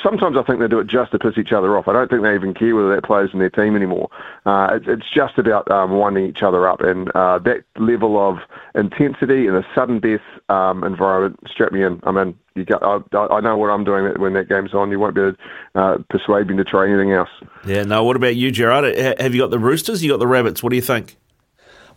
[0.01, 1.87] Sometimes I think they do it just to piss each other off.
[1.87, 4.09] I don't think they even care whether that player's in their team anymore.
[4.45, 8.37] Uh, it, it's just about um, winding each other up, and uh, that level of
[8.75, 11.99] intensity in a sudden death um, environment strap me in.
[12.03, 14.91] I mean, you got, I, I know what I'm doing when that game's on.
[14.91, 17.29] You won't be able to uh, persuade me to try anything else.
[17.65, 18.03] Yeah, no.
[18.03, 18.95] What about you, Gerard?
[19.19, 20.03] Have you got the Roosters?
[20.03, 20.61] You got the Rabbits?
[20.61, 21.17] What do you think?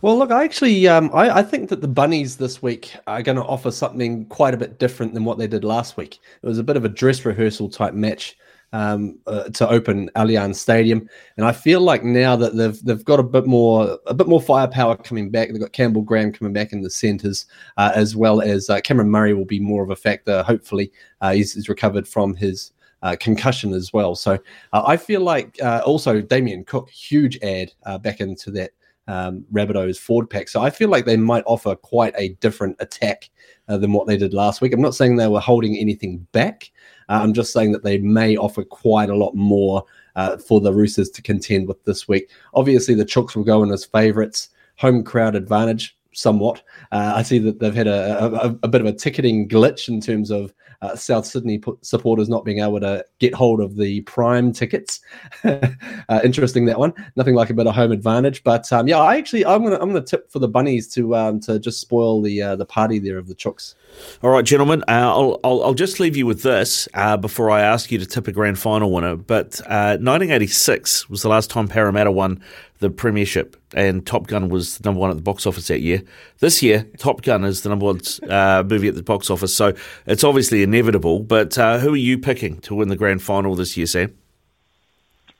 [0.01, 3.37] Well, look, I actually, um, I, I, think that the bunnies this week are going
[3.37, 6.19] to offer something quite a bit different than what they did last week.
[6.41, 8.35] It was a bit of a dress rehearsal type match
[8.73, 13.19] um, uh, to open Allianz Stadium, and I feel like now that they've they've got
[13.19, 15.49] a bit more a bit more firepower coming back.
[15.49, 17.45] They've got Campbell Graham coming back in the centres,
[17.77, 20.43] uh, as well as uh, Cameron Murray will be more of a factor.
[20.43, 20.91] Hopefully,
[21.21, 22.73] uh, he's, he's recovered from his
[23.03, 24.15] uh, concussion as well.
[24.15, 24.39] So
[24.73, 28.71] uh, I feel like also Damien Cook, huge ad uh, back into that
[29.07, 30.49] um, Rabbitohs forward pack.
[30.49, 33.29] So I feel like they might offer quite a different attack
[33.67, 34.73] uh, than what they did last week.
[34.73, 36.71] I'm not saying they were holding anything back.
[37.09, 39.83] Uh, I'm just saying that they may offer quite a lot more
[40.15, 42.29] uh, for the Roosters to contend with this week.
[42.53, 44.49] Obviously, the Chooks will go in as favourites.
[44.77, 46.63] Home crowd advantage, somewhat.
[46.91, 50.01] Uh, I see that they've had a, a, a, bit of a ticketing glitch in
[50.01, 50.53] terms of
[50.83, 54.99] uh, South Sydney supporters not being able to get hold of the prime tickets.
[55.43, 56.93] uh, interesting that one.
[57.15, 59.89] Nothing like a bit of home advantage, but um, yeah, I actually I'm gonna I'm
[59.89, 63.17] gonna tip for the bunnies to um, to just spoil the uh, the party there
[63.17, 63.75] of the Chooks.
[64.21, 67.61] All right, gentlemen, uh, I'll, I'll, I'll just leave you with this uh, before I
[67.61, 69.15] ask you to tip a grand final winner.
[69.15, 72.41] But 1986 uh, was the last time Parramatta won
[72.83, 76.03] the Premiership, and Top Gun was number one at the box office that year.
[76.39, 79.73] This year, Top Gun is the number one uh, movie at the box office, so
[80.05, 81.19] it's obviously inevitable.
[81.19, 84.15] But uh, who are you picking to win the grand final this year, Sam?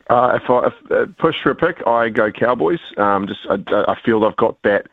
[0.09, 2.79] Uh, if I if, uh, push for a pick, I go Cowboys.
[2.95, 3.57] Um, just I,
[3.87, 4.87] I, feel they've got that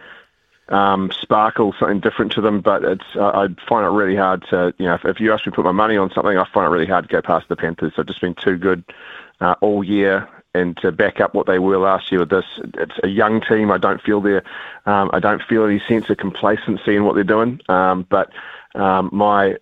[0.68, 2.60] um, sparkle, something different to them.
[2.60, 5.46] But it's uh, I find it really hard to you know if, if, you ask
[5.46, 7.48] me to put my money on something, I find it really hard to go past
[7.48, 7.92] the Panthers.
[7.96, 8.82] They've just been too good
[9.40, 12.44] uh, all year and to back up what they were last year with this.
[12.74, 13.70] It's a young team.
[13.70, 14.42] I don't feel there.
[14.86, 17.60] Um, I don't feel any sense of complacency in what they're doing.
[17.68, 18.30] Um, but
[18.74, 19.56] um, my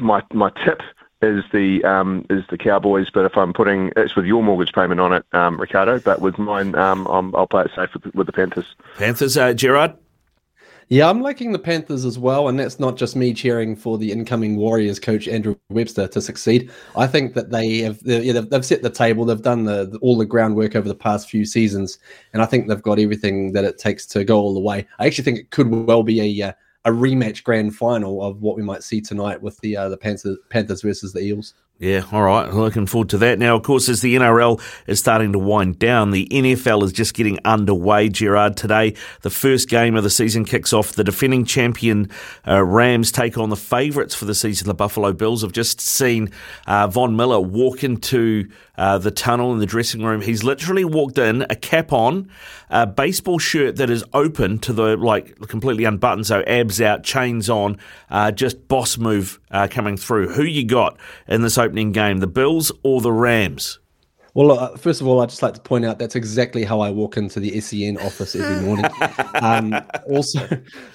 [0.00, 0.82] my my tip
[1.22, 3.10] is the um, is the Cowboys.
[3.12, 5.98] But if I'm putting it's with your mortgage payment on it, um, Ricardo.
[5.98, 8.76] But with mine, um, i will play it safe with, with the Panthers.
[8.96, 9.94] Panthers, uh, Gerard.
[10.92, 14.10] Yeah, I'm liking the Panthers as well, and that's not just me cheering for the
[14.10, 16.68] incoming Warriors coach Andrew Webster to succeed.
[16.96, 20.74] I think that they have they've, set the table, they've done the, all the groundwork
[20.74, 22.00] over the past few seasons,
[22.32, 24.84] and I think they've got everything that it takes to go all the way.
[24.98, 26.52] I actually think it could well be a uh,
[26.86, 30.38] a rematch grand final of what we might see tonight with the uh, the Panthers,
[30.48, 31.54] Panthers versus the Eels.
[31.80, 32.52] Yeah, all right.
[32.52, 33.38] Looking forward to that.
[33.38, 37.14] Now, of course, as the NRL is starting to wind down, the NFL is just
[37.14, 38.10] getting underway.
[38.10, 40.92] Gerard, today, the first game of the season kicks off.
[40.92, 42.10] The defending champion
[42.46, 45.42] uh, Rams take on the favourites for the season, the Buffalo Bills.
[45.42, 46.30] I've just seen
[46.66, 48.50] uh, Von Miller walk into
[48.80, 50.22] uh, the tunnel in the dressing room.
[50.22, 52.30] He's literally walked in, a cap on,
[52.70, 57.50] a baseball shirt that is open to the, like, completely unbuttoned, so abs out, chains
[57.50, 57.76] on,
[58.08, 60.30] uh, just boss move uh, coming through.
[60.30, 60.98] Who you got
[61.28, 63.78] in this opening game, the Bills or the Rams?
[64.32, 66.90] Well, uh, first of all, I'd just like to point out that's exactly how I
[66.90, 68.86] walk into the SEN office every morning.
[69.42, 69.74] um,
[70.08, 70.40] also,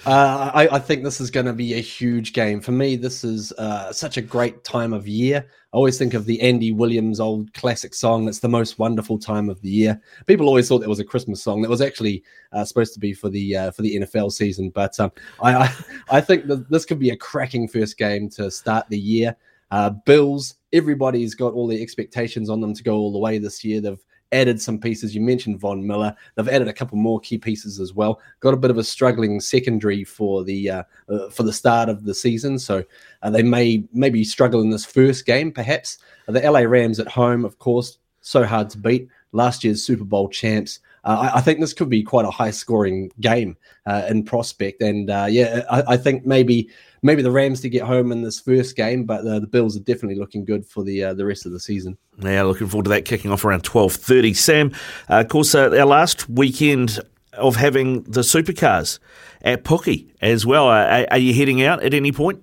[0.05, 2.61] uh, I, I, think this is going to be a huge game.
[2.61, 5.45] For me, this is uh, such a great time of year.
[5.75, 8.29] Always think of the Andy Williams old classic song.
[8.29, 10.01] It's the most wonderful time of the year.
[10.25, 11.61] People always thought that was a Christmas song.
[11.61, 12.23] That was actually
[12.53, 14.69] uh, supposed to be for the uh, for the NFL season.
[14.69, 15.11] But um,
[15.43, 15.75] I, I,
[16.11, 19.35] I think that this could be a cracking first game to start the year.
[19.69, 23.61] Uh, Bills, everybody's got all the expectations on them to go all the way this
[23.61, 23.81] year.
[23.81, 24.05] They've
[24.35, 25.15] added some pieces.
[25.15, 26.15] You mentioned Von Miller.
[26.35, 28.19] They've added a couple more key pieces as well.
[28.39, 32.03] Got a bit of a struggling secondary for the uh, uh, for the start of
[32.03, 32.83] the season, so
[33.23, 35.51] uh, they may maybe struggle in this first game.
[35.51, 39.07] Perhaps the LA Rams at home, of course, so hard to beat.
[39.31, 40.79] Last year's Super Bowl champs.
[41.05, 43.55] Uh, I, I, think this could be quite a high scoring game
[43.85, 46.69] uh, in prospect, and uh, yeah, I, I think maybe
[47.03, 50.15] maybe the Rams to get home in this first game, but the Bills are definitely
[50.15, 51.97] looking good for the uh, the rest of the season.
[52.19, 54.33] Yeah, looking forward to that kicking off around twelve thirty.
[54.33, 54.71] Sam,
[55.09, 56.99] uh, of course, uh, our last weekend
[57.33, 58.99] of having the supercars
[59.43, 60.67] at Pookie as well.
[60.67, 62.41] Are, are you heading out at any point?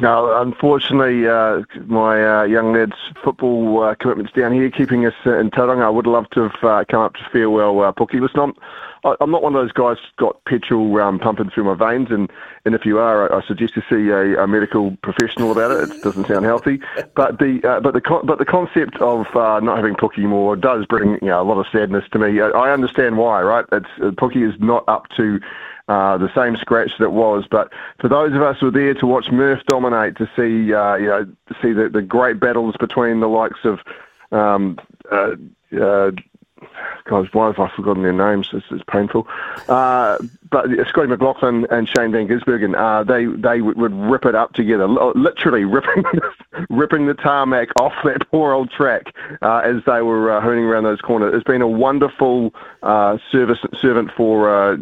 [0.00, 5.50] No, unfortunately, uh, my uh, young lad's football uh, commitments down here keeping us in
[5.50, 5.84] Tauranga.
[5.84, 8.18] I would love to have uh, come up to farewell uh, Pookie.
[8.18, 8.54] Listen, I'm,
[9.20, 12.30] I'm not one of those guys got petrol um, pumping through my veins, and,
[12.64, 15.90] and if you are, I, I suggest you see a, a medical professional about it.
[15.90, 16.80] It doesn't sound healthy,
[17.14, 20.56] but the uh, but the con- but the concept of uh, not having Pookie more
[20.56, 22.40] does bring you know a lot of sadness to me.
[22.40, 23.66] I, I understand why, right?
[23.70, 25.40] It's Pookie is not up to.
[25.86, 27.44] Uh, the same scratch that was.
[27.50, 27.70] But
[28.00, 31.08] for those of us who were there to watch Murph dominate, to see uh, you
[31.08, 31.26] know
[31.60, 33.80] see the, the great battles between the likes of
[34.32, 34.78] um,
[35.12, 35.32] uh,
[35.78, 36.10] uh,
[37.04, 38.48] guys, why have I forgotten their names?
[38.52, 39.28] It's, it's painful.
[39.68, 40.18] Uh,
[40.50, 44.52] but Scotty McLaughlin and Shane Van Gisbergen, uh, they they would, would rip it up
[44.52, 46.04] together, literally ripping
[46.70, 50.84] ripping the tarmac off that poor old track uh, as they were uh, hooning around
[50.84, 51.34] those corners.
[51.34, 54.78] It's been a wonderful uh, service servant for.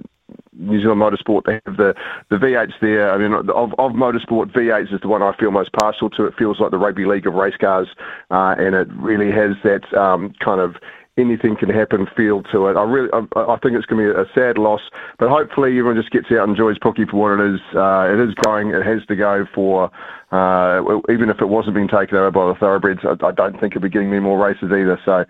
[0.56, 1.44] New Zealand Motorsport.
[1.44, 1.94] They have the,
[2.30, 3.12] the V8s there.
[3.12, 6.26] I mean, of, of motorsport, V8s is the one I feel most partial to.
[6.26, 7.88] It feels like the rugby league of race cars,
[8.30, 10.76] uh, and it really has that um, kind of
[11.18, 12.76] anything can happen feel to it.
[12.76, 14.80] I really, I, I think it's going to be a sad loss,
[15.18, 17.60] but hopefully everyone just gets out and enjoys Pookie for what it is.
[17.74, 18.70] Uh, it is going.
[18.70, 19.90] It has to go for.
[20.30, 20.80] Uh,
[21.10, 23.82] even if it wasn't being taken over by the thoroughbreds, I, I don't think it'll
[23.82, 24.98] be getting any more races either.
[25.04, 25.26] So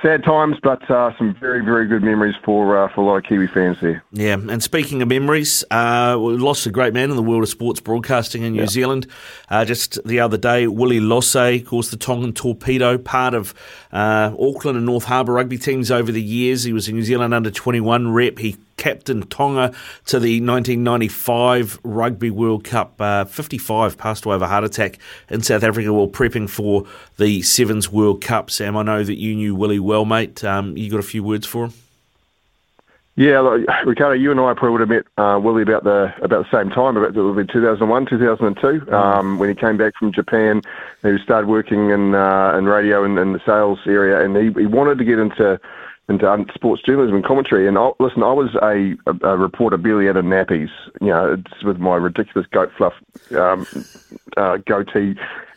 [0.00, 3.24] sad times, but uh, some very, very good memories for uh, for a lot of
[3.24, 4.02] Kiwi fans there.
[4.12, 7.48] Yeah, and speaking of memories, uh, we lost a great man in the world of
[7.48, 8.66] sports broadcasting in New yeah.
[8.66, 9.06] Zealand.
[9.48, 13.54] Uh, just the other day, Willie Lose, of course, the Tongan Torpedo, part of
[13.92, 16.64] uh, Auckland and North Harbour rugby teams over the years.
[16.64, 18.38] He was a New Zealand under 21 rep.
[18.38, 19.72] He captain Tonga
[20.06, 23.00] to the 1995 Rugby World Cup.
[23.00, 24.98] Uh, 55 passed away of a heart attack
[25.30, 26.84] in South Africa while prepping for
[27.16, 28.50] the Sevens World Cup.
[28.50, 30.42] Sam, I know that you knew Willie well, mate.
[30.42, 31.72] Um, you got a few words for him?
[33.14, 36.50] Yeah, look, Ricardo, you and I probably would have met uh, Willie about the about
[36.50, 38.92] the same time, about it would be 2001, 2002, mm.
[38.92, 40.60] um, when he came back from Japan.
[41.02, 44.66] He started working in uh, in radio and in the sales area, and he, he
[44.66, 45.60] wanted to get into
[46.08, 47.68] into sports journalism and commentary.
[47.68, 50.70] And I, listen, I was a, a, a, reporter barely out of nappies,
[51.00, 52.94] you know, with my ridiculous goat fluff
[53.32, 53.66] um,
[54.36, 55.14] uh, goatee.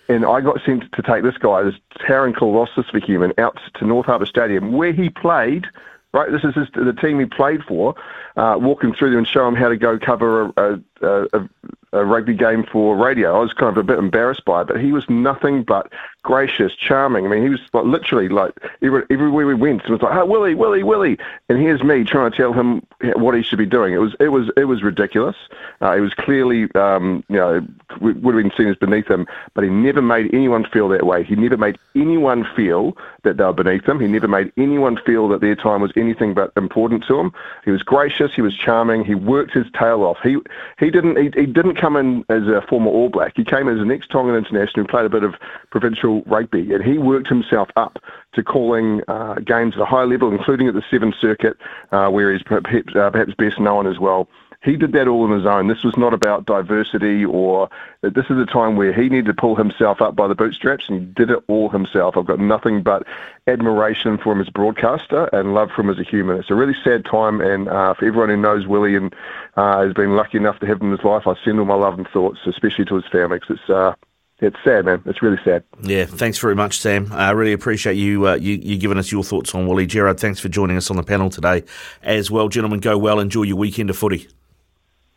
[0.07, 3.85] And I got sent to take this guy, this Taran Colossus for human, out to
[3.85, 5.65] North Harbour Stadium where he played.
[6.13, 7.93] Right, this is his, the team he played for.
[8.37, 11.49] Uh, walk him through there and show him how to go cover a, a, a,
[11.95, 13.35] a rugby game for radio.
[13.35, 15.91] I was kind of a bit embarrassed by it, but he was nothing but
[16.23, 17.25] gracious, charming.
[17.25, 20.25] I mean, he was like literally like every, everywhere we went, it was like, "Oh,
[20.25, 21.17] Willie, Willie, Willie,"
[21.49, 22.85] and here's me trying to tell him
[23.15, 23.93] what he should be doing.
[23.93, 25.35] It was it was it was ridiculous.
[25.81, 27.65] Uh, it was clearly um, you know
[28.01, 31.23] would have been seen as beneath him, but he never made anyone feel that way.
[31.23, 33.99] He never made anyone feel that they were beneath him.
[33.99, 37.31] He never made anyone feel that their time was anything but important to him.
[37.63, 38.33] He was gracious.
[38.33, 39.05] He was charming.
[39.05, 40.17] He worked his tail off.
[40.23, 40.37] He
[40.79, 43.33] he didn't he, he didn't come in as a former All Black.
[43.35, 45.35] He came as an ex-Tongan international, who played a bit of
[45.71, 47.99] provincial rugby, and he worked himself up
[48.33, 51.57] to calling uh, games at a high level, including at the Sevens Circuit,
[51.91, 54.27] uh, where he's perhaps, uh, perhaps best known as well.
[54.65, 55.67] He did that all on his own.
[55.67, 57.69] This was not about diversity or
[58.01, 60.99] this is a time where he needed to pull himself up by the bootstraps and
[60.99, 62.17] he did it all himself.
[62.17, 63.05] I've got nothing but
[63.45, 66.37] admiration for him as a broadcaster and love for him as a human.
[66.37, 69.15] It's a really sad time and uh, for everyone who knows Willie and
[69.55, 71.75] uh, has been lucky enough to have him in his life, I send all my
[71.75, 73.93] love and thoughts, especially to his family because it's uh,
[74.39, 75.01] it's sad, man.
[75.05, 75.63] It's really sad.
[75.81, 77.07] Yeah, thanks very much, Sam.
[77.13, 80.19] I really appreciate you, uh, you you giving us your thoughts on Wally Gerard.
[80.19, 81.63] Thanks for joining us on the panel today
[82.01, 82.79] as well, gentlemen.
[82.81, 83.19] Go well.
[83.19, 84.27] Enjoy your weekend of footy.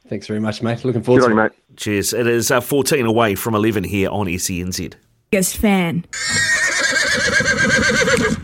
[0.09, 0.85] Thanks very much, mate.
[0.85, 1.36] Looking forward Good to it.
[1.36, 1.52] mate.
[1.76, 2.12] Cheers.
[2.12, 4.94] It is uh, 14 away from 11 here on SENZ.
[5.30, 6.05] Biggest fan.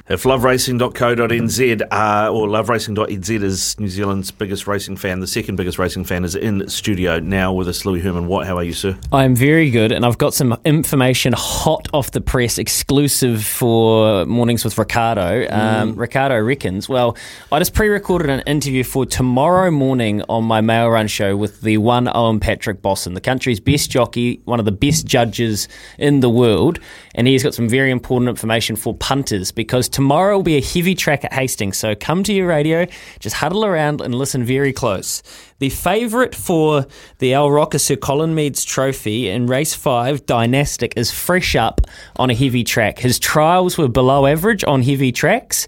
[0.06, 6.04] If loveracing.co.nz uh, or loveracing.nz is New Zealand's biggest racing fan, the second biggest racing
[6.04, 8.46] fan is in studio now with us, Louis Herman What?
[8.46, 8.98] How are you, sir?
[9.12, 14.62] I'm very good, and I've got some information hot off the press, exclusive for Mornings
[14.62, 15.46] with Ricardo.
[15.48, 15.98] Um, mm.
[15.98, 17.16] Ricardo reckons, well,
[17.50, 21.62] I just pre recorded an interview for tomorrow morning on my mail run show with
[21.62, 25.66] the one Owen Patrick Bosson, the country's best jockey, one of the best judges
[25.98, 26.78] in the world,
[27.14, 30.94] and he's got some very important information for punters because tomorrow will be a heavy
[30.94, 31.76] track at Hastings.
[31.76, 32.86] So come to your radio,
[33.20, 35.22] just huddle around and listen very close.
[35.58, 36.86] The favourite for
[37.18, 41.82] the Al Rocker Sir Colin Meads Trophy in race five, Dynastic, is fresh up
[42.16, 42.98] on a heavy track.
[42.98, 45.66] His trials were below average on heavy tracks,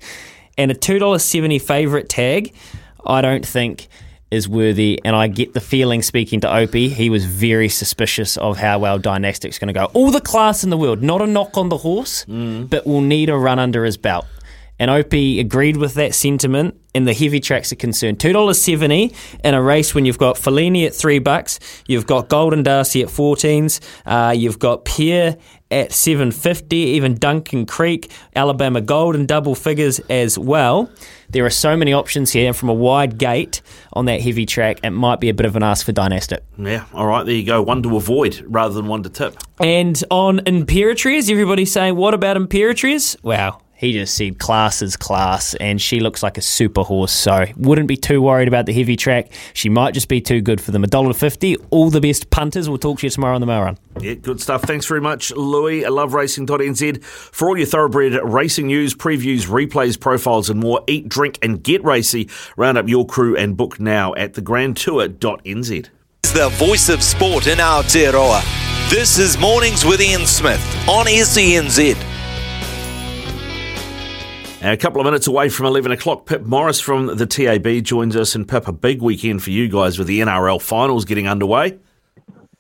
[0.59, 2.55] and a $2.70 favourite tag,
[3.05, 3.89] I don't think
[4.31, 8.59] is worthy, and I get the feeling speaking to Opie, he was very suspicious of
[8.59, 9.85] how well Dynastic's going to go.
[9.95, 12.69] All the class in the world, not a knock on the horse, mm.
[12.69, 14.27] but will need a run under his belt.
[14.79, 18.21] And Opie agreed with that sentiment, and the heavy tracks are concerned.
[18.21, 22.29] Two dollars seventy in a race when you've got Fellini at three bucks, you've got
[22.29, 25.39] Golden Darcy at fourteens, uh, you've got Pierre
[25.71, 30.91] at seven fifty, even Duncan Creek, Alabama Gold in double figures as well.
[31.31, 33.63] There are so many options here, and from a wide gate
[33.93, 36.43] on that heavy track, it might be a bit of an ask for Dynastic.
[36.59, 37.63] Yeah, all right, there you go.
[37.63, 39.37] One to avoid rather than one to tip.
[39.59, 43.23] And on Imperatriz, everybody's saying, what about Imperatriz?
[43.23, 47.13] Wow, he just said class is class, and she looks like a super horse.
[47.13, 49.31] So wouldn't be too worried about the heavy track.
[49.53, 50.83] She might just be too good for them.
[50.83, 51.57] A dollar fifty.
[51.71, 52.69] All the best punters.
[52.69, 53.79] We'll talk to you tomorrow on the mail run.
[54.01, 54.63] Yeah, good stuff.
[54.63, 55.85] Thanks very much, Louis.
[55.85, 60.83] I love racing.nz for all your thoroughbred racing news, previews, replays, profiles, and more.
[60.87, 62.29] Eat, drink, and get racy.
[62.57, 65.89] Round up your crew and book now at thegrandtour.nz.
[66.23, 68.91] The voice of sport in our Aotearoa.
[68.91, 72.16] This is Mornings with Ian Smith on SENZ.
[74.63, 78.35] A couple of minutes away from 11 o'clock, Pip Morris from the TAB joins us.
[78.35, 81.79] And Pip, a big weekend for you guys with the NRL finals getting underway.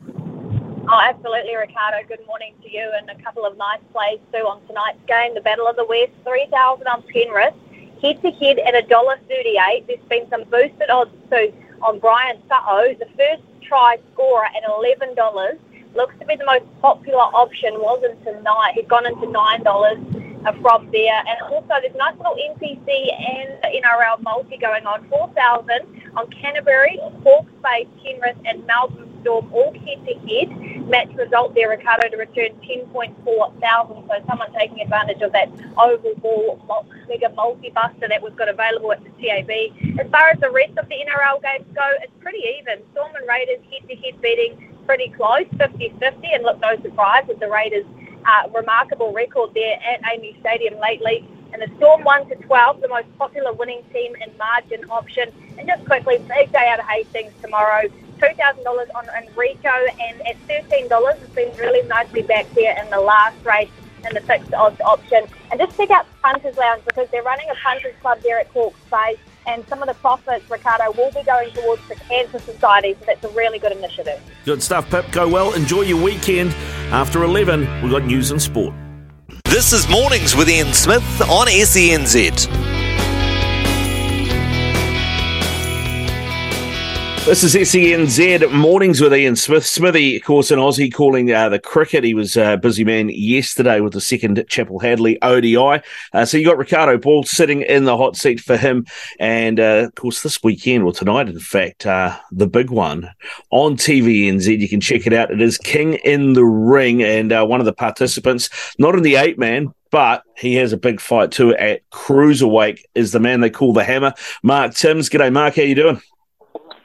[0.07, 2.07] Oh, absolutely, Ricardo.
[2.07, 5.35] Good morning to you and a couple of nice plays too on tonight's game.
[5.35, 7.55] The Battle of the West, 3,000 on Penrith.
[8.03, 9.87] Head to head at $1.38.
[9.87, 11.53] There's been some boosted odds too
[11.83, 15.59] on Brian Sa'o, the first try scorer at $11.
[15.95, 18.73] Looks to be the most popular option, wasn't tonight.
[18.75, 21.19] He's gone into $9 Uh, from there.
[21.27, 25.05] And also, there's a nice little NPC and NRL multi going on.
[25.09, 30.87] 4,000 on Canterbury, Hawke's Bay, Penrith, and Melbourne Storm, all head to head.
[30.87, 34.07] Match result there, Ricardo, to return 10.4 thousand.
[34.07, 38.93] So, someone taking advantage of that oval ball mega multi buster that we've got available
[38.93, 39.51] at the TAB.
[39.99, 42.87] As far as the rest of the NRL games go, it's pretty even.
[42.93, 46.29] Storm and Raiders head to head beating pretty close, 50 50.
[46.35, 47.85] And look, no surprise with the Raiders
[48.27, 51.27] uh, remarkable record there at AAMI Stadium lately.
[51.53, 55.33] And the Storm 1 to 12, the most popular winning team in margin option.
[55.59, 57.89] And just quickly, big day out of Hastings tomorrow.
[58.19, 63.37] $2,000 on Enrico, and at $13, it's been really nicely back here in the last
[63.45, 63.69] race
[64.07, 65.27] in the fixed odds option.
[65.51, 68.81] And just check out Punters Lounge because they're running a Punters Club there at Hawke's
[68.91, 72.95] Bay and some of the profits, Ricardo, will be going towards the Cancer Society.
[72.95, 74.21] So that's a really good initiative.
[74.45, 75.07] Good stuff, Pip.
[75.13, 75.55] Go well.
[75.55, 76.53] Enjoy your weekend.
[76.93, 78.75] After 11, we've got news and sport.
[79.45, 82.47] This is Mornings with Ian Smith on SENZ.
[87.27, 89.67] This is SENZ Mornings with Ian Smith.
[89.67, 92.05] Smithy, of course, in Aussie calling uh, the cricket.
[92.05, 95.83] He was a busy man yesterday with the second Chappell-Hadlee ODI.
[96.13, 98.87] Uh, so you got Ricardo Ball sitting in the hot seat for him.
[99.19, 103.11] And, uh, of course, this weekend, or tonight, in fact, uh, the big one
[103.51, 104.61] on TVNZ.
[104.61, 105.33] You can check it out.
[105.33, 107.03] It is King in the Ring.
[107.03, 110.77] And uh, one of the participants, not in the eight man, but he has a
[110.77, 112.83] big fight too at cruiserweight.
[112.95, 115.11] Is the man they call the Hammer, Mark Timms.
[115.11, 115.57] G'day, Mark.
[115.57, 116.01] How are you doing?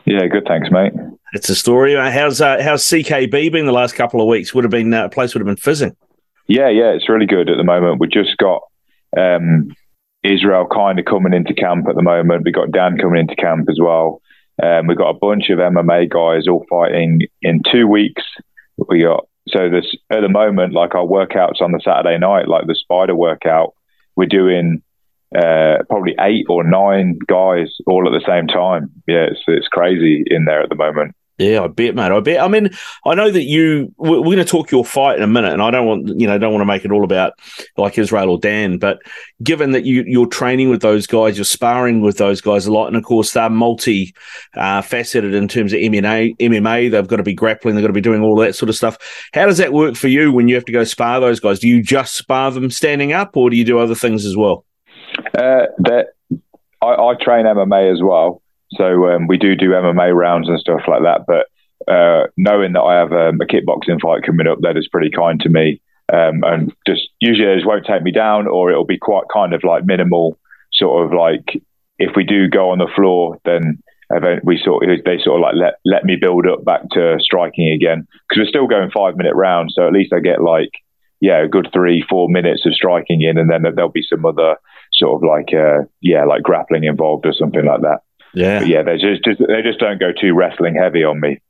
[0.06, 0.46] Yeah, good.
[0.48, 0.94] Thanks, mate.
[1.34, 1.96] It's a story.
[1.96, 4.54] Uh, how's uh, how's CKB been the last couple of weeks?
[4.54, 5.96] Would have been uh, a place would have been fizzing.
[6.48, 8.00] Yeah, yeah, it's really good at the moment.
[8.00, 8.62] We just got
[9.18, 9.70] um,
[10.24, 12.44] Israel kind of coming into camp at the moment.
[12.44, 14.22] We got Dan coming into camp as well.
[14.62, 18.24] Um, we got a bunch of MMA guys all fighting in two weeks.
[18.90, 22.68] We got so this at the moment, like our workouts on the Saturday night, like
[22.68, 23.74] the spider workout,
[24.16, 24.82] we're doing
[25.36, 28.92] uh, probably eight or nine guys all at the same time.
[29.08, 31.16] Yeah, it's it's crazy in there at the moment.
[31.42, 32.12] Yeah, I bet, mate.
[32.12, 32.40] I bet.
[32.40, 32.70] I mean,
[33.04, 33.92] I know that you.
[33.98, 36.38] We're, going to talk your fight in a minute, and I don't want you know
[36.38, 37.34] don't want to make it all about
[37.78, 38.78] like Israel or Dan.
[38.78, 39.00] But
[39.42, 42.88] given that you you're training with those guys, you're sparring with those guys a lot,
[42.88, 44.14] and of course they're multi
[44.54, 46.38] uh, faceted in terms of MMA.
[46.38, 48.76] MMA, they've got to be grappling, they've got to be doing all that sort of
[48.76, 48.98] stuff.
[49.34, 51.60] How does that work for you when you have to go spar those guys?
[51.60, 54.64] Do you just spar them standing up, or do you do other things as well?
[55.28, 56.08] Uh, that
[56.82, 58.42] I, I, train MMA as well,
[58.74, 61.26] so um, we do do MMA rounds and stuff like that.
[61.28, 65.10] But uh, knowing that I have um, a kickboxing fight coming up, that is pretty
[65.10, 65.82] kind to me,
[66.12, 69.64] um, and just usually just won't take me down, or it'll be quite kind of
[69.64, 70.38] like minimal,
[70.74, 71.62] sort of like
[72.00, 73.82] if we do go on the floor, then
[74.44, 77.70] we sort of, they sort of like let let me build up back to striking
[77.70, 78.08] again.
[78.28, 80.72] Because we're still going five minute rounds, so at least I get like
[81.20, 84.56] yeah a good three four minutes of striking in, and then there'll be some other
[85.02, 88.00] sort of like uh, yeah, like grappling involved or something like that.
[88.34, 91.42] Yeah, but yeah, they just, just they just don't go too wrestling heavy on me.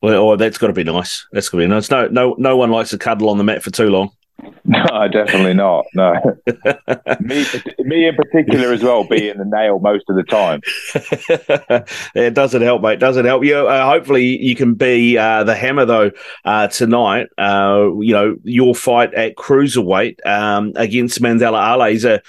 [0.00, 1.26] Well, oh, that's got to be nice.
[1.32, 1.90] That's got to be nice.
[1.90, 4.10] No, no, no one likes to cuddle on the mat for too long.
[4.64, 5.86] No, definitely not.
[5.94, 6.14] No,
[7.20, 7.44] me,
[7.78, 10.60] me in particular as well, being the nail most of the time.
[12.14, 13.00] it doesn't help, mate.
[13.00, 13.56] Doesn't help you.
[13.56, 16.10] Uh, hopefully, you can be uh, the hammer though
[16.44, 17.28] uh, tonight.
[17.38, 21.90] Uh, you know your fight at cruiserweight um, against Mandela Ale.
[21.90, 22.22] He's a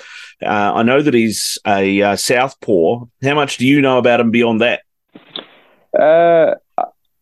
[0.43, 3.05] uh, I know that he's a uh, southpaw.
[3.23, 4.81] How much do you know about him beyond that?
[5.97, 6.55] Uh,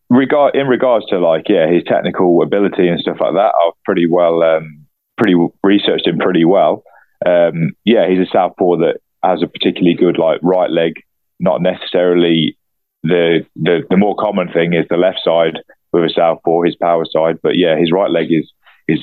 [0.08, 4.06] regard in regards to like yeah his technical ability and stuff like that, I've pretty
[4.06, 4.86] well um,
[5.16, 6.82] pretty researched him pretty well.
[7.26, 10.94] Um, yeah, he's a southpaw that has a particularly good like right leg.
[11.38, 12.56] Not necessarily
[13.02, 15.58] the the the more common thing is the left side
[15.92, 17.38] with a southpaw, his power side.
[17.42, 18.50] But yeah, his right leg is
[18.88, 19.00] is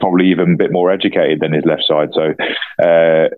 [0.00, 2.10] probably even a bit more educated than his left side.
[2.12, 2.34] So
[2.82, 3.28] uh,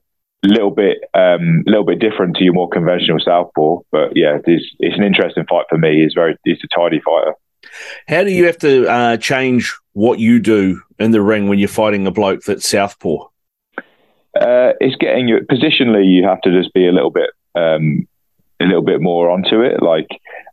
[0.42, 3.80] little bit, a um, little bit different to your more conventional southpaw.
[3.90, 6.02] But yeah, it's, it's an interesting fight for me.
[6.02, 7.34] He's very, he's a tidy fighter.
[8.06, 11.68] How do you have to uh, change what you do in the ring when you're
[11.68, 13.28] fighting a bloke that's southpaw?
[14.40, 16.06] Uh, it's getting you positionally.
[16.06, 18.06] You have to just be a little bit, um,
[18.60, 19.82] a little bit more onto it.
[19.82, 20.08] Like,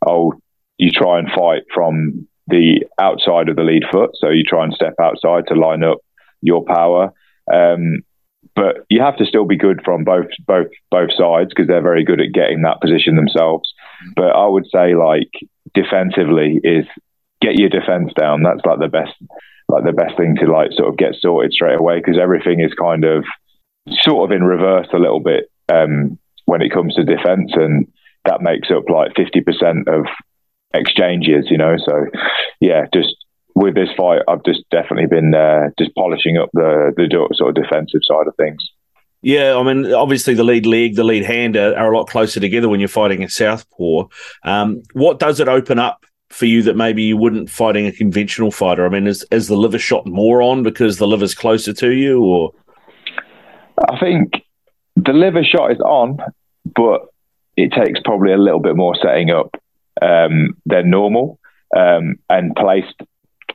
[0.06, 0.34] oh,
[0.78, 4.74] you try and fight from the outside of the lead foot, so you try and
[4.74, 5.98] step outside to line up
[6.40, 7.12] your power.
[7.52, 8.02] Um,
[8.56, 12.04] but you have to still be good from both both both sides because they're very
[12.04, 13.72] good at getting that position themselves.
[14.16, 15.30] But I would say like
[15.74, 16.86] defensively is
[17.40, 18.42] get your defense down.
[18.42, 19.14] That's like the best
[19.68, 22.72] like the best thing to like sort of get sorted straight away because everything is
[22.74, 23.24] kind of
[24.02, 27.86] sort of in reverse a little bit um, when it comes to defense and
[28.24, 30.06] that makes up like 50% of
[30.72, 31.76] exchanges, you know.
[31.84, 32.06] So
[32.60, 33.14] yeah, just
[33.54, 37.62] with this fight, I've just definitely been uh, just polishing up the the sort of
[37.62, 38.62] defensive side of things.
[39.22, 42.40] Yeah, I mean, obviously the lead leg, the lead hand are, are a lot closer
[42.40, 44.06] together when you're fighting a southpaw.
[44.42, 48.50] Um, what does it open up for you that maybe you wouldn't fighting a conventional
[48.50, 48.84] fighter?
[48.84, 52.22] I mean, is is the liver shot more on because the liver's closer to you,
[52.22, 52.52] or?
[53.88, 54.32] I think
[54.96, 56.18] the liver shot is on,
[56.64, 57.06] but
[57.56, 59.54] it takes probably a little bit more setting up
[60.02, 61.38] um, than normal
[61.74, 63.00] um, and placed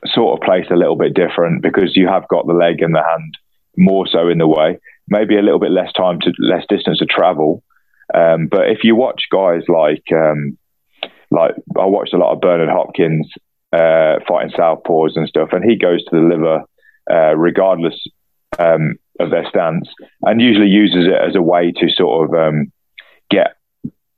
[0.06, 3.02] sort of placed a little bit different because you have got the leg and the
[3.02, 3.34] hand
[3.76, 4.78] more so in the way.
[5.08, 7.62] Maybe a little bit less time to less distance to travel.
[8.14, 10.58] Um, but if you watch guys like um,
[11.30, 13.30] like I watched a lot of Bernard Hopkins
[13.72, 16.62] uh, fighting southpaws and stuff, and he goes to the liver
[17.10, 17.94] uh, regardless
[18.58, 19.88] um, of their stance,
[20.22, 22.72] and usually uses it as a way to sort of um,
[23.30, 23.56] get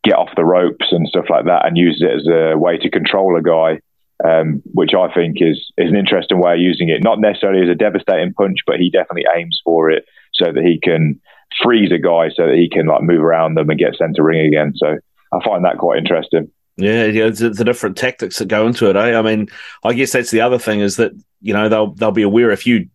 [0.04, 2.90] get off the ropes and stuff like that, and uses it as a way to
[2.90, 3.78] control a guy
[4.24, 7.02] um, which I think is is an interesting way of using it.
[7.02, 10.04] Not necessarily as a devastating punch, but he definitely aims for it
[10.34, 11.20] so that he can
[11.62, 14.22] freeze a guy so that he can like move around them and get sent to
[14.22, 14.72] ring again.
[14.76, 14.98] So
[15.32, 16.50] I find that quite interesting.
[16.76, 18.96] Yeah, yeah, the, the different tactics that go into it.
[18.96, 19.18] Eh?
[19.18, 19.48] I mean,
[19.84, 22.66] I guess that's the other thing is that you know they'll they'll be aware if
[22.66, 22.88] you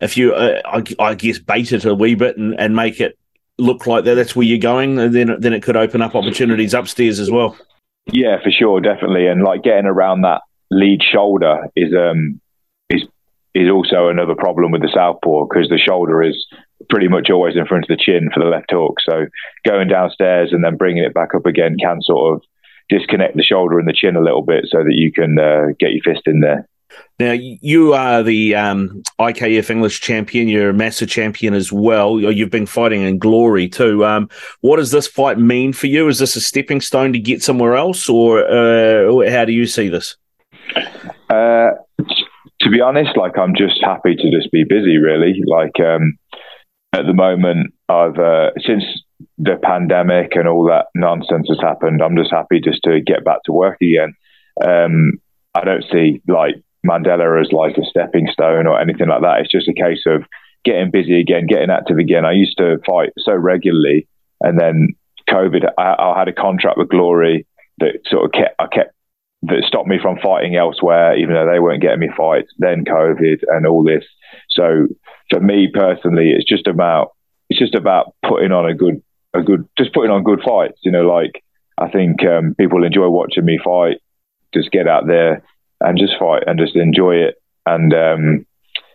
[0.00, 3.18] if you uh, I, I, guess bait it a wee bit and, and make it
[3.58, 6.74] look like that that's where you're going, and then then it could open up opportunities
[6.74, 7.56] upstairs as well.
[8.06, 10.42] Yeah, for sure, definitely, and like getting around that
[10.72, 12.40] lead shoulder is um
[12.88, 13.02] is
[13.54, 16.46] is also another problem with the southpaw because the shoulder is
[16.88, 18.96] pretty much always in front of the chin for the left hook.
[19.06, 19.26] So
[19.66, 22.42] going downstairs and then bringing it back up again can sort of
[22.88, 25.92] disconnect the shoulder and the chin a little bit so that you can uh, get
[25.92, 26.66] your fist in there.
[27.18, 30.48] Now you are the um, IKF English champion.
[30.48, 32.18] You're a master champion as well.
[32.20, 34.04] You've been fighting in glory too.
[34.04, 34.28] Um,
[34.60, 36.08] what does this fight mean for you?
[36.08, 39.88] Is this a stepping stone to get somewhere else, or uh, how do you see
[39.88, 40.16] this?
[41.30, 41.70] Uh,
[42.60, 44.98] to be honest, like I'm just happy to just be busy.
[44.98, 46.18] Really, like um,
[46.92, 48.84] at the moment, I've uh, since
[49.38, 52.02] the pandemic and all that nonsense has happened.
[52.02, 54.14] I'm just happy just to get back to work again.
[54.64, 55.12] Um,
[55.54, 59.40] I don't see like Mandela as like a stepping stone or anything like that.
[59.40, 60.24] It's just a case of
[60.64, 62.24] getting busy again, getting active again.
[62.24, 64.08] I used to fight so regularly,
[64.40, 64.88] and then
[65.28, 65.70] COVID.
[65.78, 67.46] I, I had a contract with Glory
[67.78, 68.94] that sort of kept I kept
[69.42, 72.52] that stopped me from fighting elsewhere, even though they weren't getting me fights.
[72.58, 74.04] Then COVID and all this.
[74.50, 74.86] So
[75.30, 77.12] for me personally, it's just about
[77.48, 79.02] it's just about putting on a good
[79.34, 80.78] a good just putting on good fights.
[80.82, 81.42] You know, like
[81.78, 83.98] I think um, people enjoy watching me fight.
[84.54, 85.42] Just get out there
[85.80, 87.36] and just fight and just enjoy it.
[87.66, 88.46] And um,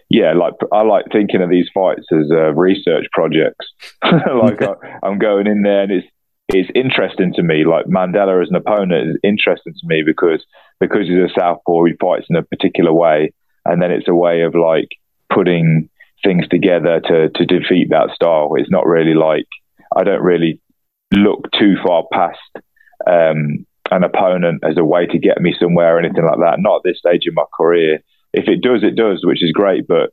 [0.09, 3.67] yeah, like I like thinking of these fights as uh, research projects.
[4.03, 6.07] like I, I'm going in there and it's
[6.49, 7.65] it's interesting to me.
[7.65, 10.45] Like Mandela as an opponent is interesting to me because
[10.79, 13.33] because he's a southpaw, he fights in a particular way,
[13.65, 14.89] and then it's a way of like
[15.33, 15.89] putting
[16.23, 18.51] things together to to defeat that style.
[18.55, 19.47] It's not really like
[19.95, 20.59] I don't really
[21.13, 22.39] look too far past
[23.09, 26.59] um, an opponent as a way to get me somewhere or anything like that.
[26.59, 27.99] Not at this stage in my career.
[28.33, 29.87] If it does, it does, which is great.
[29.87, 30.11] But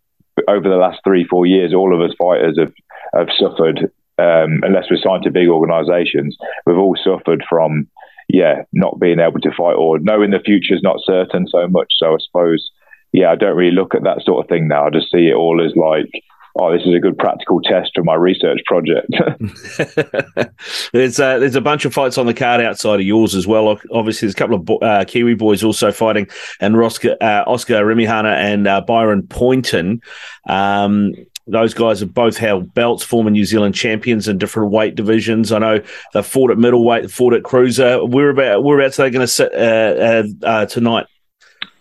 [0.48, 2.72] over the last three, four years, all of us fighters have
[3.14, 6.36] have suffered um, unless we're signed to big organisations,
[6.66, 7.88] we've all suffered from,
[8.28, 11.92] yeah, not being able to fight or knowing the future is not certain so much.
[11.98, 12.70] So I suppose,
[13.12, 14.86] yeah, I don't really look at that sort of thing now.
[14.86, 16.10] I just see it all as like,
[16.56, 19.08] oh, this is a good practical test for my research project.
[20.92, 23.80] there's uh, there's a bunch of fights on the card outside of yours as well.
[23.92, 26.28] Obviously, there's a couple of uh, Kiwi boys also fighting,
[26.60, 30.00] and Oscar, uh, Oscar Remihana and uh, Byron Poynton.
[30.48, 31.12] Um,
[31.46, 35.52] those guys have both held belts, former New Zealand champions in different weight divisions.
[35.52, 35.80] I know
[36.14, 38.04] they fought at middleweight, fought at cruiser.
[38.04, 41.06] Where about whereabouts are they going to sit uh, uh, uh, tonight?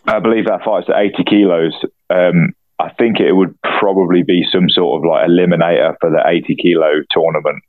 [0.06, 1.74] I believe that fight's at 80 kilos.
[2.10, 6.56] Um, I think it would probably be some sort of like eliminator for the 80
[6.58, 7.64] kilo tournament.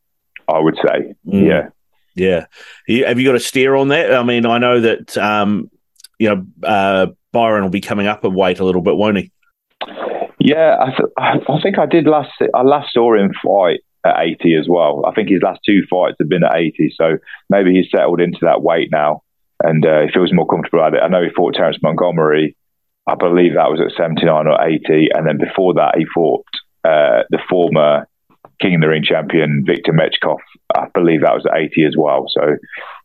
[0.53, 1.47] I would say, Mm.
[1.47, 1.69] yeah.
[2.17, 2.47] Yeah.
[2.89, 4.13] You- Have you got a steer on that?
[4.15, 5.71] I mean, I know that, um,
[6.19, 9.33] you know, uh, Byron will be coming up a weight a little bit, won't he?
[10.45, 12.31] Yeah, I, th- I think I did last.
[12.55, 15.03] I last saw him fight at 80 as well.
[15.07, 17.17] I think his last two fights have been at 80, so
[17.49, 19.23] maybe he's settled into that weight now
[19.63, 21.01] and uh, he feels more comfortable at it.
[21.03, 22.57] I know he fought Terence Montgomery.
[23.07, 26.45] I believe that was at 79 or 80, and then before that he fought
[26.85, 28.07] uh, the former
[28.61, 30.39] King of the Ring champion Victor Mechkov.
[30.77, 32.27] I believe that was at 80 as well.
[32.29, 32.57] So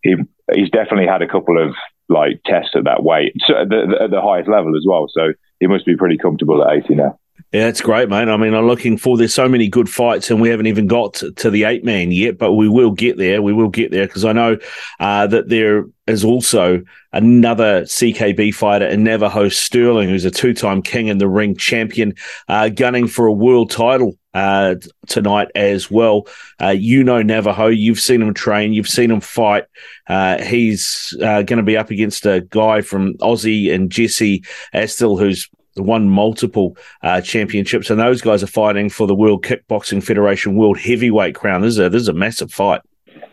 [0.04, 0.16] he
[0.54, 1.76] he's definitely had a couple of
[2.10, 5.08] like tests at that weight, so at the, the, at the highest level as well.
[5.10, 7.20] So he must be pretty comfortable at 80 now.
[7.52, 8.28] Yeah, it's great, mate.
[8.28, 9.18] I mean, I'm looking for.
[9.18, 12.12] There's so many good fights, and we haven't even got to, to the eight man
[12.12, 13.42] yet, but we will get there.
[13.42, 14.60] We will get there because I know
[15.00, 21.10] uh, that there is also another CKB fighter Navajo Stirling, who's a two time King
[21.10, 22.14] and the Ring champion,
[22.50, 24.76] uh, gunning for a world title uh,
[25.08, 26.28] tonight as well.
[26.62, 29.66] Uh, you know Navajo, you've seen him train, you've seen him fight.
[30.08, 35.20] Uh, he's uh, going to be up against a guy from Aussie and Jesse Astle,
[35.20, 40.56] who's won multiple uh, championships, and those guys are fighting for the World Kickboxing Federation
[40.56, 41.62] World Heavyweight crown.
[41.62, 42.82] This is a, this is a massive fight.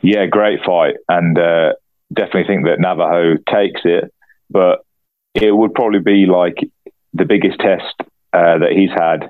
[0.03, 1.73] Yeah, great fight, and uh,
[2.13, 4.13] definitely think that Navajo takes it.
[4.51, 4.85] But
[5.35, 6.57] it would probably be like
[7.13, 7.95] the biggest test
[8.33, 9.29] uh, that he's had,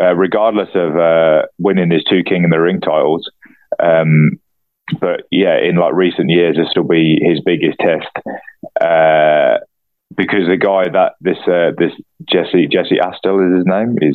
[0.00, 3.30] uh, regardless of uh, winning his two King in the Ring titles.
[3.78, 4.40] Um,
[5.00, 8.08] but yeah, in like recent years, this will be his biggest test
[8.80, 9.58] uh,
[10.16, 11.92] because the guy that this uh, this
[12.30, 14.14] Jesse Jesse Astle is his name is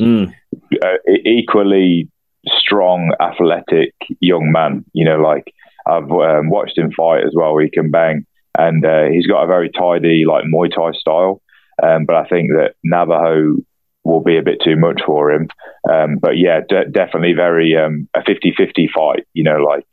[0.82, 2.08] uh, e- equally
[2.46, 4.84] strong, athletic young man.
[4.92, 5.52] You know, like
[5.86, 7.58] I've um, watched him fight as well.
[7.58, 8.26] He can bang,
[8.58, 11.42] and uh, he's got a very tidy, like Muay Thai style.
[11.82, 13.56] Um, but I think that Navajo
[14.04, 15.48] will be a bit too much for him.
[15.90, 19.26] Um, but yeah, de- definitely very um, a 50-50 fight.
[19.34, 19.86] You know, like.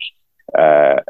[0.58, 1.02] Uh,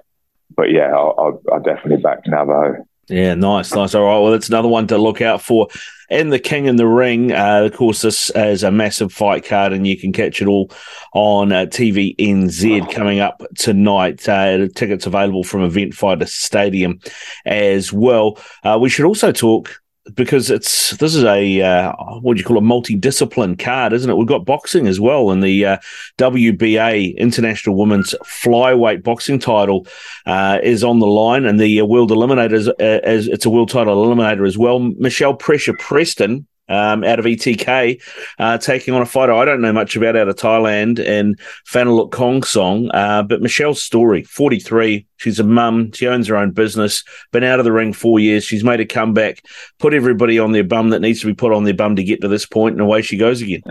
[0.55, 2.85] but yeah, I'll, I'll, I'll definitely back Navajo.
[3.09, 3.95] Yeah, nice, nice.
[3.95, 5.67] All right, well, that's another one to look out for.
[6.11, 9.73] And the King in the Ring, uh, of course, this is a massive fight card,
[9.73, 10.71] and you can catch it all
[11.13, 14.27] on uh, TVNZ coming up tonight.
[14.27, 16.99] Uh, tickets available from Eventfinda Stadium
[17.45, 18.39] as well.
[18.63, 19.81] Uh, we should also talk
[20.15, 24.15] because it's this is a uh, what do you call a multi-discipline card, isn't it?
[24.15, 25.77] We've got boxing as well, and the uh,
[26.17, 29.87] WBA International Women's Flyweight Boxing title
[30.25, 32.73] uh, is on the line, and the uh, World Eliminators uh,
[33.03, 34.79] as it's a world title eliminator as well.
[34.79, 36.47] Michelle Pressure Preston.
[36.69, 38.01] Um, out of ETK,
[38.37, 42.11] uh, taking on a fighter I don't know much about out of Thailand and Fanaluk
[42.11, 42.89] Kong Song.
[42.93, 47.59] Uh, but Michelle's story 43, she's a mum, she owns her own business, been out
[47.59, 48.43] of the ring four years.
[48.43, 49.43] She's made a comeback,
[49.79, 52.21] put everybody on their bum that needs to be put on their bum to get
[52.21, 53.63] to this point, and away she goes again.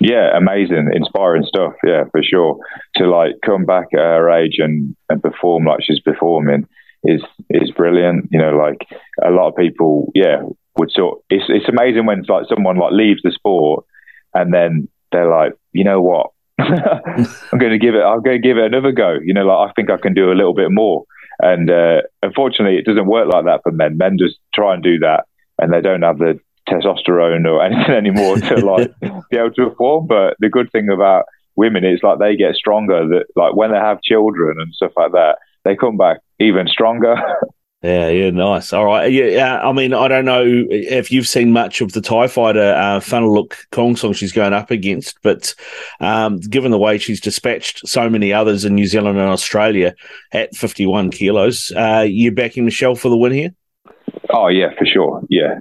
[0.00, 1.72] Yeah, amazing, inspiring stuff.
[1.84, 2.58] Yeah, for sure.
[2.96, 6.68] To like come back at her age and, and perform like she's performing
[7.04, 8.28] is is brilliant.
[8.30, 8.86] You know, like
[9.22, 10.42] a lot of people, yeah,
[10.78, 11.22] would sort.
[11.30, 13.84] It's it's amazing when like someone like leaves the sport
[14.34, 18.02] and then they're like, you know what, I'm going to give it.
[18.02, 19.16] I'm going to give it another go.
[19.22, 21.04] You know, like I think I can do a little bit more.
[21.38, 23.98] And uh, unfortunately, it doesn't work like that for men.
[23.98, 25.24] Men just try and do that,
[25.58, 28.94] and they don't have the testosterone or anything anymore to like
[29.30, 30.06] be able to perform.
[30.06, 31.24] But the good thing about
[31.54, 33.06] women is like they get stronger.
[33.06, 37.16] That like when they have children and stuff like that, they come back even stronger.
[37.86, 38.72] Yeah, yeah, nice.
[38.72, 39.12] All right.
[39.12, 43.20] Yeah, I mean, I don't know if you've seen much of the Thai fighter, uh,
[43.20, 45.54] look, Kong song she's going up against, but
[46.00, 49.94] um, given the way she's dispatched so many others in New Zealand and Australia
[50.32, 53.54] at 51 kilos, uh, you backing Michelle for the win here?
[54.30, 55.22] oh yeah, for sure.
[55.28, 55.60] Yeah,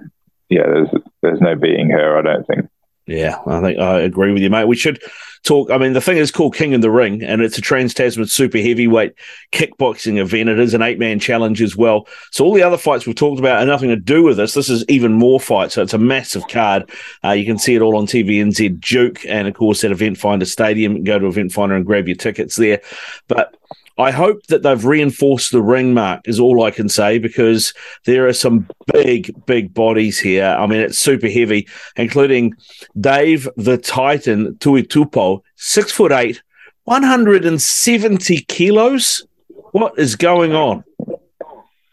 [0.49, 0.63] yeah.
[0.63, 0.89] There's
[1.21, 2.17] there's no beating her.
[2.17, 2.69] I don't think.
[3.07, 4.67] Yeah, I think I agree with you, mate.
[4.67, 5.01] We should
[5.45, 5.71] talk.
[5.71, 8.27] I mean, the thing is called King in the Ring, and it's a Trans Tasman
[8.27, 9.13] super heavyweight
[9.51, 10.49] kickboxing event.
[10.49, 12.07] It is an eight man challenge as well.
[12.31, 14.53] So all the other fights we've talked about are nothing to do with this.
[14.53, 15.75] This is even more fights.
[15.75, 16.89] So it's a massive card.
[17.23, 21.03] Uh, you can see it all on TVNZ Duke, and of course at Eventfinda Stadium.
[21.03, 22.81] Go to Eventfinda and grab your tickets there.
[23.27, 23.55] But
[23.97, 27.73] I hope that they've reinforced the ring mark, is all I can say, because
[28.05, 30.45] there are some big, big bodies here.
[30.45, 32.53] I mean, it's super heavy, including
[32.99, 36.41] Dave the Titan Tuitupo, six foot eight,
[36.83, 39.25] 170 kilos.
[39.71, 40.83] What is going on?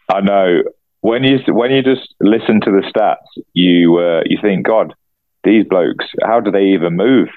[0.09, 0.63] I know
[1.01, 4.93] when you when you just listen to the stats, you uh, you think, God,
[5.43, 7.29] these blokes, how do they even move?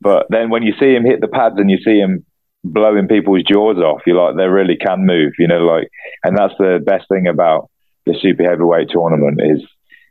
[0.00, 2.24] But then when you see him hit the pads and you see him
[2.64, 5.88] blowing people's jaws off, you're like, they really can move, you know, like,
[6.24, 7.70] and that's the best thing about
[8.06, 9.60] the super heavyweight tournament is,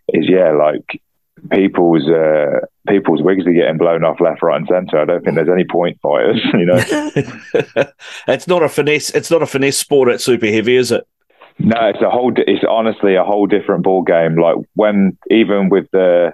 [0.09, 1.01] is yeah, like
[1.51, 4.99] people's uh, people's wigs are getting blown off left, right, and centre.
[4.99, 6.41] I don't think there's any point fighters.
[6.53, 6.83] You know,
[8.27, 9.09] it's not a finesse.
[9.11, 11.05] It's not a finesse sport at super heavy, is it?
[11.59, 12.31] No, it's a whole.
[12.35, 14.39] It's honestly a whole different ball game.
[14.39, 16.33] Like when even with the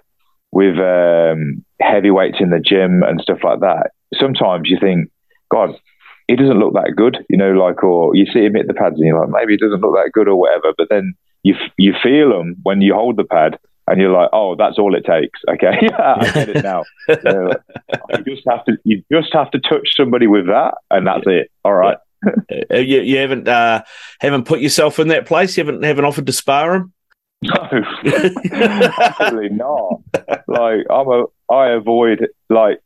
[0.52, 3.92] with um, heavyweights in the gym and stuff like that.
[4.20, 5.10] Sometimes you think,
[5.52, 5.76] God,
[6.30, 8.96] he doesn't look that good, you know, like, or you see him hit the pads
[8.98, 10.74] and you're like, maybe he doesn't look that good or whatever.
[10.78, 13.58] But then you you feel them when you hold the pad
[13.88, 15.40] and you're like, oh, that's all it takes.
[15.50, 16.84] Okay, I get it now.
[17.08, 17.52] you, know,
[18.12, 21.50] you just have to you just have to touch somebody with that, and that's it.
[21.66, 21.98] All right.
[22.72, 23.82] Uh, you, you haven't uh,
[24.20, 25.58] haven't put yourself in that place.
[25.58, 26.94] You haven't haven't offered to spar him.
[27.42, 27.54] No,
[29.00, 30.02] absolutely not.
[30.48, 32.82] Like I'm a, I avoid like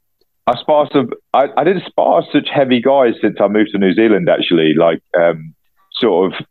[0.45, 1.09] I spar some.
[1.33, 4.27] I, I didn't spar such heavy guys since I moved to New Zealand.
[4.29, 5.55] Actually, like um,
[5.93, 6.45] sort of,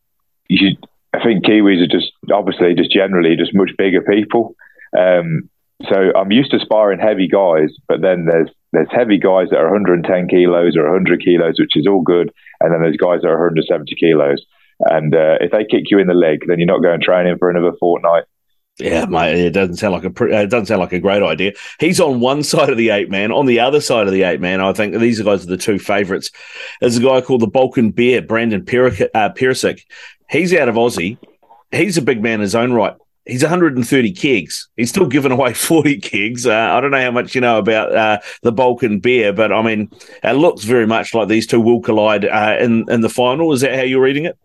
[0.48, 0.76] you,
[1.12, 4.54] I think Kiwis are just obviously just generally just much bigger people.
[4.98, 5.50] Um,
[5.90, 9.70] so I'm used to sparring heavy guys, but then there's there's heavy guys that are
[9.70, 13.44] 110 kilos or 100 kilos, which is all good, and then there's guys that are
[13.44, 14.44] 170 kilos.
[14.88, 17.50] And uh, if they kick you in the leg, then you're not going training for
[17.50, 18.24] another fortnight.
[18.78, 21.52] Yeah, mate, it doesn't sound like a it doesn't sound like a great idea.
[21.78, 23.30] He's on one side of the eight man.
[23.30, 25.78] On the other side of the eight man, I think these guys are the two
[25.78, 26.30] favourites.
[26.80, 29.10] There's a guy called the Balkan Bear, Brandon Pearsick.
[29.14, 29.74] Uh,
[30.30, 31.18] He's out of Aussie.
[31.70, 32.94] He's a big man in his own right.
[33.26, 34.68] He's 130 kegs.
[34.76, 36.46] He's still giving away 40 kegs.
[36.46, 39.62] Uh, I don't know how much you know about uh, the Balkan Bear, but I
[39.62, 39.90] mean,
[40.24, 43.52] it looks very much like these two will collide uh, in in the final.
[43.52, 44.38] Is that how you're reading it?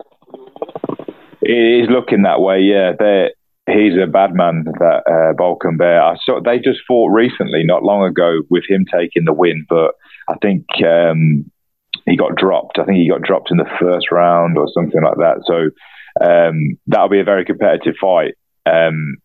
[1.42, 2.60] It is looking that way.
[2.62, 3.32] Yeah, They're,
[3.68, 4.64] he's a bad man.
[4.80, 6.02] That uh, Balkan Bear.
[6.02, 9.92] I saw they just fought recently, not long ago, with him taking the win, but
[10.30, 11.50] I think um,
[12.06, 12.80] he got dropped.
[12.80, 15.44] I think he got dropped in the first round or something like that.
[15.46, 15.70] So
[16.26, 18.36] um, that'll be a very competitive fight.
[18.66, 19.18] Um,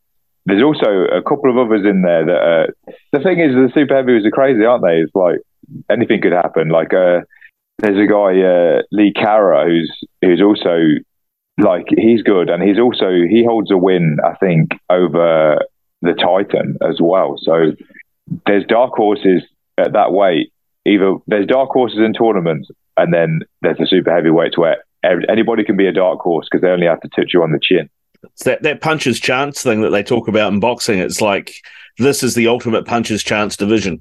[0.47, 3.95] there's also a couple of others in there that uh, the thing is the super
[3.95, 4.99] heavyweights are crazy, aren't they?
[4.99, 5.39] It's like
[5.89, 6.69] anything could happen.
[6.69, 7.21] Like uh,
[7.79, 10.99] there's a guy uh, Lee Kara who's who's also
[11.59, 15.59] like he's good, and he's also he holds a win, I think, over
[16.01, 17.37] the Titan as well.
[17.41, 17.73] So
[18.47, 19.43] there's dark horses
[19.79, 20.53] at that weight.
[20.87, 24.79] Either there's dark horses in tournaments, and then there's the super heavyweights where
[25.29, 27.61] anybody can be a dark horse because they only have to touch you on the
[27.63, 27.89] chin.
[28.25, 30.99] It's that that puncher's chance thing that they talk about in boxing.
[30.99, 31.55] It's like
[31.99, 34.01] this is the ultimate puncher's chance division.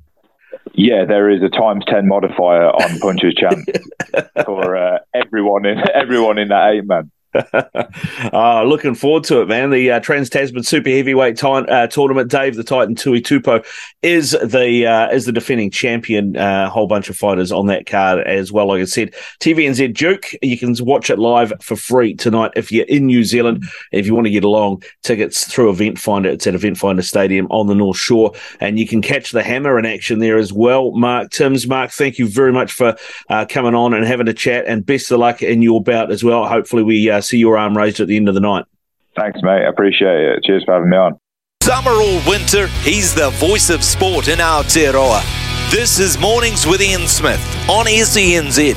[0.73, 3.65] Yeah, there is a times ten modifier on puncher's chance
[4.45, 7.11] for uh, everyone in everyone in that eight man.
[8.34, 9.70] uh, looking forward to it, man.
[9.70, 12.30] The uh, Trans Tasman Super Heavyweight t- uh, tournament.
[12.30, 13.66] Dave the Titan Tuitupo
[14.02, 16.36] is the uh, is the defending champion.
[16.36, 18.68] A uh, whole bunch of fighters on that card as well.
[18.68, 20.32] Like I said, TVNZ Duke.
[20.41, 23.64] You can watch it live for free tonight if you're in New Zealand.
[23.91, 26.26] If you want to get along, tickets through Eventfinda.
[26.26, 29.86] It's at Eventfinda Stadium on the North Shore, and you can catch the Hammer in
[29.86, 30.91] action there as well.
[30.91, 32.95] Mark Timms, Mark, thank you very much for
[33.30, 36.24] uh, coming on and having a chat, and best of luck in your bout as
[36.24, 36.45] well.
[36.45, 38.65] Hopefully, we see your arm raised at the end of the night.
[39.15, 39.65] Thanks, mate.
[39.65, 40.43] I appreciate it.
[40.43, 41.19] Cheers for having me on.
[41.64, 45.22] Summer or winter, he's the voice of sport in Aotearoa.
[45.69, 47.39] This is Mornings with Ian Smith
[47.69, 48.76] on SENZ.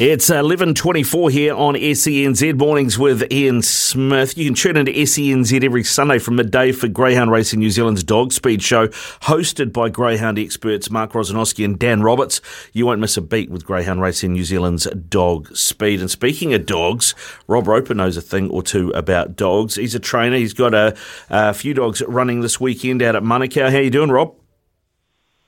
[0.00, 4.38] It's 11.24 here on SENZ Mornings with Ian Smith.
[4.38, 8.32] You can tune into SENZ every Sunday from midday for Greyhound Racing New Zealand's Dog
[8.32, 12.40] Speed Show, hosted by Greyhound experts Mark Rosanowski and Dan Roberts.
[12.72, 16.00] You won't miss a beat with Greyhound Racing New Zealand's Dog Speed.
[16.00, 17.14] And speaking of dogs,
[17.46, 19.74] Rob Roper knows a thing or two about dogs.
[19.74, 20.38] He's a trainer.
[20.38, 20.96] He's got a,
[21.28, 23.70] a few dogs running this weekend out at Manukau.
[23.70, 24.34] How you doing, Rob?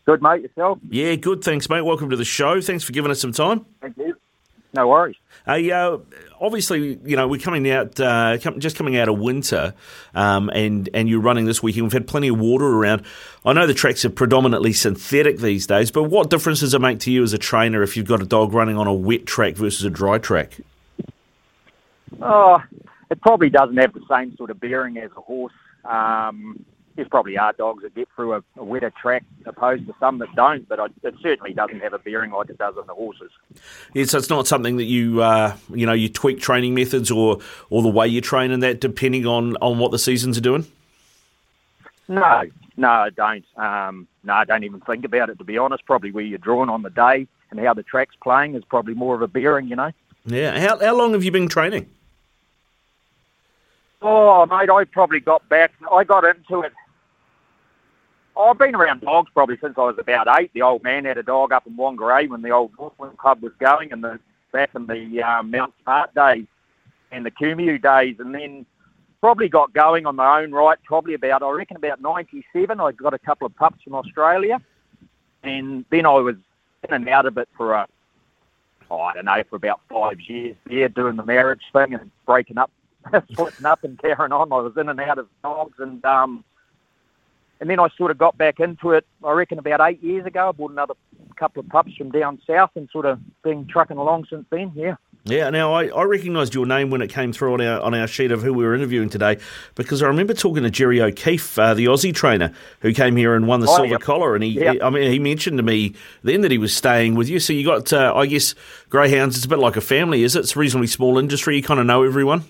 [0.04, 0.42] Good, mate.
[0.42, 0.78] Yourself?
[0.90, 1.42] Yeah, good.
[1.42, 1.80] Thanks, mate.
[1.80, 2.60] Welcome to the show.
[2.60, 3.64] Thanks for giving us some time.
[3.80, 4.11] Thank you.
[4.74, 5.16] No worries.
[5.44, 5.98] Hey, uh,
[6.40, 9.74] obviously, you know we're coming out, uh, just coming out of winter,
[10.14, 11.84] um, and and you're running this weekend.
[11.84, 13.04] We've had plenty of water around.
[13.44, 17.00] I know the tracks are predominantly synthetic these days, but what difference does it make
[17.00, 19.54] to you as a trainer if you've got a dog running on a wet track
[19.54, 20.58] versus a dry track?
[22.20, 22.62] Oh,
[23.10, 25.52] it probably doesn't have the same sort of bearing as a horse.
[25.84, 26.64] Um,
[26.96, 30.34] there's probably are dogs that get through a, a, wetter track opposed to some that
[30.34, 33.30] don't, but I, it certainly doesn't have a bearing like it does on the horses.
[33.94, 37.38] Yeah, so it's not something that you uh, you know you tweak training methods or
[37.70, 40.66] or the way you train in that depending on on what the seasons are doing.
[42.08, 42.42] No,
[42.76, 43.44] no, I don't.
[43.56, 45.84] Um, no, I don't even think about it to be honest.
[45.86, 49.14] Probably where you're drawn on the day and how the track's playing is probably more
[49.14, 49.92] of a bearing, you know.
[50.26, 50.58] Yeah.
[50.60, 51.88] How how long have you been training?
[54.04, 55.72] Oh, mate, I probably got back.
[55.90, 56.72] I got into it
[58.36, 60.50] I've been around dogs probably since I was about eight.
[60.54, 63.52] The old man had a dog up in Whangarei when the old Northland Club was
[63.58, 64.18] going, and the
[64.52, 66.46] back in the um, Mount Smart days
[67.10, 68.64] and the Kumeu days, and then
[69.20, 70.78] probably got going on my own right.
[70.84, 72.80] Probably about I reckon about '97.
[72.80, 74.60] I got a couple of pups from Australia,
[75.42, 76.36] and then I was
[76.88, 77.86] in and out of it for a
[78.90, 80.56] oh, I don't know for about five years.
[80.68, 82.70] Yeah, doing the marriage thing and breaking up,
[83.32, 84.52] splitting up and carrying on.
[84.52, 86.44] I was in and out of dogs, and um,
[87.62, 89.06] and then I sort of got back into it.
[89.24, 90.48] I reckon about eight years ago.
[90.48, 90.94] I bought another
[91.36, 94.72] couple of pups from down south, and sort of been trucking along since then.
[94.74, 94.96] Yeah.
[95.24, 98.08] Yeah, now I, I recognised your name when it came through on our on our
[98.08, 99.38] sheet of who we were interviewing today
[99.76, 103.46] because I remember talking to Jerry O'Keefe, uh, the Aussie trainer who came here and
[103.46, 103.96] won the Oh, silver yeah.
[103.98, 104.72] collar, and he, Yeah.
[104.72, 105.94] he- I mean he mentioned to me
[106.24, 107.38] then that he was staying with you.
[107.38, 108.56] So you got uh, I guess
[108.88, 109.36] greyhounds.
[109.36, 110.40] It's a bit like a family, is it?
[110.40, 111.54] It's a reasonably small industry.
[111.54, 112.42] You kind of know everyone.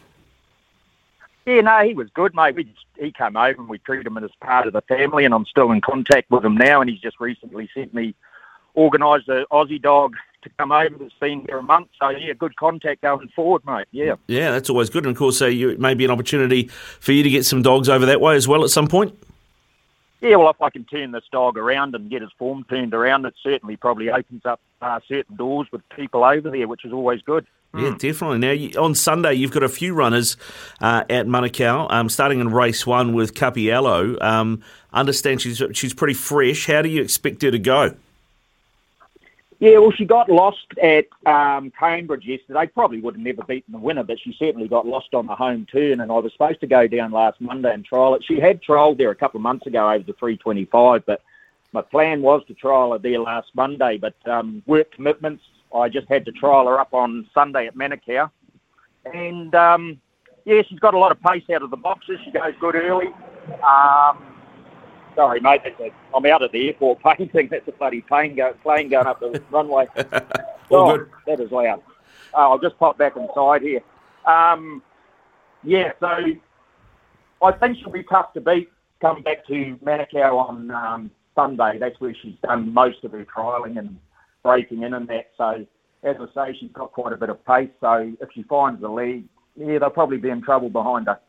[1.44, 2.54] Yeah, no, he was good, mate.
[2.54, 5.34] We just, he came over and we treated him as part of the family, and
[5.34, 6.80] I'm still in contact with him now.
[6.80, 8.14] And he's just recently sent me,
[8.76, 11.88] organised a Aussie dog to come over that's been here a month.
[12.00, 13.86] So yeah, good contact going forward, mate.
[13.90, 14.14] Yeah.
[14.26, 15.04] Yeah, that's always good.
[15.04, 16.68] And of course, uh, you, it may be an opportunity
[17.00, 19.16] for you to get some dogs over that way as well at some point.
[20.20, 23.26] Yeah, well, if I can turn this dog around and get his form turned around,
[23.26, 27.20] it certainly probably opens up uh, certain doors with people over there, which is always
[27.22, 27.44] good.
[27.74, 28.38] Yeah, definitely.
[28.38, 30.36] Now, you, on Sunday, you've got a few runners
[30.80, 34.20] uh, at Manukau, um, starting in race one with Capiello.
[34.22, 34.62] Um,
[34.92, 36.66] understand she's she's pretty fresh.
[36.66, 37.94] How do you expect her to go?
[39.62, 42.66] Yeah, well, she got lost at um, Cambridge yesterday.
[42.66, 45.66] Probably would have never beaten the winner, but she certainly got lost on the home
[45.70, 46.00] turn.
[46.00, 48.24] And I was supposed to go down last Monday and trial it.
[48.26, 51.22] She had trialled there a couple of months ago over the 325, but
[51.70, 53.98] my plan was to trial her there last Monday.
[53.98, 55.44] But um, work commitments,
[55.74, 58.30] I just had to trial her up on Sunday at Manukau.
[59.12, 60.00] And um,
[60.44, 62.18] yeah, she's got a lot of pace out of the boxes.
[62.24, 63.08] She goes good early.
[63.66, 64.32] Um,
[65.14, 65.60] Sorry, mate.
[66.14, 67.48] I'm out at the airport painting.
[67.50, 69.86] That's a bloody plane, go, plane going up the runway.
[70.70, 71.82] All oh, that is loud.
[72.34, 73.80] Oh, I'll just pop back inside here.
[74.24, 74.82] Um,
[75.62, 76.08] yeah, so
[77.42, 78.70] I think she'll be tough to beat.
[79.00, 81.76] Come back to Manukau on um, Sunday.
[81.78, 83.98] That's where she's done most of her trialling and
[84.42, 85.30] breaking in and that.
[85.36, 85.66] So,
[86.02, 87.70] as I say, she's got quite a bit of pace.
[87.80, 91.20] So, if she finds the lead, yeah, they'll probably be in trouble behind her.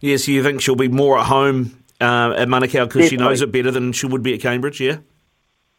[0.00, 3.50] Yes, you think she'll be more at home uh, at Manukau because she knows it
[3.52, 4.98] better than she would be at Cambridge, yeah?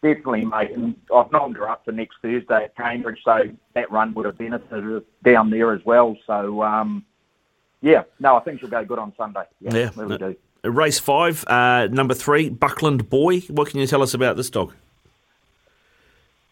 [0.04, 0.72] Definitely, mate.
[0.72, 3.40] And I've nominated her up for next Thursday at Cambridge, so
[3.74, 6.16] that run would have benefited her down there as well.
[6.28, 7.04] So, um,
[7.82, 9.44] yeah, no, I think she'll go good on Sunday.
[9.60, 9.90] Yeah, Yeah.
[9.95, 10.36] really do.
[10.66, 13.40] Uh, Race five, uh, number three, Buckland Boy.
[13.41, 14.74] What can you tell us about this dog?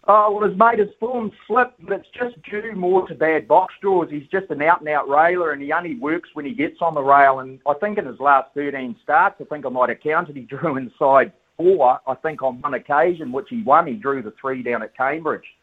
[0.07, 3.73] Oh, well, his mate has form slipped, but it's just due more to bad box
[3.82, 4.07] draws.
[4.11, 6.94] He's just an out and out railer, and he only works when he gets on
[6.94, 7.40] the rail.
[7.40, 10.41] And I think in his last 13 starts, I think I might have counted, he
[10.44, 11.99] drew inside four.
[12.06, 15.56] I think on one occasion, which he won, he drew the three down at Cambridge.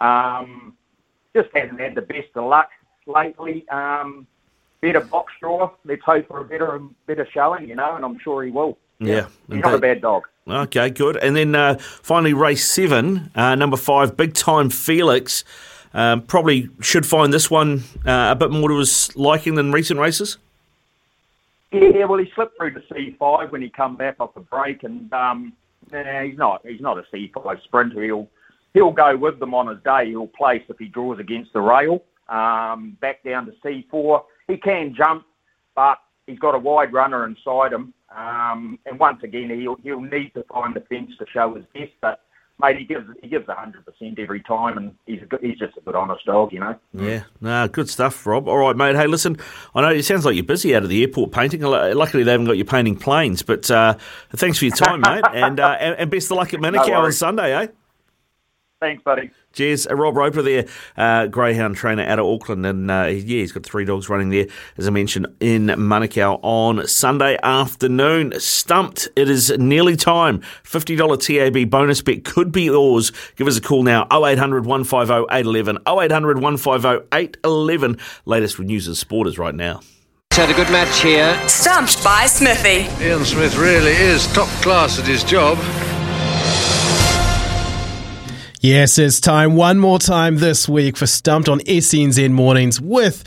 [0.00, 0.76] Um,
[1.34, 2.68] just hasn't had the best of luck
[3.06, 3.66] lately.
[3.70, 4.26] Um,
[4.82, 5.70] better box draw.
[5.84, 8.76] Let's hope for a better better showing, you know, and I'm sure he will.
[9.00, 9.26] Yeah.
[9.48, 10.26] He's not a bad dog.
[10.48, 11.16] Okay, good.
[11.16, 15.44] And then uh, finally, race seven, uh, number five, Big Time Felix.
[15.94, 19.98] Um, probably should find this one uh, a bit more to his liking than recent
[19.98, 20.38] races.
[21.70, 25.12] Yeah, well, he slipped through to C5 when he come back off the break, and
[25.12, 25.52] um,
[25.92, 28.02] nah, he's not he's not a C5 sprinter.
[28.02, 28.28] He'll
[28.72, 30.06] he'll go with them on his day.
[30.08, 32.02] He'll place if he draws against the rail.
[32.28, 34.22] Um, back down to C4.
[34.46, 35.24] He can jump,
[35.74, 37.92] but he's got a wide runner inside him.
[38.14, 41.92] Um, and once again, he'll he'll need to find the fence to show his best.
[42.00, 42.20] But
[42.60, 45.76] mate, he gives he gives hundred percent every time, and he's a good, he's just
[45.76, 46.74] a good honest dog, you know.
[46.94, 48.48] Yeah, nah, good stuff, Rob.
[48.48, 48.96] All right, mate.
[48.96, 49.36] Hey, listen,
[49.74, 51.60] I know it sounds like you're busy out of the airport painting.
[51.60, 53.94] Luckily, they haven't got you painting planes, but uh,
[54.34, 57.12] thanks for your time, mate, and, uh, and and best of luck at No on.
[57.12, 57.66] Sunday, eh?
[58.80, 59.30] Thanks, buddy.
[59.52, 59.86] Cheers.
[59.86, 60.66] Uh, Rob Roper there,
[60.96, 62.64] uh, Greyhound trainer out of Auckland.
[62.66, 64.46] And uh, yeah, he's got three dogs running there,
[64.76, 68.38] as I mentioned, in Manukau on Sunday afternoon.
[68.38, 69.08] Stumped.
[69.16, 70.40] It is nearly time.
[70.64, 73.12] $50 TAB bonus bet could be yours.
[73.36, 75.78] Give us a call now 0800 150 811.
[75.86, 77.98] 0800 150 811.
[78.26, 79.80] Latest with news and sport is right now.
[80.32, 81.36] Had a good match here.
[81.48, 82.86] Stumped by Smithy.
[83.04, 85.58] Ian Smith really is top class at his job.
[88.60, 93.22] Yes, it's time one more time this week for Stumped on SENZ Mornings with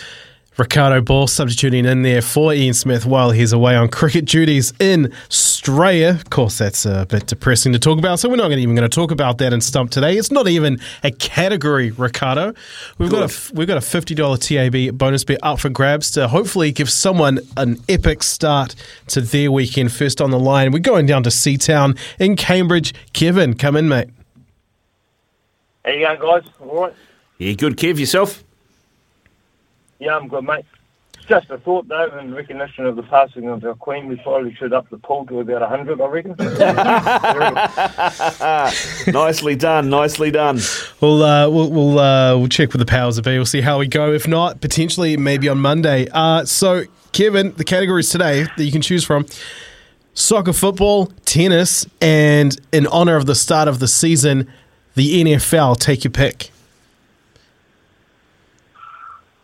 [0.57, 5.13] Ricardo Ball substituting in there for Ian Smith while he's away on cricket duties in
[5.29, 6.09] Australia.
[6.09, 8.93] Of course, that's a bit depressing to talk about, so we're not even going to
[8.93, 10.17] talk about that in Stump today.
[10.17, 12.53] It's not even a category, Ricardo.
[12.97, 16.27] We've got a we've got a fifty dollar TAB bonus bet up for grabs to
[16.27, 18.75] hopefully give someone an epic start
[19.07, 19.93] to their weekend.
[19.93, 22.93] First on the line, we're going down to Seatown in Cambridge.
[23.13, 24.09] Kevin, come in, mate.
[25.83, 26.43] How you going, guys?
[26.59, 26.93] All right.
[27.39, 27.97] Yeah, good, Kev.
[27.97, 28.43] Yourself?
[29.99, 30.65] Yeah, I'm good, mate.
[31.27, 34.73] just a thought, though, in recognition of the passing of our Queen, we probably should
[34.73, 36.35] up the poll to about 100, I reckon.
[39.13, 40.59] nicely done, nicely done.
[40.99, 43.31] We'll uh, we'll we'll, uh, we'll check with the powers of be.
[43.31, 44.13] We'll see how we go.
[44.13, 46.07] If not, potentially maybe on Monday.
[46.11, 49.25] Uh, so, Kevin, the categories today that you can choose from:
[50.13, 54.47] soccer, football, tennis, and in honor of the start of the season,
[54.95, 55.79] the NFL.
[55.79, 56.51] Take your pick.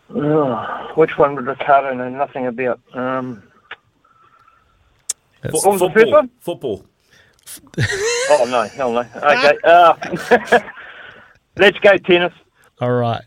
[0.10, 2.80] Oh, which one would Ricardo know nothing about?
[2.94, 3.44] Um,
[5.42, 6.30] what was the first one?
[6.40, 6.86] Football.
[8.30, 9.00] Oh, no, hell no.
[9.16, 9.58] Okay.
[9.64, 10.60] Uh,
[11.58, 12.34] let's go tennis.
[12.82, 13.22] All right.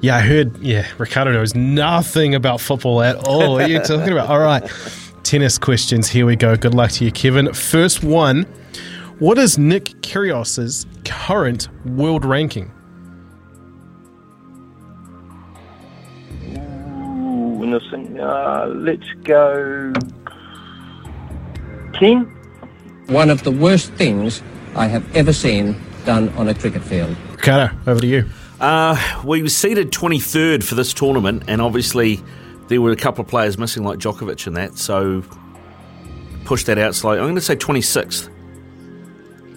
[0.00, 0.56] Yeah, I heard.
[0.58, 3.52] Yeah, Ricardo knows nothing about football at all.
[3.54, 4.30] What are you talking about?
[4.30, 4.62] All right.
[5.22, 6.08] Tennis questions.
[6.08, 6.56] Here we go.
[6.56, 7.52] Good luck to you, Kevin.
[7.52, 8.46] First one.
[9.18, 12.72] What is Nick Kyrgios's current world ranking?
[16.56, 18.20] Ooh.
[18.20, 19.92] Uh, let's go
[21.94, 22.24] 10.
[23.08, 24.42] One of the worst things
[24.74, 27.16] I have ever seen done on a cricket field.
[27.32, 28.24] Ricardo, over to you.
[28.58, 32.20] Uh, we were seeded 23rd for this tournament, and obviously
[32.70, 35.24] there were a couple of players missing, like Djokovic and that, so
[36.44, 37.18] push that out slightly.
[37.18, 38.30] I'm going to say 26th.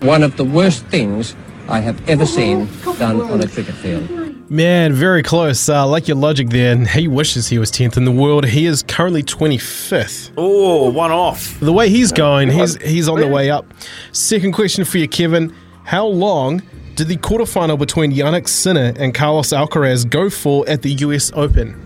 [0.01, 1.35] One of the worst things
[1.69, 2.67] I have ever seen
[2.97, 4.09] done on a cricket field.
[4.49, 5.69] Man, very close.
[5.69, 8.45] Uh, like your logic there, and he wishes he was 10th in the world.
[8.45, 10.31] He is currently 25th.
[10.35, 11.59] Oh, one off.
[11.59, 13.71] The way he's going, he's he's on the way up.
[14.11, 15.55] Second question for you, Kevin.
[15.85, 16.63] How long
[16.95, 21.82] did the quarterfinal between Jannik Sinner and Carlos Alcaraz go for at the US Open?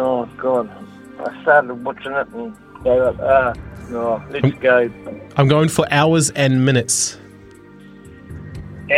[0.00, 0.70] Oh, God.
[1.18, 3.20] I started watching it and gave up.
[3.20, 3.54] Uh,
[3.90, 4.90] no, let's go
[5.36, 7.18] I'm going for hours and minutes.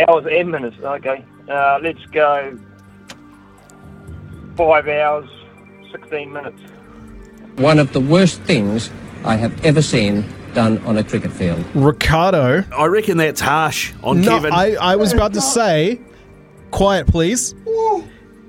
[0.07, 0.77] hours and minutes.
[0.81, 1.25] Okay.
[1.49, 2.57] Uh, let's go
[4.55, 5.29] five hours,
[5.91, 6.61] 16 minutes.
[7.57, 8.89] One of the worst things
[9.25, 10.23] I have ever seen
[10.53, 11.65] done on a cricket field.
[11.75, 12.63] Ricardo.
[12.75, 14.53] I reckon that's harsh on no, Kevin.
[14.53, 15.99] I, I was about to say,
[16.71, 17.53] quiet, please.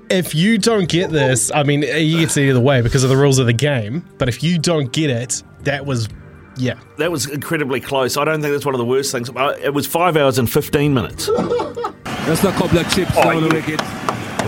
[0.09, 3.17] If you don't get this, I mean, you get it either way because of the
[3.17, 4.05] rules of the game.
[4.17, 6.07] But if you don't get it, that was,
[6.57, 6.75] yeah.
[6.97, 8.15] That was incredibly close.
[8.15, 9.29] I don't think that's one of the worst things.
[9.29, 11.25] Uh, It was five hours and 15 minutes.
[11.25, 13.81] Just a couple of chips down the wicket,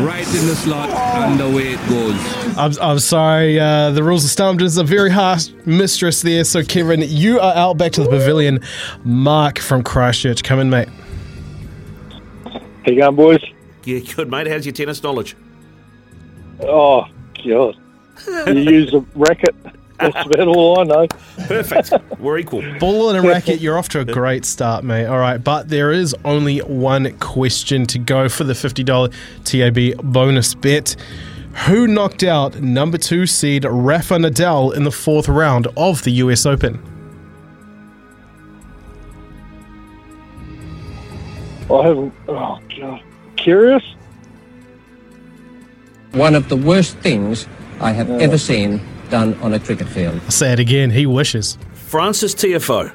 [0.04, 2.58] right in the slot, and away it goes.
[2.58, 3.60] I'm, I'm sorry.
[3.60, 6.44] Uh, the rules of Stumped is a very harsh mistress there.
[6.44, 8.60] So, Kevin, you are out back to the pavilion.
[9.04, 10.90] Mark from Christchurch, come in, mate.
[12.46, 13.44] How you going, boys?
[13.86, 14.48] Yeah, good, mate.
[14.48, 15.36] How's your tennis knowledge?
[16.62, 17.06] Oh,
[17.46, 17.78] God.
[18.48, 19.56] You use a racket.
[20.00, 21.08] That's about all I know.
[21.48, 21.92] Perfect.
[22.20, 22.62] We're equal.
[22.80, 25.08] Ball and a racket, you're off to a great start, mate.
[25.08, 29.14] All right, but there is only one question to go for the $50
[29.44, 30.96] TAB bonus bet.
[31.66, 36.46] Who knocked out number two seed Rafa Nadal in the fourth round of the US
[36.46, 36.80] Open?
[41.72, 42.14] I haven't.
[42.28, 43.02] Oh, God.
[43.36, 43.97] Kyrgios?
[46.18, 47.48] One of the worst things
[47.80, 50.20] I have ever seen done on a cricket field.
[50.24, 51.58] I'll say it again, he wishes.
[51.74, 52.92] Frances Tiafoe.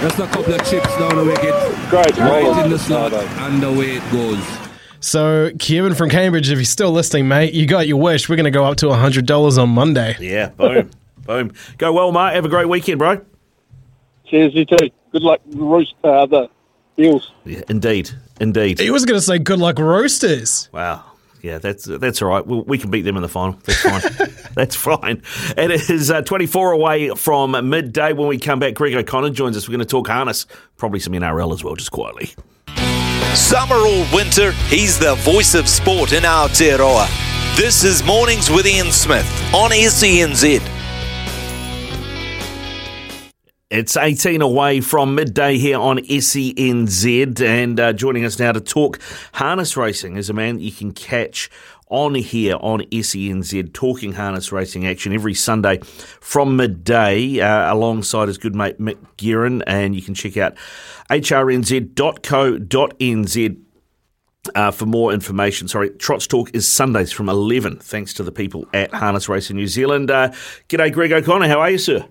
[0.00, 1.54] Just a couple of chips down the wicket,
[1.90, 2.16] Great.
[2.18, 4.42] right in the slot, and away it goes.
[5.00, 8.28] So, Kevin from Cambridge, if you're still listening, mate, you got your wish.
[8.28, 10.16] We're going to go up to $100 on Monday.
[10.18, 10.90] Yeah, boom.
[11.26, 11.52] boom.
[11.78, 12.34] Go well, mate.
[12.34, 13.20] Have a great weekend, bro.
[14.26, 14.90] Cheers, you too.
[15.12, 16.48] Good luck, Roost, uh, the
[16.98, 17.32] Eels.
[17.44, 18.10] Yeah, indeed.
[18.40, 18.80] Indeed.
[18.80, 20.68] He was going to say good luck, Roasters.
[20.72, 21.04] Wow.
[21.42, 22.46] Yeah, that's that's all right.
[22.46, 23.58] We, we can beat them in the final.
[23.64, 24.28] That's fine.
[24.54, 25.22] that's fine.
[25.56, 28.12] It is uh, 24 away from midday.
[28.12, 29.68] When we come back, Greg O'Connor joins us.
[29.68, 30.46] We're going to talk harness,
[30.76, 32.30] probably some NRL as well, just quietly.
[33.34, 37.06] Summer or winter, he's the voice of sport in our Aotearoa.
[37.56, 40.75] This is Mornings with Ian Smith on SENZ.
[43.76, 48.98] It's 18 away from midday here on SENZ, and uh, joining us now to talk
[49.34, 51.50] harness racing is a man that you can catch
[51.88, 55.80] on here on SENZ, talking harness racing action every Sunday
[56.22, 60.54] from midday, uh, alongside his good mate Mick Guerin, and you can check out
[61.10, 61.92] hrnz.co.nz.
[64.54, 68.66] Uh, for more information, sorry, Trots Talk is Sundays from 11, thanks to the people
[68.72, 70.10] at Harness Racing New Zealand.
[70.10, 70.30] Uh,
[70.70, 71.48] g'day, Greg O'Connor.
[71.48, 72.06] How are you, sir?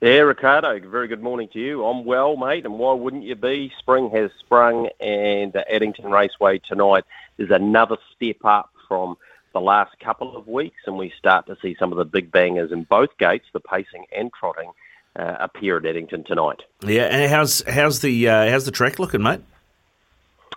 [0.00, 1.84] Yeah, Ricardo, very good morning to you.
[1.84, 3.72] I'm well, mate, and why wouldn't you be?
[3.80, 7.02] Spring has sprung, and the Addington Raceway tonight
[7.36, 9.16] is another step up from
[9.52, 12.70] the last couple of weeks, and we start to see some of the big bangers
[12.70, 14.70] in both gates, the pacing and trotting,
[15.16, 16.60] uh, appear at Addington tonight.
[16.84, 19.40] Yeah, and how's how's the uh, how's the track looking, mate?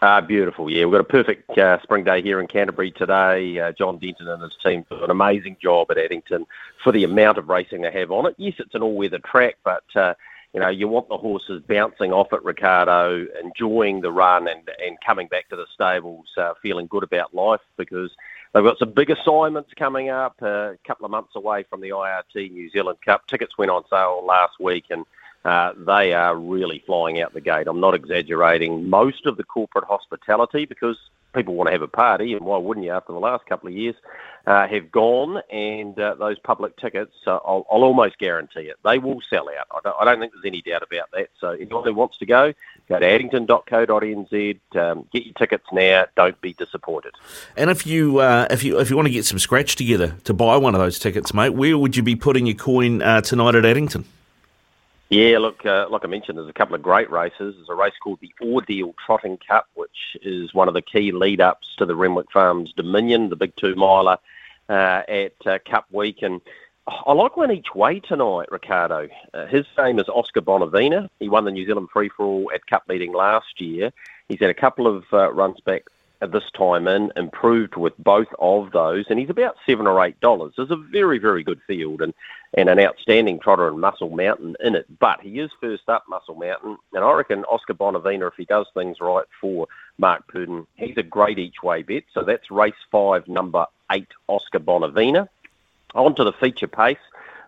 [0.03, 0.67] Ah, beautiful.
[0.67, 3.59] Yeah, we've got a perfect uh, spring day here in Canterbury today.
[3.59, 6.47] Uh, John Denton and his team do an amazing job at Addington
[6.83, 8.33] for the amount of racing they have on it.
[8.39, 10.15] Yes, it's an all-weather track, but uh,
[10.55, 14.97] you know you want the horses bouncing off at Ricardo, enjoying the run, and and
[15.05, 18.09] coming back to the stables uh, feeling good about life because
[18.53, 20.35] they've got some big assignments coming up.
[20.41, 23.27] Uh, a couple of months away from the IRT New Zealand Cup.
[23.27, 25.05] Tickets went on sale last week, and
[25.43, 27.67] uh, they are really flying out the gate.
[27.67, 28.89] I'm not exaggerating.
[28.89, 30.97] Most of the corporate hospitality, because
[31.33, 33.73] people want to have a party, and why wouldn't you after the last couple of
[33.73, 33.95] years,
[34.45, 38.97] uh, have gone, and uh, those public tickets, uh, I'll, I'll almost guarantee it, they
[38.97, 39.67] will sell out.
[39.71, 41.29] I don't, I don't think there's any doubt about that.
[41.39, 42.53] So anyone who wants to go,
[42.87, 46.05] go to addington.co.nz, um, get your tickets now.
[46.15, 47.13] Don't be disappointed.
[47.55, 50.33] And if you uh, if you if you want to get some scratch together to
[50.33, 53.55] buy one of those tickets, mate, where would you be putting your coin uh, tonight
[53.55, 54.05] at Addington?
[55.11, 57.55] Yeah, look, uh, like I mentioned, there's a couple of great races.
[57.57, 61.67] There's a race called the Ordeal Trotting Cup, which is one of the key lead-ups
[61.79, 64.17] to the Renwick Farms Dominion, the big two-miler
[64.69, 66.21] uh, at uh, Cup Week.
[66.21, 66.39] And
[66.87, 69.09] I like one each way tonight, Ricardo.
[69.33, 71.09] Uh, his name is Oscar Bonavena.
[71.19, 73.91] He won the New Zealand Free-for-all at Cup meeting last year.
[74.29, 75.83] He's had a couple of uh, runs back
[76.21, 80.19] at this time in, improved with both of those, and he's about seven or eight
[80.19, 80.53] dollars.
[80.55, 82.13] There's a very, very good field and,
[82.53, 84.85] and an outstanding trotter in Muscle Mountain in it.
[84.99, 88.67] But he is first up Muscle Mountain, and I reckon Oscar Bonavena, if he does
[88.73, 89.67] things right for
[89.97, 92.03] Mark Purdon, he's a great each way bet.
[92.13, 95.27] So that's race five, number eight, Oscar Bonavena.
[95.95, 96.97] On to the feature pace,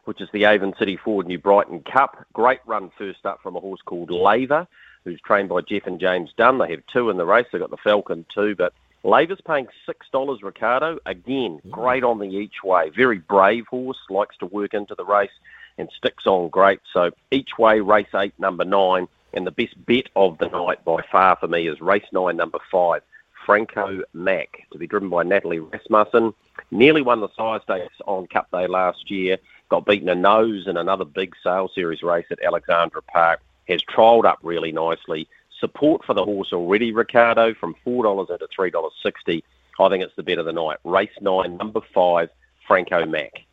[0.06, 2.26] which is the Avon City Ford New Brighton Cup.
[2.34, 4.68] Great run first up from a horse called Laver
[5.06, 6.58] who's trained by Jeff and James Dunn.
[6.58, 7.46] They have two in the race.
[7.52, 8.74] They've got the Falcon too, but
[9.04, 10.42] Laver's paying six dollars.
[10.44, 12.90] Ricardo again, great on the each way.
[12.90, 15.32] Very brave horse, likes to work into the race
[15.78, 16.80] and sticks on great.
[16.94, 21.04] So each way, race eight, number nine, and the best bet of the night by
[21.12, 23.02] far for me is race nine, number five,
[23.46, 26.34] Franco Mac, to be driven by Natalie Rasmussen.
[26.72, 29.38] Nearly won the sire stakes on Cup Day last year.
[29.70, 34.26] Got beaten a nose in another big sale series race at Alexandra Park has trialled
[34.26, 35.28] up really nicely.
[35.60, 39.44] Support for the horse already, Ricardo, from $4 at $3.60.
[39.80, 40.78] I think it's the bet of the night.
[40.84, 42.30] Race nine, number five,
[42.68, 43.46] Franco Mac.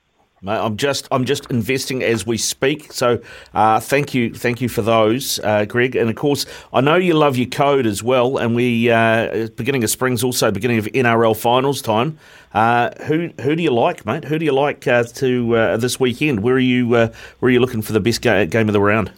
[0.43, 2.93] Mate, I'm just I'm just investing as we speak.
[2.93, 3.21] So
[3.53, 5.97] uh, thank you thank you for those, uh, Greg.
[5.97, 8.39] And of course, I know you love your code as well.
[8.39, 12.19] And we uh, beginning of spring's also beginning of NRL finals time.
[12.55, 14.25] Uh, who who do you like, mate?
[14.25, 16.41] Who do you like uh, to uh, this weekend?
[16.41, 17.13] Where are you where
[17.43, 19.13] are you looking for the best ga- game of the round?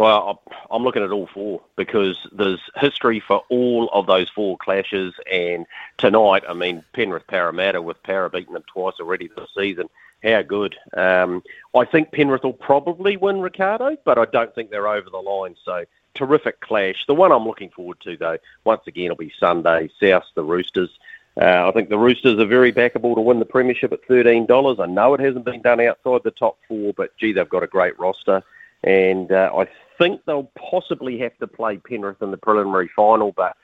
[0.00, 0.40] Well,
[0.70, 5.12] I'm looking at all four because there's history for all of those four clashes.
[5.30, 5.66] And
[5.98, 9.90] tonight, I mean, Penrith Parramatta with Parra beating them twice already this season.
[10.22, 10.74] How good.
[10.96, 11.42] Um,
[11.76, 15.54] I think Penrith will probably win, Ricardo, but I don't think they're over the line.
[15.66, 17.04] So terrific clash.
[17.06, 20.98] The one I'm looking forward to, though, once again, will be Sunday, South the Roosters.
[21.38, 24.80] Uh, I think the Roosters are very backable to win the premiership at $13.
[24.80, 27.66] I know it hasn't been done outside the top four, but gee, they've got a
[27.66, 28.42] great roster.
[28.82, 29.68] And uh, I
[30.00, 33.56] think they'll possibly have to play Penrith in the preliminary final, but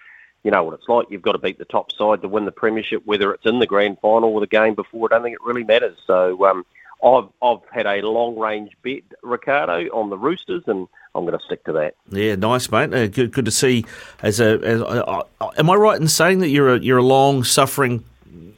[0.43, 1.07] you know what it's like.
[1.11, 3.67] You've got to beat the top side to win the premiership, whether it's in the
[3.67, 5.09] grand final or the game before.
[5.11, 5.97] I don't think it really matters.
[6.07, 6.65] So um,
[7.03, 11.45] I've I've had a long range bet, Ricardo, on the Roosters, and I'm going to
[11.45, 11.95] stick to that.
[12.11, 12.93] Yeah, nice, mate.
[12.93, 13.85] Uh, good, good to see.
[14.23, 17.03] As a, as, uh, uh, am I right in saying that you're a you're a
[17.03, 18.05] long suffering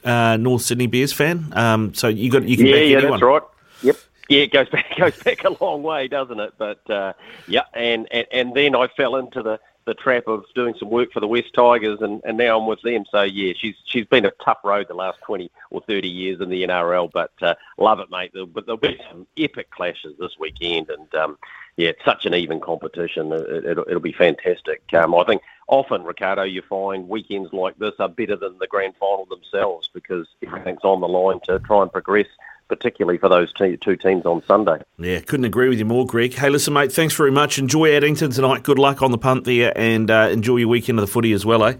[0.03, 1.51] uh, North Sydney Bears fan?
[1.53, 3.11] Um, so you got you can yeah, back yeah, anyone.
[3.11, 3.41] that's right.
[3.81, 3.95] Yep.
[4.29, 6.53] Yeah, it goes back goes back a long way, doesn't it?
[6.57, 7.13] But uh,
[7.47, 11.11] yeah, and, and and then I fell into the, the trap of doing some work
[11.11, 13.05] for the West Tigers, and, and now I'm with them.
[13.11, 16.49] So yeah, she's she's been a tough road the last twenty or thirty years in
[16.49, 18.31] the NRL, but uh, love it, mate.
[18.33, 21.37] But there'll be some epic clashes this weekend, and um,
[21.77, 23.33] yeah, it's such an even competition.
[23.33, 24.83] It, it'll, it'll be fantastic.
[24.93, 28.93] Um, I think often, Ricardo, you find weekends like this are better than the grand
[28.99, 32.27] final themselves because everything's on the line to try and progress
[32.69, 34.77] particularly for those two teams on Sunday.
[34.97, 36.33] Yeah, couldn't agree with you more, Greg.
[36.33, 37.59] Hey, listen, mate, thanks very much.
[37.59, 38.63] Enjoy Addington tonight.
[38.63, 41.45] Good luck on the punt there, and uh, enjoy your weekend of the footy as
[41.45, 41.73] well, eh?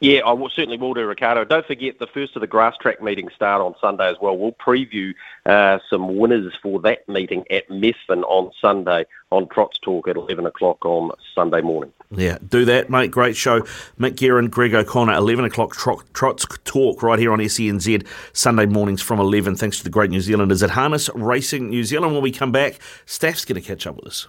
[0.00, 1.44] Yeah, I will, certainly will do, Ricardo.
[1.44, 4.36] Don't forget the first of the grass track meetings start on Sunday as well.
[4.36, 5.14] We'll preview
[5.46, 10.44] uh, some winners for that meeting at Methven on Sunday on Trots Talk at 11
[10.44, 11.92] o'clock on Sunday morning.
[12.10, 13.10] Yeah, do that, mate.
[13.10, 13.62] Great show.
[13.98, 19.00] Mick Guerin, Greg O'Connor, 11 o'clock trot, Trots Talk right here on SENZ, Sunday mornings
[19.00, 22.12] from 11, thanks to the great New Zealanders at Harness Racing New Zealand.
[22.12, 24.28] When we come back, Staff's going to catch up with us.